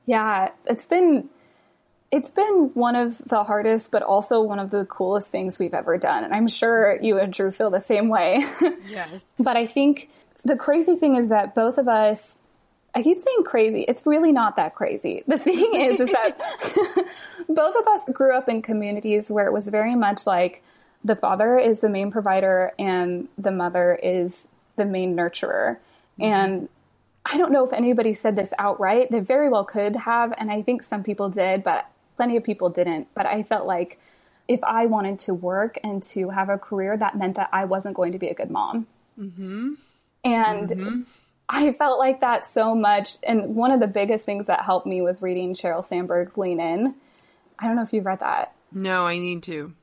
Yeah, 0.07 0.49
it's 0.65 0.87
been 0.87 1.29
it's 2.11 2.31
been 2.31 2.71
one 2.73 2.95
of 2.95 3.17
the 3.25 3.43
hardest, 3.43 3.91
but 3.91 4.01
also 4.01 4.41
one 4.41 4.59
of 4.59 4.71
the 4.71 4.85
coolest 4.85 5.27
things 5.27 5.59
we've 5.59 5.73
ever 5.73 5.97
done. 5.97 6.23
And 6.23 6.33
I'm 6.33 6.47
sure 6.47 6.97
you 7.01 7.19
and 7.19 7.33
Drew 7.33 7.51
feel 7.51 7.69
the 7.69 7.81
same 7.81 8.09
way. 8.09 8.45
Yes. 8.87 9.25
but 9.37 9.57
I 9.57 9.67
think 9.67 10.09
the 10.45 10.55
crazy 10.55 10.95
thing 10.95 11.15
is 11.15 11.27
that 11.29 11.53
both 11.53 11.77
of 11.77 11.89
us, 11.89 12.37
I 12.95 13.03
keep 13.03 13.19
saying 13.19 13.43
crazy. 13.43 13.81
It's 13.81 14.05
really 14.05 14.31
not 14.31 14.55
that 14.55 14.75
crazy. 14.75 15.23
The 15.27 15.37
thing 15.49 15.73
is, 15.75 15.99
is 15.99 16.11
that 16.11 16.39
both 17.49 17.75
of 17.75 17.87
us 17.87 18.05
grew 18.13 18.35
up 18.35 18.47
in 18.47 18.61
communities 18.61 19.29
where 19.29 19.45
it 19.45 19.51
was 19.51 19.67
very 19.67 19.95
much 19.95 20.25
like 20.25 20.63
the 21.03 21.17
father 21.17 21.57
is 21.59 21.81
the 21.81 21.89
main 21.89 22.11
provider 22.11 22.71
and 22.79 23.27
the 23.37 23.51
mother 23.51 23.99
is 24.01 24.47
the 24.77 24.85
main 24.85 25.15
nurturer. 25.15 25.77
Mm-hmm. 26.19 26.23
And 26.23 26.69
I 27.29 27.37
don't 27.37 27.51
know 27.51 27.65
if 27.65 27.73
anybody 27.73 28.13
said 28.13 28.35
this 28.35 28.53
outright. 28.57 29.11
They 29.11 29.19
very 29.19 29.49
well 29.49 29.65
could 29.65 29.95
have, 29.97 30.33
and 30.37 30.49
I 30.49 30.61
think 30.61 30.83
some 30.83 31.03
people 31.03 31.29
did, 31.29 31.63
but 31.63 31.85
plenty 32.15 32.37
of 32.37 32.43
people 32.43 32.69
didn't. 32.69 33.07
But 33.13 33.25
I 33.25 33.43
felt 33.43 33.67
like 33.67 33.99
if 34.47 34.63
I 34.63 34.85
wanted 34.85 35.19
to 35.19 35.33
work 35.33 35.77
and 35.83 36.01
to 36.03 36.29
have 36.29 36.49
a 36.49 36.57
career, 36.57 36.95
that 36.95 37.17
meant 37.17 37.35
that 37.35 37.49
I 37.51 37.65
wasn't 37.65 37.95
going 37.95 38.13
to 38.13 38.19
be 38.19 38.29
a 38.29 38.33
good 38.33 38.49
mom. 38.49 38.87
Mm-hmm. 39.19 39.73
And 40.23 40.69
mm-hmm. 40.69 41.01
I 41.49 41.73
felt 41.73 41.99
like 41.99 42.21
that 42.21 42.45
so 42.45 42.73
much. 42.73 43.17
And 43.23 43.55
one 43.55 43.71
of 43.71 43.81
the 43.81 43.87
biggest 43.87 44.25
things 44.25 44.47
that 44.47 44.63
helped 44.63 44.87
me 44.87 45.01
was 45.01 45.21
reading 45.21 45.53
Sheryl 45.53 45.85
Sandberg's 45.85 46.37
Lean 46.37 46.61
In. 46.61 46.95
I 47.59 47.67
don't 47.67 47.75
know 47.75 47.83
if 47.83 47.91
you've 47.91 48.05
read 48.05 48.21
that. 48.21 48.53
No, 48.71 49.05
I 49.05 49.17
need 49.17 49.43
to. 49.43 49.73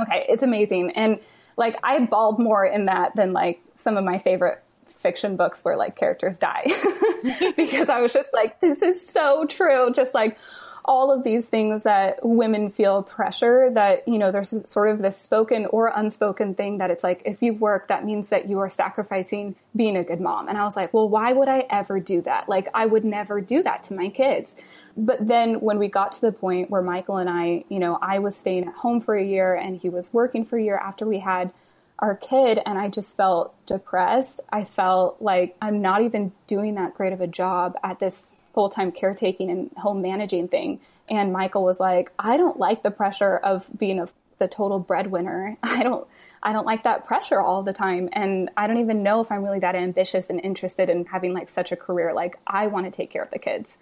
Okay, 0.00 0.24
it's 0.28 0.42
amazing. 0.42 0.92
And 0.92 1.20
like 1.56 1.78
I 1.82 2.00
bawled 2.04 2.38
more 2.38 2.64
in 2.64 2.86
that 2.86 3.14
than 3.14 3.32
like 3.32 3.60
some 3.76 3.96
of 3.96 4.04
my 4.04 4.18
favorite 4.18 4.62
fiction 5.04 5.36
books 5.36 5.60
where 5.62 5.76
like 5.76 5.94
characters 5.94 6.38
die 6.38 6.64
because 7.56 7.88
I 7.88 8.00
was 8.00 8.12
just 8.12 8.32
like, 8.32 8.60
this 8.60 8.82
is 8.82 9.06
so 9.06 9.46
true. 9.46 9.92
Just 9.92 10.14
like 10.14 10.38
all 10.84 11.10
of 11.10 11.24
these 11.24 11.44
things 11.46 11.82
that 11.84 12.18
women 12.22 12.70
feel 12.70 13.02
pressure 13.02 13.70
that, 13.72 14.06
you 14.06 14.18
know, 14.18 14.30
there's 14.30 14.70
sort 14.70 14.90
of 14.90 15.00
this 15.00 15.16
spoken 15.16 15.64
or 15.66 15.90
unspoken 15.94 16.54
thing 16.54 16.78
that 16.78 16.90
it's 16.90 17.02
like, 17.02 17.22
if 17.24 17.40
you 17.40 17.54
work, 17.54 17.88
that 17.88 18.04
means 18.04 18.28
that 18.28 18.48
you 18.48 18.58
are 18.58 18.68
sacrificing 18.68 19.54
being 19.74 19.96
a 19.96 20.04
good 20.04 20.20
mom. 20.20 20.48
And 20.48 20.58
I 20.58 20.64
was 20.64 20.76
like, 20.76 20.92
well, 20.92 21.08
why 21.08 21.32
would 21.32 21.48
I 21.48 21.60
ever 21.70 22.00
do 22.00 22.20
that? 22.22 22.48
Like, 22.50 22.68
I 22.74 22.84
would 22.84 23.04
never 23.04 23.40
do 23.40 23.62
that 23.62 23.84
to 23.84 23.94
my 23.94 24.10
kids. 24.10 24.54
But 24.96 25.26
then 25.26 25.60
when 25.60 25.78
we 25.78 25.88
got 25.88 26.12
to 26.12 26.20
the 26.20 26.32
point 26.32 26.70
where 26.70 26.82
Michael 26.82 27.16
and 27.16 27.30
I, 27.30 27.64
you 27.68 27.78
know, 27.78 27.98
I 28.02 28.18
was 28.18 28.36
staying 28.36 28.66
at 28.68 28.74
home 28.74 29.00
for 29.00 29.16
a 29.16 29.24
year 29.24 29.54
and 29.54 29.76
he 29.76 29.88
was 29.88 30.12
working 30.12 30.44
for 30.44 30.58
a 30.58 30.62
year 30.62 30.76
after 30.76 31.06
we 31.06 31.18
had 31.18 31.50
our 31.98 32.16
kid 32.16 32.58
and 32.64 32.78
I 32.78 32.88
just 32.88 33.16
felt 33.16 33.54
depressed. 33.66 34.40
I 34.50 34.64
felt 34.64 35.22
like 35.22 35.56
I'm 35.62 35.80
not 35.80 36.02
even 36.02 36.32
doing 36.46 36.74
that 36.74 36.94
great 36.94 37.12
of 37.12 37.20
a 37.20 37.26
job 37.26 37.76
at 37.82 37.98
this 37.98 38.30
full 38.52 38.68
time 38.68 38.92
caretaking 38.92 39.50
and 39.50 39.70
home 39.76 40.02
managing 40.02 40.48
thing. 40.48 40.80
And 41.08 41.32
Michael 41.32 41.64
was 41.64 41.78
like, 41.78 42.10
I 42.18 42.36
don't 42.36 42.58
like 42.58 42.82
the 42.82 42.90
pressure 42.90 43.36
of 43.36 43.68
being 43.76 44.00
a, 44.00 44.08
the 44.38 44.48
total 44.48 44.78
breadwinner. 44.78 45.56
I 45.62 45.82
don't, 45.82 46.06
I 46.42 46.52
don't 46.52 46.66
like 46.66 46.84
that 46.84 47.06
pressure 47.06 47.40
all 47.40 47.62
the 47.62 47.72
time. 47.72 48.08
And 48.12 48.50
I 48.56 48.66
don't 48.66 48.80
even 48.80 49.02
know 49.02 49.20
if 49.20 49.30
I'm 49.30 49.44
really 49.44 49.60
that 49.60 49.74
ambitious 49.74 50.30
and 50.30 50.40
interested 50.40 50.88
in 50.88 51.04
having 51.04 51.32
like 51.32 51.48
such 51.48 51.72
a 51.72 51.76
career. 51.76 52.12
Like 52.12 52.38
I 52.46 52.66
want 52.66 52.86
to 52.86 52.90
take 52.90 53.10
care 53.10 53.22
of 53.22 53.30
the 53.30 53.38
kids. 53.38 53.78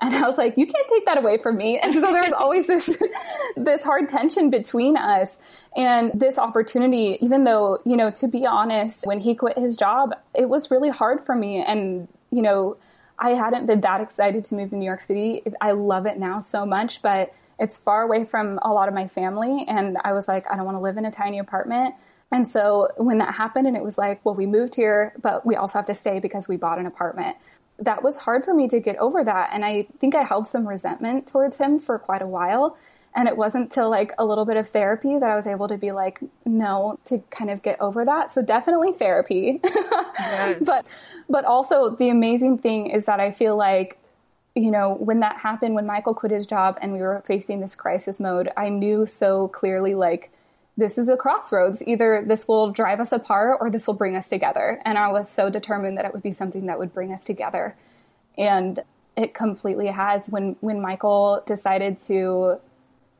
And 0.00 0.14
I 0.14 0.26
was 0.26 0.38
like, 0.38 0.56
you 0.56 0.66
can't 0.66 0.88
take 0.88 1.06
that 1.06 1.18
away 1.18 1.38
from 1.38 1.56
me. 1.56 1.78
And 1.78 1.92
so 1.94 2.00
there 2.00 2.22
was 2.22 2.32
always 2.32 2.66
this, 2.66 2.86
this 3.56 3.82
hard 3.82 4.08
tension 4.08 4.48
between 4.48 4.96
us 4.96 5.38
and 5.76 6.12
this 6.14 6.38
opportunity, 6.38 7.18
even 7.20 7.44
though, 7.44 7.80
you 7.84 7.96
know, 7.96 8.10
to 8.12 8.28
be 8.28 8.46
honest, 8.46 9.06
when 9.06 9.18
he 9.18 9.34
quit 9.34 9.58
his 9.58 9.76
job, 9.76 10.14
it 10.34 10.48
was 10.48 10.70
really 10.70 10.90
hard 10.90 11.26
for 11.26 11.34
me. 11.34 11.62
And, 11.62 12.06
you 12.30 12.42
know, 12.42 12.76
I 13.18 13.30
hadn't 13.30 13.66
been 13.66 13.80
that 13.80 14.00
excited 14.00 14.44
to 14.46 14.54
move 14.54 14.70
to 14.70 14.76
New 14.76 14.84
York 14.84 15.00
City. 15.00 15.42
I 15.60 15.72
love 15.72 16.06
it 16.06 16.18
now 16.18 16.38
so 16.38 16.64
much, 16.64 17.02
but 17.02 17.34
it's 17.58 17.76
far 17.76 18.02
away 18.02 18.24
from 18.24 18.60
a 18.62 18.72
lot 18.72 18.86
of 18.86 18.94
my 18.94 19.08
family. 19.08 19.64
And 19.66 19.98
I 20.04 20.12
was 20.12 20.28
like, 20.28 20.46
I 20.48 20.56
don't 20.56 20.64
want 20.64 20.76
to 20.76 20.80
live 20.80 20.96
in 20.96 21.04
a 21.06 21.10
tiny 21.10 21.40
apartment. 21.40 21.96
And 22.30 22.48
so 22.48 22.88
when 22.98 23.18
that 23.18 23.34
happened 23.34 23.66
and 23.66 23.76
it 23.76 23.82
was 23.82 23.98
like, 23.98 24.24
well, 24.24 24.34
we 24.34 24.46
moved 24.46 24.74
here, 24.74 25.14
but 25.20 25.44
we 25.44 25.56
also 25.56 25.78
have 25.78 25.86
to 25.86 25.94
stay 25.94 26.20
because 26.20 26.46
we 26.46 26.56
bought 26.56 26.78
an 26.78 26.86
apartment 26.86 27.36
that 27.78 28.02
was 28.02 28.16
hard 28.16 28.44
for 28.44 28.54
me 28.54 28.68
to 28.68 28.80
get 28.80 28.96
over 28.96 29.22
that. 29.22 29.50
And 29.52 29.64
I 29.64 29.86
think 30.00 30.14
I 30.14 30.24
held 30.24 30.48
some 30.48 30.66
resentment 30.66 31.26
towards 31.26 31.58
him 31.58 31.78
for 31.78 31.98
quite 31.98 32.22
a 32.22 32.26
while. 32.26 32.76
And 33.14 33.26
it 33.26 33.36
wasn't 33.36 33.72
till 33.72 33.88
like 33.90 34.12
a 34.18 34.24
little 34.24 34.44
bit 34.44 34.56
of 34.56 34.68
therapy 34.70 35.18
that 35.18 35.30
I 35.30 35.34
was 35.34 35.46
able 35.46 35.68
to 35.68 35.78
be 35.78 35.92
like, 35.92 36.20
no, 36.44 36.98
to 37.06 37.18
kind 37.30 37.50
of 37.50 37.62
get 37.62 37.80
over 37.80 38.04
that. 38.04 38.32
So 38.32 38.42
definitely 38.42 38.92
therapy. 38.92 39.60
yes. 39.64 40.60
But, 40.64 40.84
but 41.28 41.44
also 41.44 41.96
the 41.96 42.10
amazing 42.10 42.58
thing 42.58 42.90
is 42.90 43.06
that 43.06 43.20
I 43.20 43.32
feel 43.32 43.56
like, 43.56 43.98
you 44.54 44.70
know, 44.70 44.94
when 44.94 45.20
that 45.20 45.36
happened, 45.36 45.74
when 45.74 45.86
Michael 45.86 46.14
quit 46.14 46.32
his 46.32 46.46
job 46.46 46.78
and 46.82 46.92
we 46.92 47.00
were 47.00 47.22
facing 47.26 47.60
this 47.60 47.74
crisis 47.74 48.18
mode, 48.18 48.50
I 48.56 48.70
knew 48.70 49.06
so 49.06 49.48
clearly, 49.48 49.94
like, 49.94 50.32
this 50.78 50.96
is 50.96 51.08
a 51.08 51.16
crossroads. 51.16 51.82
Either 51.86 52.24
this 52.24 52.46
will 52.46 52.70
drive 52.70 53.00
us 53.00 53.10
apart 53.10 53.58
or 53.60 53.68
this 53.68 53.88
will 53.88 53.94
bring 53.94 54.14
us 54.14 54.28
together. 54.28 54.80
And 54.84 54.96
I 54.96 55.08
was 55.08 55.28
so 55.28 55.50
determined 55.50 55.98
that 55.98 56.04
it 56.04 56.12
would 56.12 56.22
be 56.22 56.32
something 56.32 56.66
that 56.66 56.78
would 56.78 56.94
bring 56.94 57.12
us 57.12 57.24
together. 57.24 57.76
And 58.38 58.80
it 59.16 59.34
completely 59.34 59.88
has. 59.88 60.28
When 60.28 60.54
when 60.60 60.80
Michael 60.80 61.42
decided 61.44 61.98
to 62.06 62.60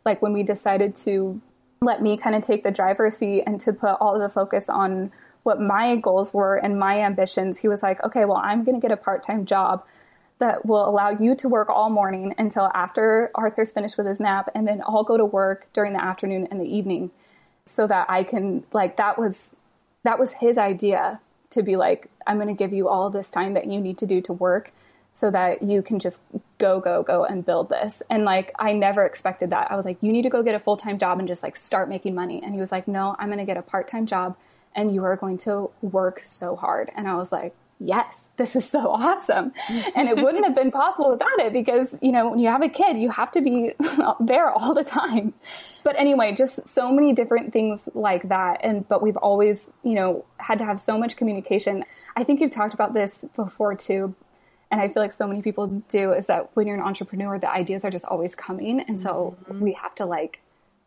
like 0.04 0.22
when 0.22 0.32
we 0.32 0.44
decided 0.44 0.94
to 0.96 1.40
let 1.82 2.00
me 2.00 2.16
kind 2.16 2.36
of 2.36 2.42
take 2.42 2.62
the 2.62 2.70
driver's 2.70 3.16
seat 3.16 3.42
and 3.44 3.60
to 3.62 3.72
put 3.72 3.96
all 4.00 4.14
of 4.14 4.22
the 4.22 4.28
focus 4.28 4.68
on 4.68 5.10
what 5.42 5.60
my 5.60 5.96
goals 5.96 6.32
were 6.32 6.56
and 6.56 6.78
my 6.78 7.00
ambitions, 7.00 7.58
he 7.58 7.66
was 7.66 7.82
like, 7.82 8.02
okay, 8.04 8.24
well, 8.24 8.36
I'm 8.36 8.62
going 8.62 8.76
to 8.76 8.80
get 8.80 8.92
a 8.92 8.96
part 8.96 9.26
time 9.26 9.46
job 9.46 9.84
that 10.38 10.64
will 10.64 10.88
allow 10.88 11.10
you 11.10 11.34
to 11.34 11.48
work 11.48 11.68
all 11.68 11.90
morning 11.90 12.36
until 12.38 12.70
after 12.72 13.32
Arthur's 13.34 13.72
finished 13.72 13.98
with 13.98 14.06
his 14.06 14.20
nap, 14.20 14.48
and 14.54 14.68
then 14.68 14.80
I'll 14.86 15.02
go 15.02 15.16
to 15.16 15.24
work 15.24 15.66
during 15.72 15.92
the 15.92 16.02
afternoon 16.02 16.46
and 16.52 16.60
the 16.60 16.76
evening 16.76 17.10
so 17.68 17.86
that 17.86 18.10
I 18.10 18.24
can 18.24 18.64
like 18.72 18.96
that 18.96 19.18
was 19.18 19.54
that 20.04 20.18
was 20.18 20.32
his 20.32 20.58
idea 20.58 21.20
to 21.50 21.62
be 21.62 21.76
like 21.76 22.10
I'm 22.26 22.36
going 22.36 22.48
to 22.48 22.54
give 22.54 22.72
you 22.72 22.88
all 22.88 23.10
this 23.10 23.30
time 23.30 23.54
that 23.54 23.66
you 23.66 23.80
need 23.80 23.98
to 23.98 24.06
do 24.06 24.20
to 24.22 24.32
work 24.32 24.72
so 25.14 25.30
that 25.30 25.62
you 25.62 25.82
can 25.82 25.98
just 25.98 26.20
go 26.58 26.80
go 26.80 27.02
go 27.02 27.24
and 27.24 27.44
build 27.44 27.68
this. 27.68 28.02
And 28.10 28.24
like 28.24 28.52
I 28.58 28.72
never 28.72 29.04
expected 29.04 29.50
that. 29.50 29.70
I 29.70 29.76
was 29.76 29.84
like 29.84 29.98
you 30.00 30.12
need 30.12 30.22
to 30.22 30.30
go 30.30 30.42
get 30.42 30.54
a 30.54 30.60
full-time 30.60 30.98
job 30.98 31.18
and 31.18 31.28
just 31.28 31.42
like 31.42 31.56
start 31.56 31.88
making 31.88 32.14
money. 32.14 32.42
And 32.42 32.54
he 32.54 32.60
was 32.60 32.72
like 32.72 32.88
no 32.88 33.16
I'm 33.18 33.28
going 33.28 33.38
to 33.38 33.44
get 33.44 33.56
a 33.56 33.62
part-time 33.62 34.06
job 34.06 34.36
and 34.74 34.94
you 34.94 35.04
are 35.04 35.16
going 35.16 35.38
to 35.38 35.70
work 35.82 36.22
so 36.24 36.56
hard. 36.56 36.90
And 36.96 37.08
I 37.08 37.14
was 37.16 37.32
like 37.32 37.54
yes, 37.80 38.24
this 38.36 38.56
is 38.56 38.68
so 38.68 38.90
awesome. 38.90 39.52
And 39.94 40.08
it 40.08 40.16
wouldn't 40.16 40.44
have 40.44 40.54
been 40.54 40.70
possible 40.70 41.10
without 41.10 41.38
it 41.38 41.52
because, 41.52 41.88
you 42.00 42.12
know, 42.12 42.30
when 42.30 42.38
you 42.38 42.48
have 42.48 42.62
a 42.62 42.68
kid, 42.68 42.96
you 42.98 43.10
have 43.10 43.30
to 43.32 43.40
be 43.40 43.72
there 44.20 44.50
all 44.50 44.74
the 44.74 44.84
time. 44.84 45.34
But 45.84 45.98
anyway, 45.98 46.34
just 46.34 46.66
so 46.66 46.92
many 46.92 47.12
different 47.12 47.52
things 47.52 47.88
like 47.94 48.28
that. 48.28 48.60
And, 48.62 48.86
but 48.88 49.02
we've 49.02 49.16
always, 49.16 49.70
you 49.82 49.94
know, 49.94 50.24
had 50.38 50.58
to 50.58 50.64
have 50.64 50.78
so 50.80 50.98
much 50.98 51.16
communication. 51.16 51.84
I 52.16 52.24
think 52.24 52.40
you've 52.40 52.50
talked 52.50 52.74
about 52.74 52.94
this 52.94 53.24
before 53.36 53.74
too. 53.74 54.14
And 54.70 54.80
I 54.80 54.88
feel 54.88 55.02
like 55.02 55.14
so 55.14 55.26
many 55.26 55.40
people 55.40 55.66
do 55.88 56.12
is 56.12 56.26
that 56.26 56.50
when 56.54 56.66
you're 56.66 56.76
an 56.76 56.82
entrepreneur, 56.82 57.38
the 57.38 57.50
ideas 57.50 57.84
are 57.84 57.90
just 57.90 58.04
always 58.04 58.34
coming. 58.34 58.80
And 58.80 59.00
so 59.00 59.36
mm-hmm. 59.44 59.60
we 59.60 59.72
have 59.72 59.94
to 59.96 60.04
like 60.04 60.40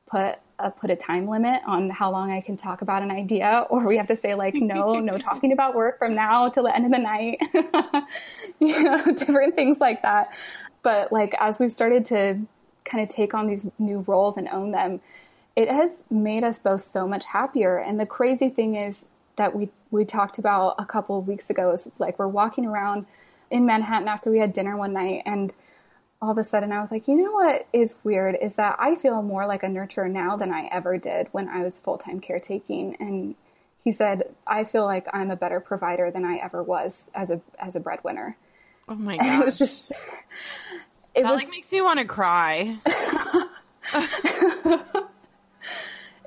put 0.08 0.36
a, 0.64 0.72
put 0.72 0.90
a 0.90 0.96
time 0.96 1.28
limit 1.28 1.62
on 1.66 1.90
how 1.90 2.12
long 2.12 2.32
I 2.32 2.42
can 2.42 2.58
talk 2.58 2.82
about 2.82 3.04
an 3.04 3.12
idea, 3.12 3.66
or 3.70 3.86
we 3.86 3.98
have 3.98 4.08
to 4.08 4.16
say 4.16 4.36
like, 4.36 4.56
no, 4.56 5.00
no 5.00 5.18
talking 5.20 5.52
about 5.52 5.76
work 5.76 6.00
from 6.00 6.16
now 6.16 6.50
till 6.50 6.64
the 6.64 6.76
end 6.76 6.86
of 6.86 6.92
the 6.92 6.98
night, 6.98 7.42
you 8.60 8.84
know, 8.84 9.06
different 9.06 9.56
things 9.56 9.80
like 9.80 10.02
that. 10.02 10.34
But 10.84 11.12
like, 11.12 11.36
as 11.40 11.60
we've 11.60 11.74
started 11.74 12.06
to 12.08 12.40
kind 12.86 13.04
of 13.04 13.10
take 13.10 13.34
on 13.34 13.48
these 13.48 13.66
new 13.78 14.00
roles 14.08 14.38
and 14.38 14.48
own 14.48 14.72
them, 14.72 15.00
it 15.56 15.70
has 15.70 16.04
made 16.10 16.44
us 16.44 16.60
both 16.60 16.84
so 16.84 17.08
much 17.08 17.26
happier. 17.26 17.78
And 17.78 18.00
the 18.00 18.06
crazy 18.06 18.50
thing 18.50 18.76
is 18.76 19.06
that 19.38 19.56
we, 19.56 19.70
we 19.92 20.06
talked 20.06 20.38
about 20.38 20.76
a 20.80 20.86
couple 20.86 21.20
of 21.20 21.28
weeks 21.28 21.50
ago 21.50 21.72
is 21.72 21.88
like, 22.00 22.18
we're 22.18 22.28
walking 22.28 22.66
around 22.66 23.06
in 23.50 23.66
Manhattan 23.66 24.08
after 24.08 24.32
we 24.32 24.40
had 24.40 24.54
dinner 24.54 24.78
one 24.78 24.94
night 24.94 25.24
and 25.26 25.54
all 26.22 26.32
of 26.32 26.38
a 26.38 26.44
sudden 26.44 26.72
I 26.72 26.80
was 26.80 26.92
like, 26.92 27.08
you 27.08 27.16
know 27.16 27.32
what 27.32 27.68
is 27.74 27.96
weird 28.04 28.38
is 28.40 28.54
that 28.56 28.76
I 28.80 28.96
feel 28.96 29.22
more 29.24 29.48
like 29.48 29.64
a 29.64 29.68
nurturer 29.68 30.10
now 30.10 30.38
than 30.38 30.54
I 30.54 30.68
ever 30.72 30.98
did 30.98 31.28
when 31.32 31.50
I 31.50 31.64
was 31.64 31.80
full 31.80 31.98
time 31.98 32.20
caretaking. 32.20 32.96
And 33.00 33.36
he 33.84 33.92
said, 33.92 34.36
I 34.46 34.66
feel 34.66 34.86
like 34.86 35.08
I'm 35.12 35.32
a 35.32 35.36
better 35.36 35.60
provider 35.60 36.12
than 36.12 36.24
I 36.24 36.36
ever 36.38 36.62
was 36.62 37.10
as 37.16 37.32
a 37.32 37.42
as 37.58 37.76
a 37.76 37.80
breadwinner. 37.80 38.38
Oh 38.88 38.96
my 38.96 39.18
god! 39.22 39.42
it 39.42 39.46
was 39.46 39.58
just 39.58 39.92
it 41.16 41.24
that 41.24 41.32
was 41.32 41.42
like 41.42 41.50
makes 41.50 41.72
me 41.72 41.82
want 41.82 42.00
to 42.00 42.06
cry. 42.06 42.78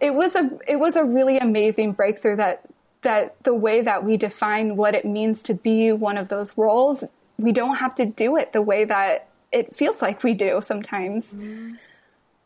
it 0.01 0.12
was 0.12 0.34
a 0.34 0.51
it 0.66 0.76
was 0.76 0.97
a 0.97 1.05
really 1.05 1.38
amazing 1.38 1.92
breakthrough 1.92 2.36
that 2.36 2.62
that 3.03 3.36
the 3.45 3.55
way 3.55 3.82
that 3.82 4.03
we 4.03 4.16
define 4.16 4.76
what 4.76 4.97
it 4.97 5.05
means 5.05 5.45
to 5.45 5.55
be 5.55 5.92
one 5.92 6.18
of 6.18 6.28
those 6.28 6.59
roles, 6.59 7.05
we 7.38 7.53
don't 7.53 7.76
have 7.76 7.95
to 7.95 8.07
do 8.07 8.36
it 8.36 8.53
the 8.53 8.62
way 8.62 8.84
that 8.84 9.28
it 9.55 9.77
feels 9.77 10.03
like 10.03 10.23
we 10.23 10.35
do 10.35 10.61
sometimes. 10.63 11.33
Mm-hmm. 11.33 11.75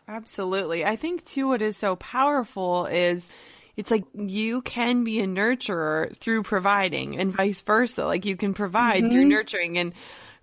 Absolutely. 0.06 0.84
I 0.84 0.96
think 0.96 1.24
too 1.24 1.48
what 1.48 1.62
is 1.62 1.76
so 1.76 1.96
powerful 1.96 2.86
is 2.86 3.28
it's 3.76 3.90
like 3.90 4.04
you 4.14 4.62
can 4.62 5.04
be 5.04 5.20
a 5.20 5.26
nurturer 5.26 6.14
through 6.16 6.42
providing 6.42 7.18
and 7.18 7.34
vice 7.34 7.60
versa. 7.62 8.04
Like 8.04 8.24
you 8.24 8.36
can 8.36 8.54
provide 8.54 9.10
through 9.10 9.22
mm-hmm. 9.22 9.28
nurturing 9.28 9.78
and 9.78 9.92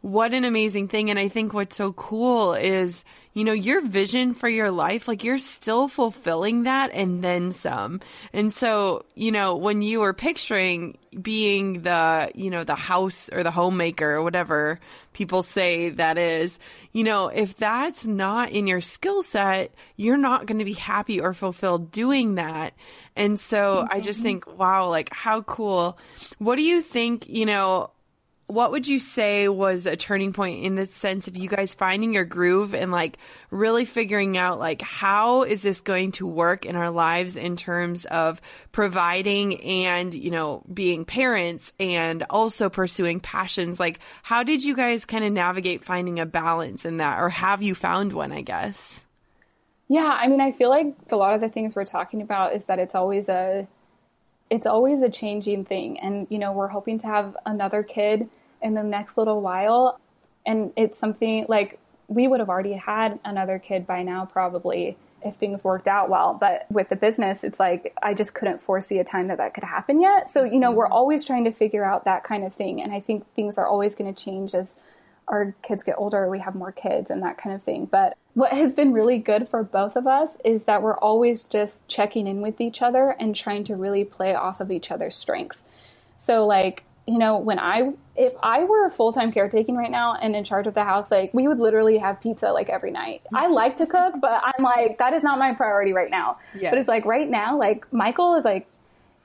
what 0.06 0.36
an 0.36 0.46
amazing 0.46 0.88
thing. 0.88 1.10
And 1.10 1.18
I 1.18 1.30
think 1.30 1.52
what's 1.52 1.76
so 1.76 1.92
cool 1.92 2.54
is, 2.54 3.04
you 3.34 3.44
know, 3.44 3.54
your 3.54 3.82
vision 3.82 4.36
for 4.36 4.48
your 4.48 4.70
life, 4.70 5.08
like 5.08 5.24
you're 5.24 5.40
still 5.40 5.88
fulfilling 5.88 6.64
that 6.64 6.94
and 6.94 7.24
then 7.24 7.52
some. 7.52 8.02
And 8.32 8.54
so, 8.54 9.04
you 9.16 9.32
know, 9.32 9.56
when 9.56 9.82
you 9.82 10.02
were 10.02 10.14
picturing 10.14 11.00
being 11.20 11.82
the, 11.82 12.30
you 12.36 12.52
know, 12.52 12.64
the 12.64 12.76
house 12.76 13.32
or 13.34 13.42
the 13.42 13.50
homemaker 13.50 14.12
or 14.12 14.22
whatever 14.22 14.80
people 15.12 15.42
say 15.42 15.90
that 15.90 16.20
is, 16.20 16.60
you 16.92 17.04
know, 17.04 17.30
if 17.30 17.56
that's 17.56 18.06
not 18.06 18.52
in 18.52 18.68
your 18.68 18.82
skill 18.82 19.24
set, 19.24 19.74
you're 19.96 20.18
not 20.18 20.46
going 20.46 20.60
to 20.60 20.66
be 20.66 20.74
happy 20.74 21.20
or 21.20 21.34
fulfilled 21.34 21.90
doing 21.90 22.36
that. 22.36 22.76
And 23.16 23.40
so 23.40 23.88
I 23.90 24.02
just 24.02 24.20
mm-hmm. 24.20 24.24
think, 24.24 24.58
wow, 24.60 24.88
like 24.88 25.12
how 25.12 25.42
cool. 25.42 25.98
What 26.38 26.58
do 26.58 26.62
you 26.62 26.84
think, 26.84 27.28
you 27.28 27.48
know, 27.48 27.90
what 28.48 28.72
would 28.72 28.88
you 28.88 29.00
say 29.00 29.48
was 29.48 29.88
a 29.88 29.96
turning 29.96 30.32
point 30.32 30.64
in 30.64 30.76
the 30.76 30.86
sense 30.86 31.28
of 31.28 31.36
you 31.36 31.50
guys 31.50 31.74
finding 31.74 32.14
your 32.14 32.26
groove 32.26 32.76
and 32.76 32.92
like 32.92 33.18
really 33.50 33.86
figuring 33.86 34.38
out 34.38 34.60
like 34.60 34.84
how 34.84 35.44
is 35.44 35.64
this 35.64 35.82
going 35.82 36.12
to 36.12 36.28
work 36.28 36.66
in 36.66 36.76
our 36.76 36.92
lives 36.92 37.38
in 37.38 37.56
terms 37.56 38.06
of 38.06 38.40
providing 38.72 39.60
and 39.62 40.14
you 40.14 40.30
know 40.30 40.64
being 40.72 41.06
parents 41.06 41.74
and 41.80 42.24
also 42.30 42.70
pursuing 42.70 43.20
passions? 43.20 43.80
Like 43.80 44.00
how 44.22 44.44
did 44.44 44.64
you 44.64 44.76
guys 44.76 45.06
kind 45.06 45.24
of 45.24 45.32
navigate 45.32 45.84
finding 45.84 46.20
a 46.20 46.26
balance 46.26 46.86
in 46.86 46.98
that? 46.98 47.20
Or 47.20 47.30
have 47.30 47.64
you 47.64 47.74
found 47.74 48.14
one 48.14 48.32
i 48.32 48.42
guess? 48.42 49.02
Yeah, 49.88 50.06
I 50.08 50.28
mean, 50.28 50.42
I 50.42 50.52
feel 50.52 50.70
like 50.70 50.96
a 51.12 51.16
lot 51.16 51.36
of 51.36 51.42
the 51.42 51.50
things 51.50 51.76
we're 51.76 51.86
talking 51.86 52.22
about 52.22 52.54
is 52.56 52.66
that 52.66 52.80
it's 52.80 52.96
always 52.96 53.30
a 53.30 53.68
it's 54.50 54.66
always 54.66 55.02
a 55.02 55.10
changing 55.10 55.66
thing. 55.66 56.00
And 56.00 56.28
you 56.30 56.40
know, 56.40 56.52
we're 56.52 56.68
hoping 56.68 57.00
to 57.00 57.08
have 57.08 57.36
another 57.46 57.84
kid 57.84 58.30
in 58.62 58.74
the 58.74 58.84
next 58.84 59.18
little 59.18 59.42
while. 59.42 60.00
And 60.46 60.72
it's 60.76 61.00
something 61.00 61.46
like 61.50 61.80
we 62.08 62.28
would 62.28 62.40
have 62.40 62.50
already 62.50 62.74
had 62.74 63.20
another 63.26 63.58
kid 63.58 63.88
by 63.88 64.04
now 64.04 64.26
probably 64.26 64.98
if 65.24 65.36
things 65.38 65.64
worked 65.64 65.88
out 65.88 66.10
well. 66.10 66.38
But 66.40 66.68
with 66.70 66.90
the 66.90 66.96
business 66.96 67.44
it's 67.44 67.60
like 67.60 67.96
i 68.04 68.14
just 68.14 68.34
couldn't 68.36 68.62
foresee 68.62 69.00
a 69.00 69.04
time 69.04 69.28
that 69.30 69.38
that 69.38 69.54
could 69.54 69.64
happen 69.64 70.02
yet. 70.02 70.30
So 70.30 70.44
you 70.44 70.60
know 70.60 70.72
we're 70.72 70.86
mm-hmm. 70.86 70.94
always 70.94 71.26
trying 71.26 71.46
to 71.46 71.52
figure 71.52 71.84
out 71.84 72.06
that 72.06 72.24
kind 72.24 72.44
of 72.44 72.54
thing. 72.54 72.82
And 72.82 72.94
i 72.94 73.00
think 73.00 73.26
things 73.34 73.58
are 73.58 73.68
always 73.68 73.96
going 73.96 74.14
to 74.14 74.24
change 74.24 74.54
as 74.54 74.76
our 75.28 75.56
kids 75.64 75.84
get 75.84 75.96
older 75.98 76.30
we 76.30 76.40
have 76.40 76.56
more 76.56 76.72
kids 76.72 77.10
and 77.10 77.24
that 77.24 77.38
kind 77.38 77.56
of 77.56 77.64
thing 77.64 77.86
but 77.86 78.18
what 78.34 78.52
has 78.52 78.74
been 78.74 78.92
really 78.92 79.18
good 79.18 79.48
for 79.50 79.64
both 79.64 79.96
of 79.96 80.06
us 80.08 80.30
is 80.44 80.64
that 80.64 80.82
we're 80.82 80.98
always 80.98 81.44
just 81.44 81.88
checking 81.88 82.28
in 82.28 82.42
with 82.42 82.60
each 82.60 82.82
other 82.82 83.16
and 83.20 83.36
trying 83.36 83.64
to 83.64 83.76
really 83.76 84.04
play 84.04 84.36
off 84.36 84.60
of 84.60 84.72
each 84.72 84.92
other's 84.92 85.16
strengths 85.16 85.60
so 86.18 86.46
like 86.46 86.84
you 87.08 87.20
know, 87.20 87.38
when 87.38 87.60
I, 87.60 87.94
if 88.16 88.34
I 88.42 88.64
were 88.64 88.90
full 88.90 89.14
time 89.14 89.32
caretaking 89.32 89.76
right 89.76 89.92
now 89.92 90.16
and 90.16 90.36
in 90.36 90.44
charge 90.44 90.66
of 90.66 90.74
the 90.74 90.84
house, 90.84 91.12
like 91.12 91.34
we 91.34 91.48
would 91.48 91.60
literally 91.60 91.98
have 91.98 92.20
pizza 92.20 92.52
like 92.52 92.70
every 92.70 92.92
night. 92.92 93.22
I 93.34 93.48
like 93.52 93.78
to 93.78 93.86
cook, 93.86 94.16
but 94.20 94.42
I'm 94.44 94.64
like, 94.64 94.98
that 94.98 95.14
is 95.14 95.24
not 95.24 95.38
my 95.38 95.54
priority 95.54 95.94
right 95.94 96.10
now. 96.10 96.38
Yes. 96.60 96.72
But 96.72 96.80
it's 96.80 96.88
like 96.88 97.06
right 97.06 97.30
now, 97.30 97.58
like 97.58 97.92
Michael 97.94 98.36
is 98.36 98.44
like, 98.44 98.68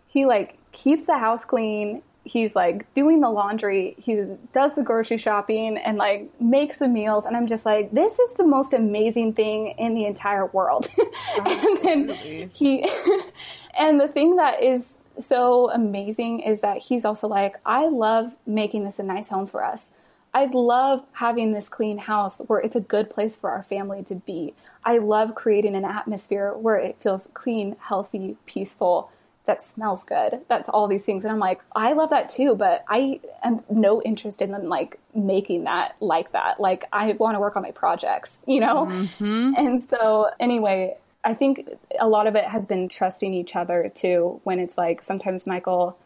he 0.09 0.27
like 0.27 0.59
keeps 0.73 1.05
the 1.05 1.17
house 1.17 1.45
clean. 1.45 2.03
He's 2.31 2.55
like 2.55 2.95
doing 2.95 3.19
the 3.19 3.29
laundry. 3.29 3.97
He 3.99 4.23
does 4.53 4.77
the 4.77 4.85
grocery 4.85 5.19
shopping 5.19 5.77
and 5.77 5.99
like 5.99 6.31
makes 6.41 6.79
the 6.79 6.87
meals. 6.87 7.25
And 7.25 7.37
I'm 7.37 7.49
just 7.49 7.67
like, 7.67 7.91
this 7.91 8.17
is 8.21 8.31
the 8.37 8.47
most 8.47 8.73
amazing 8.73 9.33
thing 9.33 9.75
in 9.79 9.97
the 9.97 10.05
entire 10.07 10.47
world. 10.47 10.89
and 11.45 11.79
then 11.83 12.09
he, 12.53 12.89
and 13.77 14.01
the 14.01 14.07
thing 14.07 14.37
that 14.37 14.63
is 14.63 14.97
so 15.19 15.73
amazing 15.73 16.39
is 16.39 16.61
that 16.61 16.79
he's 16.79 17.05
also 17.05 17.27
like, 17.27 17.57
I 17.67 17.89
love 17.89 18.33
making 18.47 18.85
this 18.85 19.01
a 19.01 19.03
nice 19.03 19.29
home 19.29 19.49
for 19.49 19.65
us. 19.65 19.91
I 20.33 20.45
love 20.45 21.05
having 21.11 21.53
this 21.53 21.69
clean 21.69 21.99
house 21.99 22.39
where 22.47 22.61
it's 22.61 22.77
a 22.77 22.81
good 22.81 23.11
place 23.11 23.35
for 23.35 23.51
our 23.51 23.65
family 23.65 24.05
to 24.05 24.15
be. 24.15 24.55
I 24.85 24.99
love 24.99 25.35
creating 25.35 25.75
an 25.75 25.85
atmosphere 25.85 26.55
where 26.55 26.77
it 26.77 26.97
feels 27.01 27.27
clean, 27.35 27.75
healthy, 27.81 28.37
peaceful, 28.47 29.11
that 29.47 29.63
smells 29.63 30.05
good. 30.05 30.41
That's 30.49 30.69
all 30.69 30.87
these 30.87 31.05
things. 31.05 31.25
And 31.25 31.33
I'm 31.33 31.39
like, 31.39 31.63
I 31.75 31.93
love 31.95 32.11
that 32.11 32.29
too, 32.29 32.55
but 32.55 32.85
I 32.89 33.21
am 33.43 33.65
no 33.71 34.03
interested 34.03 34.51
in 34.51 34.69
like 34.69 34.99
making 35.15 35.65
that 35.65 35.97
like 36.01 36.33
that. 36.33 36.61
Like 36.61 36.85
I 36.93 37.13
want 37.13 37.35
to 37.37 37.41
work 37.41 37.57
on 37.57 37.63
my 37.63 37.71
projects, 37.71 38.43
you 38.47 38.61
know? 38.61 38.87
Mm-hmm. 38.87 39.55
And 39.57 39.89
so 39.89 40.31
anyway, 40.39 40.97
I 41.25 41.35
think 41.35 41.69
a 41.99 42.09
lot 42.09 42.27
of 42.27 42.35
it 42.35 42.45
has 42.45 42.65
been 42.65 42.89
trusting 42.89 43.33
each 43.35 43.57
other 43.57 43.91
too. 43.95 44.41
When 44.45 44.59
it's 44.59 44.77
like 44.79 45.03
sometimes 45.03 45.47
Michael, 45.47 45.99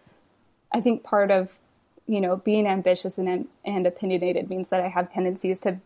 I 0.72 0.80
think 0.80 1.02
part 1.02 1.30
of 1.30 1.50
you 2.06 2.20
know 2.20 2.36
being 2.36 2.66
ambitious 2.66 3.16
and 3.16 3.46
and 3.64 3.86
opinionated 3.86 4.50
means 4.50 4.68
that 4.68 4.80
I 4.80 4.88
have 4.88 5.12
tendencies 5.12 5.58
to 5.60 5.78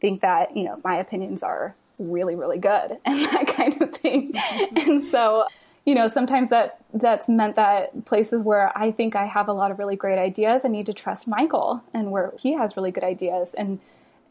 think 0.00 0.20
that 0.22 0.56
you 0.56 0.64
know 0.64 0.80
my 0.82 0.96
opinions 0.96 1.42
are 1.42 1.74
really 1.98 2.34
really 2.34 2.58
good 2.58 2.98
and 3.04 3.24
that 3.24 3.46
kind 3.46 3.80
of 3.80 3.92
thing. 3.94 4.32
Mm-hmm. 4.32 4.76
and 4.90 5.10
so 5.10 5.46
you 5.84 5.94
know 5.94 6.08
sometimes 6.08 6.50
that 6.50 6.80
that's 6.94 7.28
meant 7.28 7.56
that 7.56 8.04
places 8.04 8.42
where 8.42 8.76
I 8.76 8.92
think 8.92 9.16
I 9.16 9.26
have 9.26 9.48
a 9.48 9.52
lot 9.52 9.70
of 9.70 9.78
really 9.78 9.96
great 9.96 10.18
ideas, 10.18 10.62
I 10.64 10.68
need 10.68 10.86
to 10.86 10.94
trust 10.94 11.28
Michael, 11.28 11.82
and 11.94 12.10
where 12.10 12.32
he 12.38 12.54
has 12.54 12.76
really 12.76 12.90
good 12.90 13.04
ideas 13.04 13.54
and. 13.54 13.80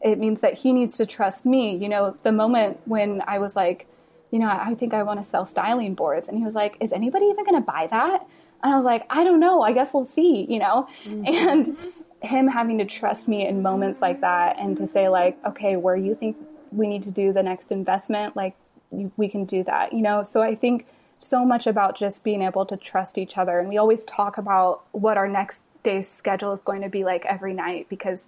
It 0.04 0.18
means 0.18 0.40
that 0.40 0.54
he 0.54 0.72
needs 0.72 0.96
to 0.96 1.06
trust 1.06 1.46
me. 1.46 1.76
You 1.76 1.88
know, 1.88 2.16
the 2.24 2.32
moment 2.32 2.80
when 2.86 3.22
I 3.24 3.38
was 3.38 3.54
like, 3.54 3.86
you 4.32 4.40
know, 4.40 4.48
I 4.48 4.74
think 4.74 4.94
I 4.94 5.04
want 5.04 5.22
to 5.22 5.30
sell 5.30 5.46
styling 5.46 5.94
boards. 5.94 6.26
And 6.28 6.36
he 6.36 6.44
was 6.44 6.56
like, 6.56 6.76
is 6.80 6.92
anybody 6.92 7.26
even 7.26 7.44
going 7.44 7.54
to 7.54 7.64
buy 7.64 7.86
that? 7.88 8.26
And 8.64 8.72
I 8.72 8.74
was 8.74 8.84
like, 8.84 9.06
I 9.10 9.22
don't 9.22 9.38
know. 9.38 9.62
I 9.62 9.72
guess 9.72 9.94
we'll 9.94 10.04
see, 10.04 10.44
you 10.50 10.58
know? 10.58 10.88
Mm-hmm. 11.04 11.48
And 11.48 11.76
him 12.20 12.48
having 12.48 12.78
to 12.78 12.84
trust 12.84 13.28
me 13.28 13.46
in 13.46 13.62
moments 13.62 14.02
like 14.02 14.22
that 14.22 14.58
and 14.58 14.76
to 14.78 14.88
say, 14.88 15.08
like, 15.08 15.38
okay, 15.46 15.76
where 15.76 15.94
you 15.94 16.16
think 16.16 16.36
we 16.72 16.88
need 16.88 17.04
to 17.04 17.12
do 17.12 17.32
the 17.32 17.44
next 17.44 17.70
investment, 17.70 18.34
like, 18.34 18.56
we 18.90 19.28
can 19.28 19.44
do 19.44 19.62
that, 19.62 19.92
you 19.92 20.02
know? 20.02 20.24
So 20.24 20.42
I 20.42 20.56
think 20.56 20.84
so 21.22 21.44
much 21.44 21.66
about 21.66 21.98
just 21.98 22.24
being 22.24 22.42
able 22.42 22.66
to 22.66 22.76
trust 22.76 23.18
each 23.18 23.38
other. 23.38 23.58
And 23.58 23.68
we 23.68 23.78
always 23.78 24.04
talk 24.04 24.38
about 24.38 24.84
what 24.92 25.16
our 25.16 25.28
next 25.28 25.60
day's 25.82 26.08
schedule 26.08 26.52
is 26.52 26.60
going 26.60 26.82
to 26.82 26.88
be 26.88 27.04
like 27.04 27.24
every 27.26 27.54
night 27.54 27.86
because 27.88 28.20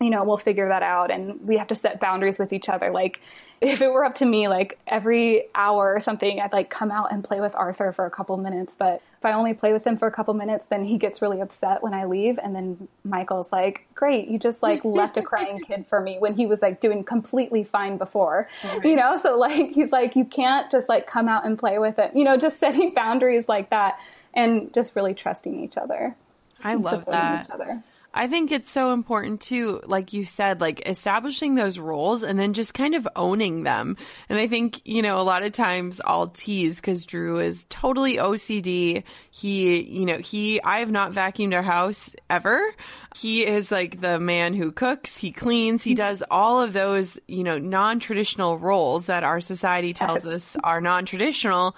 you 0.00 0.10
know, 0.10 0.22
we'll 0.22 0.38
figure 0.38 0.68
that 0.68 0.82
out 0.82 1.10
and 1.10 1.40
we 1.46 1.56
have 1.56 1.66
to 1.68 1.74
set 1.74 2.00
boundaries 2.00 2.38
with 2.38 2.52
each 2.52 2.68
other. 2.68 2.90
Like 2.90 3.20
if 3.60 3.82
it 3.82 3.88
were 3.88 4.04
up 4.04 4.16
to 4.16 4.26
me, 4.26 4.48
like 4.48 4.78
every 4.86 5.44
hour 5.54 5.94
or 5.94 6.00
something, 6.00 6.40
I'd 6.40 6.52
like 6.52 6.70
come 6.70 6.90
out 6.90 7.12
and 7.12 7.24
play 7.24 7.40
with 7.40 7.54
Arthur 7.54 7.92
for 7.92 8.06
a 8.06 8.10
couple 8.10 8.36
minutes. 8.36 8.76
But 8.78 9.02
if 9.18 9.24
I 9.24 9.32
only 9.32 9.52
play 9.52 9.72
with 9.72 9.84
him 9.84 9.98
for 9.98 10.06
a 10.06 10.12
couple 10.12 10.32
minutes, 10.34 10.66
then 10.70 10.84
he 10.84 10.96
gets 10.96 11.20
really 11.20 11.40
upset 11.40 11.82
when 11.82 11.92
I 11.92 12.04
leave. 12.04 12.38
And 12.38 12.54
then 12.54 12.88
Michael's 13.04 13.50
like, 13.50 13.86
great, 13.94 14.28
you 14.28 14.38
just 14.38 14.62
like 14.62 14.84
left 14.84 15.16
a 15.16 15.22
crying 15.22 15.60
kid 15.66 15.86
for 15.88 16.00
me 16.00 16.18
when 16.18 16.36
he 16.36 16.46
was 16.46 16.62
like 16.62 16.80
doing 16.80 17.02
completely 17.02 17.64
fine 17.64 17.96
before, 17.96 18.48
you 18.84 18.94
know? 18.94 19.18
So 19.20 19.36
like, 19.36 19.72
he's 19.72 19.90
like, 19.90 20.14
you 20.14 20.24
can't 20.24 20.70
just 20.70 20.88
like 20.88 21.06
come 21.06 21.28
out 21.28 21.44
and 21.44 21.58
play 21.58 21.78
with 21.78 21.98
it, 21.98 22.14
you 22.14 22.22
know, 22.22 22.36
just 22.36 22.58
setting 22.58 22.94
boundaries 22.94 23.48
like 23.48 23.70
that 23.70 23.98
and 24.34 24.72
just 24.72 24.94
really 24.94 25.14
trusting 25.14 25.64
each 25.64 25.76
other. 25.76 26.14
I 26.62 26.74
love 26.74 27.00
supporting 27.00 27.12
that. 27.12 27.46
Each 27.46 27.50
other. 27.50 27.82
I 28.14 28.26
think 28.26 28.50
it's 28.50 28.70
so 28.70 28.92
important 28.92 29.40
too, 29.40 29.80
like 29.84 30.12
you 30.12 30.24
said, 30.24 30.60
like 30.60 30.88
establishing 30.88 31.54
those 31.54 31.78
roles 31.78 32.22
and 32.22 32.38
then 32.38 32.54
just 32.54 32.72
kind 32.72 32.94
of 32.94 33.06
owning 33.14 33.64
them. 33.64 33.96
And 34.28 34.38
I 34.38 34.46
think, 34.46 34.80
you 34.86 35.02
know, 35.02 35.20
a 35.20 35.22
lot 35.22 35.42
of 35.42 35.52
times 35.52 36.00
I'll 36.04 36.28
tease 36.28 36.80
because 36.80 37.04
Drew 37.04 37.38
is 37.38 37.66
totally 37.68 38.16
OCD. 38.16 39.04
He, 39.30 39.82
you 39.82 40.06
know, 40.06 40.18
he, 40.18 40.60
I 40.62 40.78
have 40.78 40.90
not 40.90 41.12
vacuumed 41.12 41.54
our 41.54 41.62
house 41.62 42.16
ever. 42.30 42.74
He 43.18 43.44
is 43.44 43.72
like 43.72 44.00
the 44.00 44.20
man 44.20 44.54
who 44.54 44.70
cooks, 44.70 45.16
he 45.16 45.32
cleans, 45.32 45.82
he 45.82 45.94
does 45.94 46.22
all 46.30 46.62
of 46.62 46.72
those, 46.72 47.18
you 47.26 47.42
know, 47.42 47.58
non 47.58 47.98
traditional 47.98 48.58
roles 48.58 49.06
that 49.06 49.24
our 49.24 49.40
society 49.40 49.92
tells 49.92 50.24
us 50.24 50.56
are 50.62 50.80
non 50.80 51.04
traditional. 51.04 51.74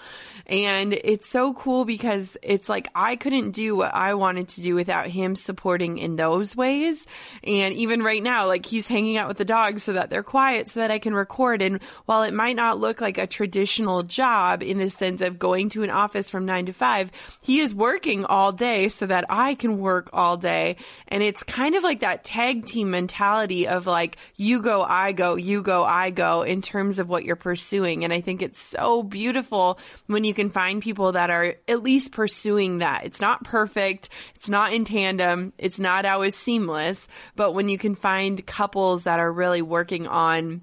And 0.46 0.92
it's 0.92 1.28
so 1.28 1.54
cool 1.54 1.86
because 1.86 2.36
it's 2.42 2.68
like 2.68 2.88
I 2.94 3.16
couldn't 3.16 3.52
do 3.52 3.74
what 3.76 3.94
I 3.94 4.14
wanted 4.14 4.48
to 4.50 4.62
do 4.62 4.74
without 4.74 5.06
him 5.06 5.34
supporting 5.34 5.96
in 5.96 6.16
those 6.16 6.54
ways. 6.54 7.06
And 7.42 7.72
even 7.74 8.02
right 8.02 8.22
now, 8.22 8.46
like 8.46 8.66
he's 8.66 8.88
hanging 8.88 9.16
out 9.16 9.28
with 9.28 9.38
the 9.38 9.44
dogs 9.46 9.82
so 9.82 9.94
that 9.94 10.10
they're 10.10 10.22
quiet 10.22 10.68
so 10.68 10.80
that 10.80 10.90
I 10.90 10.98
can 10.98 11.14
record. 11.14 11.62
And 11.62 11.80
while 12.04 12.22
it 12.22 12.34
might 12.34 12.56
not 12.56 12.80
look 12.80 13.00
like 13.00 13.16
a 13.16 13.26
traditional 13.26 14.02
job 14.02 14.62
in 14.62 14.76
the 14.76 14.90
sense 14.90 15.22
of 15.22 15.38
going 15.38 15.70
to 15.70 15.84
an 15.84 15.90
office 15.90 16.28
from 16.28 16.44
nine 16.44 16.66
to 16.66 16.74
five, 16.74 17.10
he 17.40 17.60
is 17.60 17.74
working 17.74 18.26
all 18.26 18.52
day 18.52 18.90
so 18.90 19.06
that 19.06 19.24
I 19.30 19.54
can 19.54 19.78
work 19.78 20.10
all 20.12 20.36
day. 20.36 20.76
And 21.08 21.22
it's 21.30 21.44
kind 21.44 21.76
of 21.76 21.84
like 21.84 22.00
that 22.00 22.24
tag 22.24 22.66
team 22.66 22.90
mentality 22.90 23.68
of 23.68 23.86
like, 23.86 24.16
you 24.34 24.60
go, 24.60 24.82
I 24.82 25.12
go, 25.12 25.36
you 25.36 25.62
go, 25.62 25.84
I 25.84 26.10
go 26.10 26.42
in 26.42 26.60
terms 26.60 26.98
of 26.98 27.08
what 27.08 27.24
you're 27.24 27.36
pursuing. 27.36 28.02
And 28.02 28.12
I 28.12 28.20
think 28.20 28.42
it's 28.42 28.60
so 28.60 29.04
beautiful 29.04 29.78
when 30.08 30.24
you 30.24 30.34
can 30.34 30.50
find 30.50 30.82
people 30.82 31.12
that 31.12 31.30
are 31.30 31.54
at 31.68 31.84
least 31.84 32.10
pursuing 32.10 32.78
that. 32.78 33.04
It's 33.04 33.20
not 33.20 33.44
perfect. 33.44 34.08
It's 34.34 34.48
not 34.48 34.72
in 34.72 34.84
tandem. 34.84 35.52
It's 35.56 35.78
not 35.78 36.04
always 36.04 36.34
seamless, 36.34 37.06
but 37.36 37.52
when 37.52 37.68
you 37.68 37.78
can 37.78 37.94
find 37.94 38.44
couples 38.44 39.04
that 39.04 39.20
are 39.20 39.32
really 39.32 39.62
working 39.62 40.08
on 40.08 40.62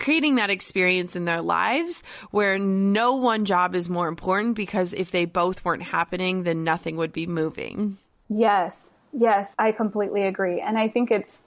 creating 0.00 0.34
that 0.34 0.50
experience 0.50 1.14
in 1.14 1.26
their 1.26 1.42
lives 1.42 2.02
where 2.32 2.58
no 2.58 3.14
one 3.14 3.44
job 3.44 3.76
is 3.76 3.88
more 3.88 4.08
important 4.08 4.56
because 4.56 4.94
if 4.94 5.12
they 5.12 5.26
both 5.26 5.64
weren't 5.64 5.84
happening, 5.84 6.42
then 6.42 6.64
nothing 6.64 6.96
would 6.96 7.12
be 7.12 7.28
moving. 7.28 7.98
Yes, 8.28 8.74
yes, 9.12 9.50
I 9.58 9.72
completely 9.72 10.24
agree. 10.24 10.60
And 10.60 10.78
I 10.78 10.88
think 10.88 11.10
it's 11.10 11.40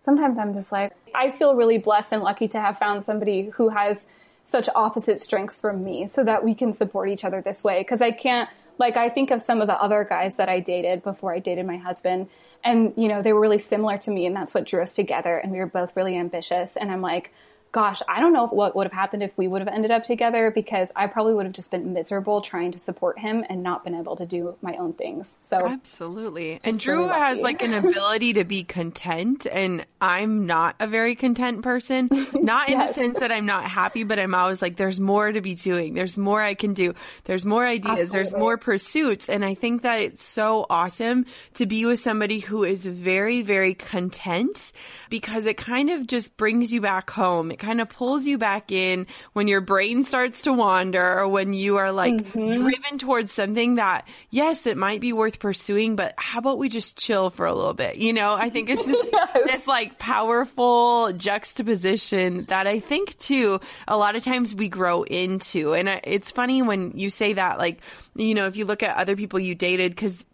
sometimes 0.00 0.38
I'm 0.38 0.54
just 0.54 0.72
like, 0.72 0.92
I 1.14 1.30
feel 1.30 1.54
really 1.54 1.78
blessed 1.78 2.12
and 2.12 2.22
lucky 2.22 2.48
to 2.48 2.60
have 2.60 2.78
found 2.78 3.04
somebody 3.04 3.50
who 3.50 3.68
has 3.68 4.06
such 4.44 4.68
opposite 4.74 5.20
strengths 5.20 5.60
from 5.60 5.84
me 5.84 6.08
so 6.08 6.24
that 6.24 6.44
we 6.44 6.54
can 6.54 6.72
support 6.72 7.08
each 7.08 7.24
other 7.24 7.40
this 7.40 7.62
way. 7.62 7.82
Cause 7.84 8.00
I 8.00 8.10
can't, 8.10 8.48
like, 8.78 8.96
I 8.96 9.08
think 9.08 9.30
of 9.30 9.40
some 9.40 9.60
of 9.60 9.68
the 9.68 9.80
other 9.80 10.04
guys 10.04 10.34
that 10.36 10.48
I 10.48 10.60
dated 10.60 11.02
before 11.02 11.32
I 11.32 11.38
dated 11.38 11.66
my 11.66 11.76
husband 11.76 12.28
and, 12.64 12.92
you 12.96 13.08
know, 13.08 13.22
they 13.22 13.32
were 13.32 13.40
really 13.40 13.58
similar 13.58 13.98
to 13.98 14.10
me 14.10 14.26
and 14.26 14.34
that's 14.34 14.54
what 14.54 14.64
drew 14.64 14.82
us 14.82 14.94
together. 14.94 15.36
And 15.36 15.52
we 15.52 15.58
were 15.58 15.66
both 15.66 15.94
really 15.96 16.16
ambitious. 16.16 16.76
And 16.76 16.90
I'm 16.90 17.02
like, 17.02 17.32
gosh, 17.72 18.02
I 18.06 18.20
don't 18.20 18.34
know 18.34 18.46
what 18.48 18.76
would 18.76 18.84
have 18.84 18.92
happened 18.92 19.22
if 19.22 19.32
we 19.38 19.48
would 19.48 19.62
have 19.62 19.68
ended 19.68 19.90
up 19.90 20.04
together 20.04 20.52
because 20.54 20.90
I 20.94 21.06
probably 21.06 21.32
would 21.32 21.46
have 21.46 21.54
just 21.54 21.70
been 21.70 21.94
miserable 21.94 22.42
trying 22.42 22.72
to 22.72 22.78
support 22.78 23.18
him 23.18 23.44
and 23.48 23.62
not 23.62 23.82
been 23.82 23.94
able 23.94 24.16
to 24.16 24.26
do 24.26 24.56
my 24.60 24.76
own 24.76 24.92
things. 24.92 25.34
So 25.40 25.66
absolutely. 25.66 26.60
And 26.64 26.78
Drew 26.78 27.06
really 27.06 27.18
has 27.18 27.40
like 27.40 27.62
an 27.62 27.72
ability 27.84 28.34
to 28.34 28.44
be 28.44 28.62
content 28.62 29.46
and 29.50 29.86
I'm 30.02 30.44
not 30.46 30.76
a 30.80 30.86
very 30.86 31.14
content 31.14 31.62
person. 31.62 32.10
Not 32.34 32.68
in 32.68 32.78
yes. 32.78 32.94
the 32.94 33.00
sense 33.00 33.18
that 33.20 33.32
I'm 33.32 33.46
not 33.46 33.64
happy, 33.64 34.04
but 34.04 34.18
I'm 34.18 34.34
always 34.34 34.60
like, 34.60 34.76
there's 34.76 35.00
more 35.00 35.32
to 35.32 35.40
be 35.40 35.54
doing. 35.54 35.94
There's 35.94 36.18
more 36.18 36.42
I 36.42 36.54
can 36.54 36.74
do. 36.74 36.94
There's 37.24 37.46
more 37.46 37.64
ideas. 37.64 37.90
Absolutely. 37.90 38.12
There's 38.12 38.34
more 38.34 38.58
pursuits. 38.58 39.28
And 39.28 39.44
I 39.44 39.54
think 39.54 39.82
that 39.82 40.00
it's 40.00 40.22
so 40.22 40.66
awesome 40.68 41.24
to 41.54 41.66
be 41.66 41.86
with 41.86 42.00
somebody 42.00 42.40
who 42.40 42.64
is 42.64 42.84
very, 42.84 43.42
very 43.42 43.74
content 43.74 44.72
because 45.08 45.46
it 45.46 45.56
kind 45.56 45.88
of 45.88 46.06
just 46.06 46.36
brings 46.36 46.72
you 46.72 46.80
back 46.80 47.08
home. 47.08 47.50
It 47.50 47.61
kind 47.62 47.80
of 47.80 47.88
pulls 47.88 48.26
you 48.26 48.36
back 48.36 48.72
in 48.72 49.06
when 49.32 49.48
your 49.48 49.60
brain 49.60 50.04
starts 50.04 50.42
to 50.42 50.52
wander 50.52 51.18
or 51.18 51.28
when 51.28 51.54
you 51.54 51.78
are 51.78 51.92
like 51.92 52.12
mm-hmm. 52.12 52.50
driven 52.50 52.98
towards 52.98 53.32
something 53.32 53.76
that, 53.76 54.06
yes, 54.30 54.66
it 54.66 54.76
might 54.76 55.00
be 55.00 55.12
worth 55.12 55.38
pursuing, 55.38 55.96
but 55.96 56.14
how 56.18 56.40
about 56.40 56.58
we 56.58 56.68
just 56.68 56.98
chill 56.98 57.30
for 57.30 57.46
a 57.46 57.54
little 57.54 57.74
bit? 57.74 57.96
You 57.96 58.12
know, 58.12 58.34
I 58.34 58.50
think 58.50 58.68
it's 58.68 58.84
just 58.86 59.12
yes. 59.12 59.38
this 59.46 59.66
like 59.66 59.98
powerful 59.98 61.12
juxtaposition 61.12 62.44
that 62.46 62.66
I 62.66 62.80
think 62.80 63.18
too, 63.18 63.60
a 63.86 63.96
lot 63.96 64.16
of 64.16 64.24
times 64.24 64.54
we 64.54 64.68
grow 64.68 65.04
into. 65.04 65.72
And 65.72 65.88
it's 66.04 66.30
funny 66.30 66.62
when 66.62 66.98
you 66.98 67.10
say 67.10 67.34
that, 67.34 67.58
like, 67.58 67.80
you 68.16 68.34
know, 68.34 68.46
if 68.46 68.56
you 68.56 68.64
look 68.64 68.82
at 68.82 68.96
other 68.96 69.16
people 69.16 69.38
you 69.38 69.54
dated, 69.54 69.92
because 69.92 70.24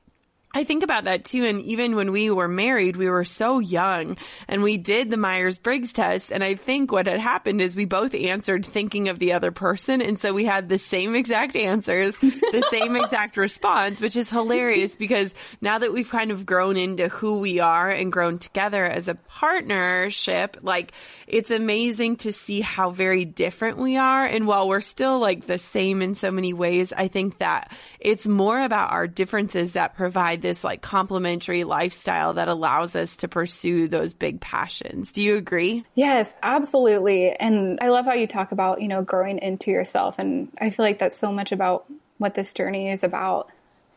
I 0.54 0.64
think 0.64 0.82
about 0.82 1.04
that 1.04 1.26
too. 1.26 1.44
And 1.44 1.60
even 1.62 1.94
when 1.94 2.10
we 2.10 2.30
were 2.30 2.48
married, 2.48 2.96
we 2.96 3.10
were 3.10 3.24
so 3.24 3.58
young 3.58 4.16
and 4.48 4.62
we 4.62 4.78
did 4.78 5.10
the 5.10 5.18
Myers 5.18 5.58
Briggs 5.58 5.92
test. 5.92 6.32
And 6.32 6.42
I 6.42 6.54
think 6.54 6.90
what 6.90 7.06
had 7.06 7.20
happened 7.20 7.60
is 7.60 7.76
we 7.76 7.84
both 7.84 8.14
answered 8.14 8.64
thinking 8.64 9.10
of 9.10 9.18
the 9.18 9.34
other 9.34 9.52
person. 9.52 10.00
And 10.00 10.18
so 10.18 10.32
we 10.32 10.46
had 10.46 10.68
the 10.68 10.78
same 10.78 11.14
exact 11.14 11.54
answers, 11.54 12.16
the 12.18 12.66
same 12.70 12.96
exact 12.96 13.36
response, 13.36 14.00
which 14.00 14.16
is 14.16 14.30
hilarious 14.30 14.96
because 14.96 15.34
now 15.60 15.78
that 15.78 15.92
we've 15.92 16.08
kind 16.08 16.30
of 16.30 16.46
grown 16.46 16.78
into 16.78 17.08
who 17.08 17.40
we 17.40 17.60
are 17.60 17.90
and 17.90 18.10
grown 18.10 18.38
together 18.38 18.86
as 18.86 19.08
a 19.08 19.14
partnership, 19.14 20.56
like 20.62 20.92
it's 21.26 21.50
amazing 21.50 22.16
to 22.16 22.32
see 22.32 22.62
how 22.62 22.88
very 22.88 23.26
different 23.26 23.76
we 23.76 23.98
are. 23.98 24.24
And 24.24 24.46
while 24.46 24.66
we're 24.66 24.80
still 24.80 25.18
like 25.18 25.46
the 25.46 25.58
same 25.58 26.00
in 26.00 26.14
so 26.14 26.30
many 26.30 26.54
ways, 26.54 26.94
I 26.94 27.08
think 27.08 27.38
that 27.38 27.70
it's 28.00 28.26
more 28.26 28.60
about 28.60 28.92
our 28.92 29.06
differences 29.06 29.74
that 29.74 29.94
provide 29.94 30.37
provide 30.38 30.42
this 30.42 30.64
like 30.64 30.82
complementary 30.82 31.64
lifestyle 31.64 32.34
that 32.34 32.48
allows 32.48 32.96
us 32.96 33.16
to 33.16 33.28
pursue 33.28 33.88
those 33.88 34.14
big 34.14 34.40
passions. 34.40 35.12
Do 35.12 35.22
you 35.22 35.36
agree? 35.36 35.84
Yes, 35.94 36.32
absolutely. 36.42 37.30
And 37.30 37.78
I 37.80 37.88
love 37.88 38.04
how 38.04 38.14
you 38.14 38.26
talk 38.26 38.52
about, 38.52 38.80
you 38.80 38.88
know, 38.88 39.02
growing 39.02 39.38
into 39.38 39.70
yourself. 39.70 40.18
And 40.18 40.48
I 40.60 40.70
feel 40.70 40.84
like 40.84 40.98
that's 40.98 41.18
so 41.18 41.32
much 41.32 41.52
about 41.52 41.86
what 42.18 42.34
this 42.34 42.52
journey 42.52 42.90
is 42.90 43.04
about. 43.04 43.50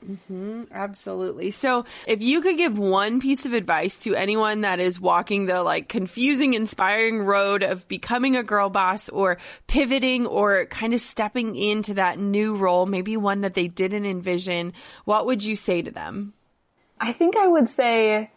Mm-hmm, 0.07 0.63
absolutely. 0.71 1.51
So, 1.51 1.85
if 2.07 2.21
you 2.21 2.41
could 2.41 2.57
give 2.57 2.77
one 2.77 3.19
piece 3.19 3.45
of 3.45 3.53
advice 3.53 3.99
to 3.99 4.15
anyone 4.15 4.61
that 4.61 4.79
is 4.79 4.99
walking 4.99 5.45
the 5.45 5.61
like 5.61 5.89
confusing, 5.89 6.55
inspiring 6.55 7.19
road 7.19 7.61
of 7.61 7.87
becoming 7.87 8.35
a 8.35 8.43
girl 8.43 8.69
boss 8.69 9.09
or 9.09 9.37
pivoting 9.67 10.25
or 10.25 10.65
kind 10.65 10.93
of 10.93 11.01
stepping 11.01 11.55
into 11.55 11.95
that 11.95 12.17
new 12.17 12.55
role, 12.55 12.85
maybe 12.85 13.15
one 13.15 13.41
that 13.41 13.53
they 13.53 13.67
didn't 13.67 14.05
envision, 14.05 14.73
what 15.05 15.27
would 15.27 15.43
you 15.43 15.55
say 15.55 15.81
to 15.81 15.91
them? 15.91 16.33
I 16.99 17.13
think 17.13 17.37
I 17.37 17.47
would 17.47 17.69
say 17.69 18.31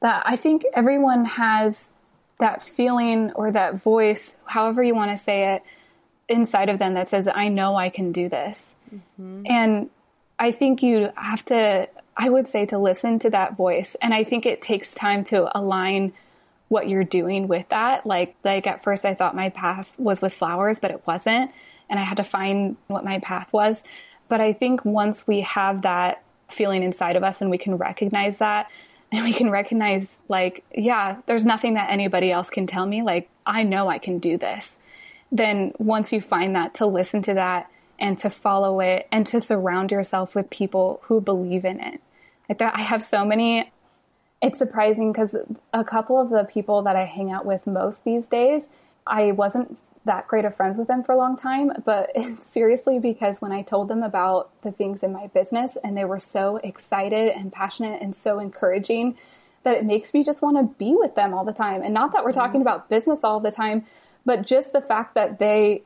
that 0.00 0.22
I 0.26 0.36
think 0.36 0.64
everyone 0.74 1.24
has 1.24 1.92
that 2.38 2.62
feeling 2.62 3.32
or 3.32 3.50
that 3.52 3.82
voice, 3.82 4.34
however 4.44 4.82
you 4.82 4.94
want 4.94 5.16
to 5.16 5.22
say 5.22 5.54
it, 5.54 5.62
inside 6.28 6.68
of 6.68 6.78
them 6.78 6.94
that 6.94 7.08
says, 7.08 7.28
I 7.32 7.48
know 7.48 7.74
I 7.74 7.88
can 7.88 8.12
do 8.12 8.28
this. 8.28 8.74
Mm-hmm. 8.94 9.42
And 9.46 9.90
I 10.38 10.52
think 10.52 10.82
you 10.82 11.10
have 11.16 11.44
to, 11.46 11.88
I 12.16 12.28
would 12.28 12.48
say 12.48 12.66
to 12.66 12.78
listen 12.78 13.18
to 13.20 13.30
that 13.30 13.56
voice. 13.56 13.96
And 14.00 14.14
I 14.14 14.24
think 14.24 14.46
it 14.46 14.62
takes 14.62 14.94
time 14.94 15.24
to 15.24 15.56
align 15.56 16.12
what 16.68 16.88
you're 16.88 17.04
doing 17.04 17.48
with 17.48 17.68
that. 17.70 18.06
Like, 18.06 18.36
like 18.44 18.66
at 18.66 18.82
first 18.82 19.04
I 19.04 19.14
thought 19.14 19.34
my 19.34 19.48
path 19.50 19.90
was 19.98 20.20
with 20.20 20.34
flowers, 20.34 20.78
but 20.78 20.90
it 20.90 21.02
wasn't. 21.06 21.50
And 21.90 21.98
I 21.98 22.02
had 22.02 22.18
to 22.18 22.24
find 22.24 22.76
what 22.86 23.04
my 23.04 23.18
path 23.20 23.52
was. 23.52 23.82
But 24.28 24.40
I 24.40 24.52
think 24.52 24.84
once 24.84 25.26
we 25.26 25.40
have 25.40 25.82
that 25.82 26.22
feeling 26.48 26.82
inside 26.82 27.16
of 27.16 27.24
us 27.24 27.40
and 27.40 27.50
we 27.50 27.58
can 27.58 27.76
recognize 27.76 28.38
that 28.38 28.70
and 29.12 29.24
we 29.24 29.32
can 29.32 29.50
recognize 29.50 30.20
like, 30.28 30.64
yeah, 30.74 31.16
there's 31.26 31.44
nothing 31.44 31.74
that 31.74 31.90
anybody 31.90 32.30
else 32.30 32.50
can 32.50 32.66
tell 32.66 32.84
me. 32.84 33.02
Like, 33.02 33.30
I 33.46 33.62
know 33.62 33.88
I 33.88 33.98
can 33.98 34.18
do 34.18 34.36
this. 34.36 34.76
Then 35.32 35.72
once 35.78 36.12
you 36.12 36.20
find 36.20 36.54
that 36.56 36.74
to 36.74 36.86
listen 36.86 37.22
to 37.22 37.34
that 37.34 37.70
and 37.98 38.16
to 38.18 38.30
follow 38.30 38.80
it 38.80 39.08
and 39.10 39.26
to 39.28 39.40
surround 39.40 39.90
yourself 39.90 40.34
with 40.34 40.50
people 40.50 41.00
who 41.04 41.20
believe 41.20 41.64
in 41.64 41.80
it. 41.80 42.00
Like 42.48 42.58
that, 42.58 42.74
I 42.76 42.82
have 42.82 43.02
so 43.02 43.24
many. 43.24 43.70
It's 44.40 44.58
surprising 44.58 45.12
because 45.12 45.34
a 45.72 45.84
couple 45.84 46.20
of 46.20 46.30
the 46.30 46.44
people 46.44 46.82
that 46.82 46.96
I 46.96 47.04
hang 47.04 47.32
out 47.32 47.44
with 47.44 47.66
most 47.66 48.04
these 48.04 48.28
days, 48.28 48.68
I 49.06 49.32
wasn't 49.32 49.76
that 50.04 50.26
great 50.26 50.44
of 50.44 50.54
friends 50.54 50.78
with 50.78 50.88
them 50.88 51.02
for 51.02 51.12
a 51.12 51.16
long 51.16 51.36
time, 51.36 51.72
but 51.84 52.10
seriously, 52.44 52.98
because 52.98 53.40
when 53.40 53.52
I 53.52 53.62
told 53.62 53.88
them 53.88 54.02
about 54.02 54.50
the 54.62 54.72
things 54.72 55.02
in 55.02 55.12
my 55.12 55.26
business 55.28 55.76
and 55.82 55.96
they 55.96 56.04
were 56.04 56.20
so 56.20 56.56
excited 56.56 57.28
and 57.28 57.52
passionate 57.52 58.00
and 58.00 58.14
so 58.14 58.38
encouraging 58.38 59.16
that 59.64 59.76
it 59.76 59.84
makes 59.84 60.14
me 60.14 60.24
just 60.24 60.40
want 60.40 60.56
to 60.56 60.62
be 60.78 60.94
with 60.96 61.14
them 61.14 61.34
all 61.34 61.44
the 61.44 61.52
time. 61.52 61.82
And 61.82 61.92
not 61.92 62.12
that 62.12 62.24
we're 62.24 62.32
talking 62.32 62.60
mm-hmm. 62.60 62.68
about 62.68 62.88
business 62.88 63.24
all 63.24 63.40
the 63.40 63.50
time, 63.50 63.84
but 64.24 64.46
just 64.46 64.72
the 64.72 64.80
fact 64.80 65.14
that 65.14 65.38
they 65.38 65.82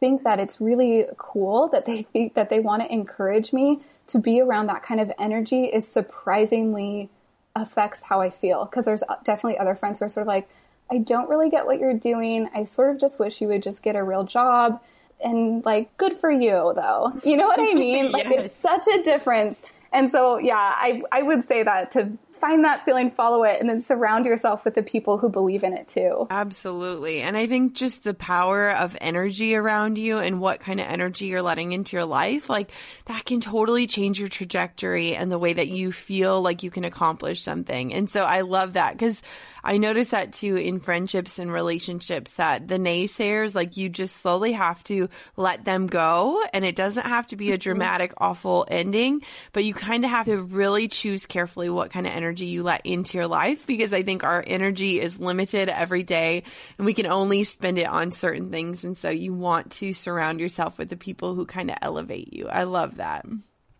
think 0.00 0.24
that 0.24 0.38
it's 0.38 0.60
really 0.60 1.06
cool 1.16 1.68
that 1.68 1.86
they 1.86 2.02
think 2.02 2.34
that 2.34 2.50
they 2.50 2.60
want 2.60 2.82
to 2.82 2.92
encourage 2.92 3.52
me 3.52 3.80
to 4.08 4.18
be 4.18 4.40
around 4.40 4.66
that 4.68 4.82
kind 4.82 5.00
of 5.00 5.12
energy 5.18 5.64
is 5.64 5.86
surprisingly 5.86 7.10
affects 7.54 8.02
how 8.02 8.20
I 8.20 8.30
feel. 8.30 8.64
Because 8.64 8.84
there's 8.84 9.02
definitely 9.24 9.58
other 9.58 9.74
friends 9.74 9.98
who 9.98 10.06
are 10.06 10.08
sort 10.08 10.22
of 10.22 10.28
like, 10.28 10.48
I 10.90 10.98
don't 10.98 11.28
really 11.28 11.50
get 11.50 11.66
what 11.66 11.78
you're 11.78 11.98
doing. 11.98 12.48
I 12.54 12.62
sort 12.62 12.90
of 12.90 12.98
just 12.98 13.18
wish 13.18 13.40
you 13.40 13.48
would 13.48 13.62
just 13.62 13.82
get 13.82 13.96
a 13.96 14.02
real 14.02 14.24
job. 14.24 14.80
And 15.22 15.64
like, 15.64 15.94
good 15.96 16.16
for 16.18 16.30
you 16.30 16.72
though. 16.74 17.12
You 17.24 17.36
know 17.36 17.46
what 17.46 17.60
I 17.60 17.74
mean? 17.74 18.04
yes. 18.04 18.12
Like, 18.12 18.26
it's 18.26 18.56
such 18.56 18.86
a 18.88 19.02
difference. 19.02 19.58
And 19.92 20.10
so, 20.10 20.38
yeah, 20.38 20.56
I, 20.56 21.02
I 21.12 21.22
would 21.22 21.46
say 21.48 21.62
that 21.62 21.90
to 21.92 22.10
find 22.40 22.64
that 22.64 22.84
feeling, 22.84 23.10
follow 23.10 23.44
it, 23.44 23.60
and 23.60 23.68
then 23.68 23.80
surround 23.80 24.26
yourself 24.26 24.64
with 24.64 24.74
the 24.74 24.82
people 24.82 25.18
who 25.18 25.28
believe 25.28 25.64
in 25.64 25.72
it 25.72 25.88
too. 25.88 26.26
Absolutely. 26.30 27.22
And 27.22 27.36
I 27.36 27.46
think 27.46 27.74
just 27.74 28.04
the 28.04 28.14
power 28.14 28.70
of 28.70 28.96
energy 29.00 29.54
around 29.54 29.98
you 29.98 30.18
and 30.18 30.40
what 30.40 30.60
kind 30.60 30.80
of 30.80 30.86
energy 30.86 31.26
you're 31.26 31.42
letting 31.42 31.72
into 31.72 31.96
your 31.96 32.04
life, 32.04 32.48
like 32.48 32.70
that 33.06 33.24
can 33.24 33.40
totally 33.40 33.86
change 33.86 34.20
your 34.20 34.28
trajectory 34.28 35.14
and 35.14 35.30
the 35.30 35.38
way 35.38 35.52
that 35.52 35.68
you 35.68 35.92
feel 35.92 36.40
like 36.40 36.62
you 36.62 36.70
can 36.70 36.84
accomplish 36.84 37.42
something. 37.42 37.92
And 37.92 38.08
so 38.08 38.22
I 38.22 38.42
love 38.42 38.74
that 38.74 38.92
because 38.92 39.22
I 39.64 39.76
notice 39.76 40.10
that 40.10 40.32
too 40.32 40.56
in 40.56 40.80
friendships 40.80 41.38
and 41.38 41.52
relationships 41.52 42.32
that 42.32 42.68
the 42.68 42.78
naysayers, 42.78 43.54
like 43.54 43.76
you 43.76 43.88
just 43.88 44.16
slowly 44.16 44.52
have 44.52 44.82
to 44.84 45.08
let 45.36 45.64
them 45.64 45.86
go. 45.88 46.42
And 46.52 46.64
it 46.64 46.76
doesn't 46.76 47.06
have 47.06 47.26
to 47.28 47.36
be 47.36 47.50
a 47.50 47.54
mm-hmm. 47.54 47.62
dramatic, 47.62 48.14
awful 48.18 48.66
ending, 48.70 49.22
but 49.52 49.64
you 49.64 49.74
kind 49.74 50.04
of 50.04 50.10
have 50.10 50.26
to 50.26 50.40
really 50.40 50.88
choose 50.88 51.26
carefully 51.26 51.68
what 51.68 51.90
kind 51.90 52.06
of 52.06 52.12
energy 52.12 52.27
you 52.32 52.62
let 52.62 52.84
into 52.84 53.18
your 53.18 53.26
life 53.26 53.66
because 53.66 53.92
I 53.92 54.02
think 54.02 54.24
our 54.24 54.42
energy 54.46 55.00
is 55.00 55.18
limited 55.18 55.68
every 55.68 56.02
day 56.02 56.42
and 56.76 56.84
we 56.86 56.94
can 56.94 57.06
only 57.06 57.44
spend 57.44 57.78
it 57.78 57.86
on 57.86 58.12
certain 58.12 58.50
things. 58.50 58.84
And 58.84 58.96
so 58.96 59.10
you 59.10 59.32
want 59.32 59.72
to 59.72 59.92
surround 59.92 60.40
yourself 60.40 60.78
with 60.78 60.88
the 60.88 60.96
people 60.96 61.34
who 61.34 61.46
kind 61.46 61.70
of 61.70 61.78
elevate 61.82 62.32
you. 62.32 62.48
I 62.48 62.64
love 62.64 62.96
that. 62.96 63.26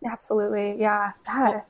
Absolutely. 0.04 0.76
Yeah. 0.78 1.12
Well, 1.26 1.66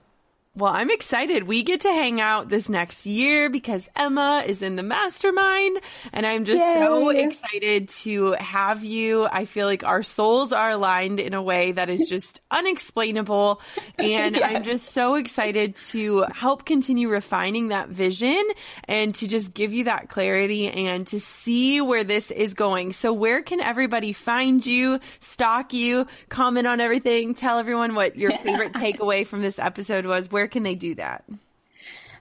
I'm 0.66 0.90
excited. 0.90 1.44
We 1.44 1.62
get 1.62 1.82
to 1.82 1.92
hang 1.92 2.20
out 2.20 2.48
this 2.48 2.68
next 2.68 3.06
year 3.06 3.48
because 3.50 3.88
Emma 3.94 4.42
is 4.46 4.62
in 4.62 4.76
the 4.76 4.82
mastermind 4.82 5.80
and 6.12 6.26
I'm 6.26 6.44
just 6.44 6.64
Yay. 6.64 6.74
so 6.74 7.08
excited 7.10 7.88
to 7.88 8.32
have 8.32 8.84
you. 8.84 9.26
I 9.26 9.44
feel 9.44 9.66
like 9.66 9.84
our 9.84 10.02
souls 10.02 10.52
are 10.52 10.70
aligned 10.70 11.20
in 11.20 11.34
a 11.34 11.42
way 11.42 11.72
that 11.72 11.88
is 11.88 12.08
just 12.08 12.40
unexplainable. 12.50 13.60
And 13.96 14.36
yes. 14.36 14.42
I'm 14.44 14.64
just 14.64 14.92
so 14.92 15.14
excited 15.14 15.76
to 15.76 16.26
help 16.32 16.64
continue 16.64 17.08
refining 17.08 17.68
that 17.68 17.88
vision 17.88 18.42
and 18.84 19.14
to 19.16 19.28
just 19.28 19.54
give 19.54 19.72
you 19.72 19.84
that 19.84 20.08
clarity 20.08 20.68
and 20.68 21.06
to 21.08 21.20
see 21.20 21.80
where 21.80 22.04
this 22.04 22.30
is 22.30 22.54
going. 22.54 22.92
So 22.92 23.12
where 23.12 23.42
can 23.42 23.60
everybody 23.60 24.12
find 24.12 24.64
you, 24.64 25.00
stalk 25.20 25.72
you, 25.72 26.06
comment 26.28 26.66
on 26.66 26.80
everything, 26.80 27.34
tell 27.34 27.58
everyone 27.58 27.94
what 27.94 28.16
your 28.16 28.32
favorite 28.32 28.72
takeaway 28.74 29.26
from 29.26 29.42
this 29.42 29.58
episode 29.58 30.06
was? 30.06 30.30
Where 30.30 30.47
can 30.50 30.62
they 30.62 30.74
do 30.74 30.94
that? 30.96 31.24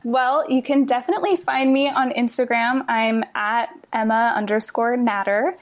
Well, 0.04 0.50
you 0.50 0.62
can 0.62 0.86
definitely 0.86 1.38
find 1.38 1.74
me 1.74 1.90
on 1.90 2.12
Instagram. 2.12 2.86
I'm 2.88 3.24
at 3.36 3.70
Emma 3.92 4.34
underscore 4.36 4.96
Natter. 4.96 5.58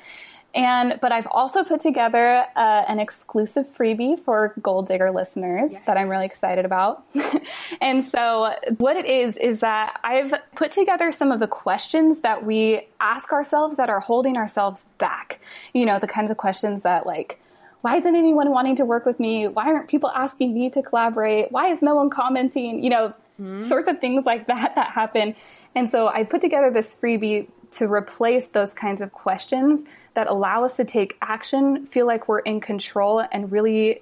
And, 0.54 1.00
but 1.02 1.12
I've 1.12 1.28
also 1.28 1.66
put 1.66 1.82
together 1.82 2.46
uh, 2.56 2.84
an 2.88 3.00
exclusive 3.00 3.66
freebie 3.78 4.18
for 4.24 4.54
Goal 4.62 4.84
Digger 4.84 5.12
listeners 5.12 5.72
yes. 5.74 5.82
that 5.86 5.98
I'm 5.98 6.08
really 6.08 6.26
excited 6.26 6.64
about. 6.64 7.04
and 7.82 8.08
so 8.08 8.54
what 8.78 8.96
it 8.96 9.06
is, 9.06 9.36
is 9.36 9.60
that 9.60 10.00
I've 10.02 10.34
put 10.56 10.72
together 10.72 11.12
some 11.12 11.34
of 11.34 11.42
the 11.42 11.48
questions 11.48 12.20
that 12.22 12.46
we 12.46 12.88
ask 13.02 13.34
ourselves 13.34 13.76
that 13.76 13.90
are 13.90 14.00
holding 14.00 14.38
ourselves 14.38 14.86
back. 14.98 15.42
You 15.74 15.86
know, 15.86 16.00
the 16.00 16.08
kinds 16.08 16.32
of 16.32 16.38
questions 16.38 16.84
that 16.84 17.06
like, 17.06 17.42
why 17.86 17.98
isn't 17.98 18.16
anyone 18.16 18.50
wanting 18.50 18.78
to 18.78 18.84
work 18.84 19.06
with 19.06 19.20
me? 19.20 19.48
Why 19.48 19.66
aren't 19.66 19.88
people 19.88 20.10
asking 20.10 20.56
me 20.56 20.72
to 20.72 20.82
collaborate? 20.82 21.52
Why 21.52 21.72
is 21.72 21.84
no 21.84 21.94
one 21.94 22.10
commenting? 22.10 22.84
You 22.84 22.90
know, 22.90 23.14
mm-hmm. 23.40 23.62
sorts 23.66 23.88
of 23.88 24.00
things 24.00 24.26
like 24.26 24.48
that 24.48 24.74
that 24.74 24.90
happen. 24.90 25.36
And 25.76 25.92
so 25.92 26.08
I 26.08 26.24
put 26.24 26.42
together 26.42 26.72
this 26.72 26.96
freebie 26.96 27.48
to 27.74 27.86
replace 27.86 28.48
those 28.48 28.74
kinds 28.74 29.02
of 29.02 29.12
questions 29.12 29.86
that 30.16 30.26
allow 30.26 30.64
us 30.66 30.78
to 30.78 30.84
take 30.84 31.16
action, 31.22 31.86
feel 31.86 32.08
like 32.08 32.28
we're 32.28 32.40
in 32.40 32.60
control, 32.60 33.24
and 33.32 33.52
really 33.52 34.02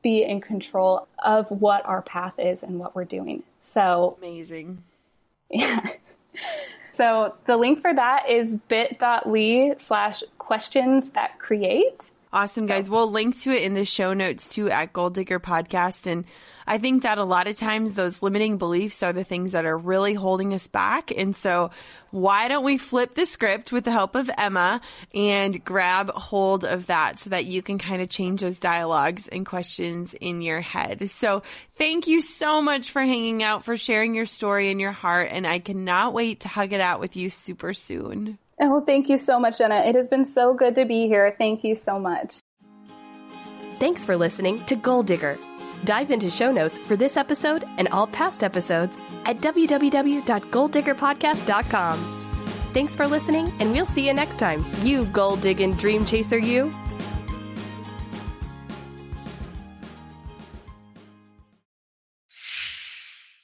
be 0.00 0.22
in 0.22 0.40
control 0.40 1.08
of 1.18 1.50
what 1.50 1.84
our 1.86 2.02
path 2.02 2.34
is 2.38 2.62
and 2.62 2.78
what 2.78 2.94
we're 2.94 3.04
doing. 3.04 3.42
So 3.62 4.16
amazing. 4.18 4.84
Yeah. 5.50 5.84
So 6.96 7.34
the 7.46 7.56
link 7.56 7.80
for 7.80 7.92
that 7.92 8.30
is 8.30 8.54
bit.ly 8.68 9.74
slash 9.84 10.22
questions 10.38 11.10
that 11.10 11.40
create. 11.40 12.08
Awesome, 12.34 12.66
guys. 12.66 12.90
We'll 12.90 13.12
link 13.12 13.38
to 13.42 13.52
it 13.52 13.62
in 13.62 13.74
the 13.74 13.84
show 13.84 14.12
notes 14.12 14.48
too 14.48 14.68
at 14.68 14.92
Goal 14.92 15.08
Digger 15.08 15.38
Podcast. 15.38 16.10
And 16.10 16.24
I 16.66 16.78
think 16.78 17.04
that 17.04 17.18
a 17.18 17.24
lot 17.24 17.46
of 17.46 17.56
times 17.56 17.94
those 17.94 18.24
limiting 18.24 18.58
beliefs 18.58 19.04
are 19.04 19.12
the 19.12 19.22
things 19.22 19.52
that 19.52 19.64
are 19.64 19.78
really 19.78 20.14
holding 20.14 20.52
us 20.52 20.66
back. 20.66 21.12
And 21.16 21.36
so 21.36 21.68
why 22.10 22.48
don't 22.48 22.64
we 22.64 22.76
flip 22.76 23.14
the 23.14 23.24
script 23.24 23.70
with 23.70 23.84
the 23.84 23.92
help 23.92 24.16
of 24.16 24.28
Emma 24.36 24.80
and 25.14 25.64
grab 25.64 26.10
hold 26.10 26.64
of 26.64 26.86
that 26.86 27.20
so 27.20 27.30
that 27.30 27.44
you 27.44 27.62
can 27.62 27.78
kind 27.78 28.02
of 28.02 28.10
change 28.10 28.40
those 28.40 28.58
dialogues 28.58 29.28
and 29.28 29.46
questions 29.46 30.14
in 30.14 30.42
your 30.42 30.60
head. 30.60 31.08
So 31.10 31.44
thank 31.76 32.08
you 32.08 32.20
so 32.20 32.60
much 32.60 32.90
for 32.90 33.02
hanging 33.02 33.44
out, 33.44 33.64
for 33.64 33.76
sharing 33.76 34.12
your 34.12 34.26
story 34.26 34.72
and 34.72 34.80
your 34.80 34.90
heart. 34.90 35.28
And 35.30 35.46
I 35.46 35.60
cannot 35.60 36.14
wait 36.14 36.40
to 36.40 36.48
hug 36.48 36.72
it 36.72 36.80
out 36.80 36.98
with 36.98 37.14
you 37.14 37.30
super 37.30 37.74
soon. 37.74 38.38
Oh, 38.60 38.80
thank 38.80 39.08
you 39.08 39.18
so 39.18 39.40
much, 39.40 39.58
Jenna. 39.58 39.80
It 39.80 39.94
has 39.94 40.08
been 40.08 40.24
so 40.24 40.54
good 40.54 40.74
to 40.76 40.84
be 40.84 41.08
here. 41.08 41.34
Thank 41.36 41.64
you 41.64 41.74
so 41.74 41.98
much. 41.98 42.36
Thanks 43.78 44.04
for 44.04 44.16
listening 44.16 44.64
to 44.66 44.76
Goal 44.76 45.02
Digger. 45.02 45.38
Dive 45.84 46.10
into 46.10 46.30
show 46.30 46.52
notes 46.52 46.78
for 46.78 46.96
this 46.96 47.16
episode 47.16 47.64
and 47.76 47.88
all 47.88 48.06
past 48.06 48.44
episodes 48.44 48.96
at 49.26 49.38
www.goaldiggerpodcast.com. 49.38 52.20
Thanks 52.72 52.96
for 52.96 53.06
listening, 53.06 53.52
and 53.60 53.72
we'll 53.72 53.86
see 53.86 54.06
you 54.06 54.14
next 54.14 54.38
time. 54.38 54.64
You 54.82 55.04
goal 55.06 55.36
digging 55.36 55.74
dream 55.74 56.06
chaser, 56.06 56.38
you. 56.38 56.72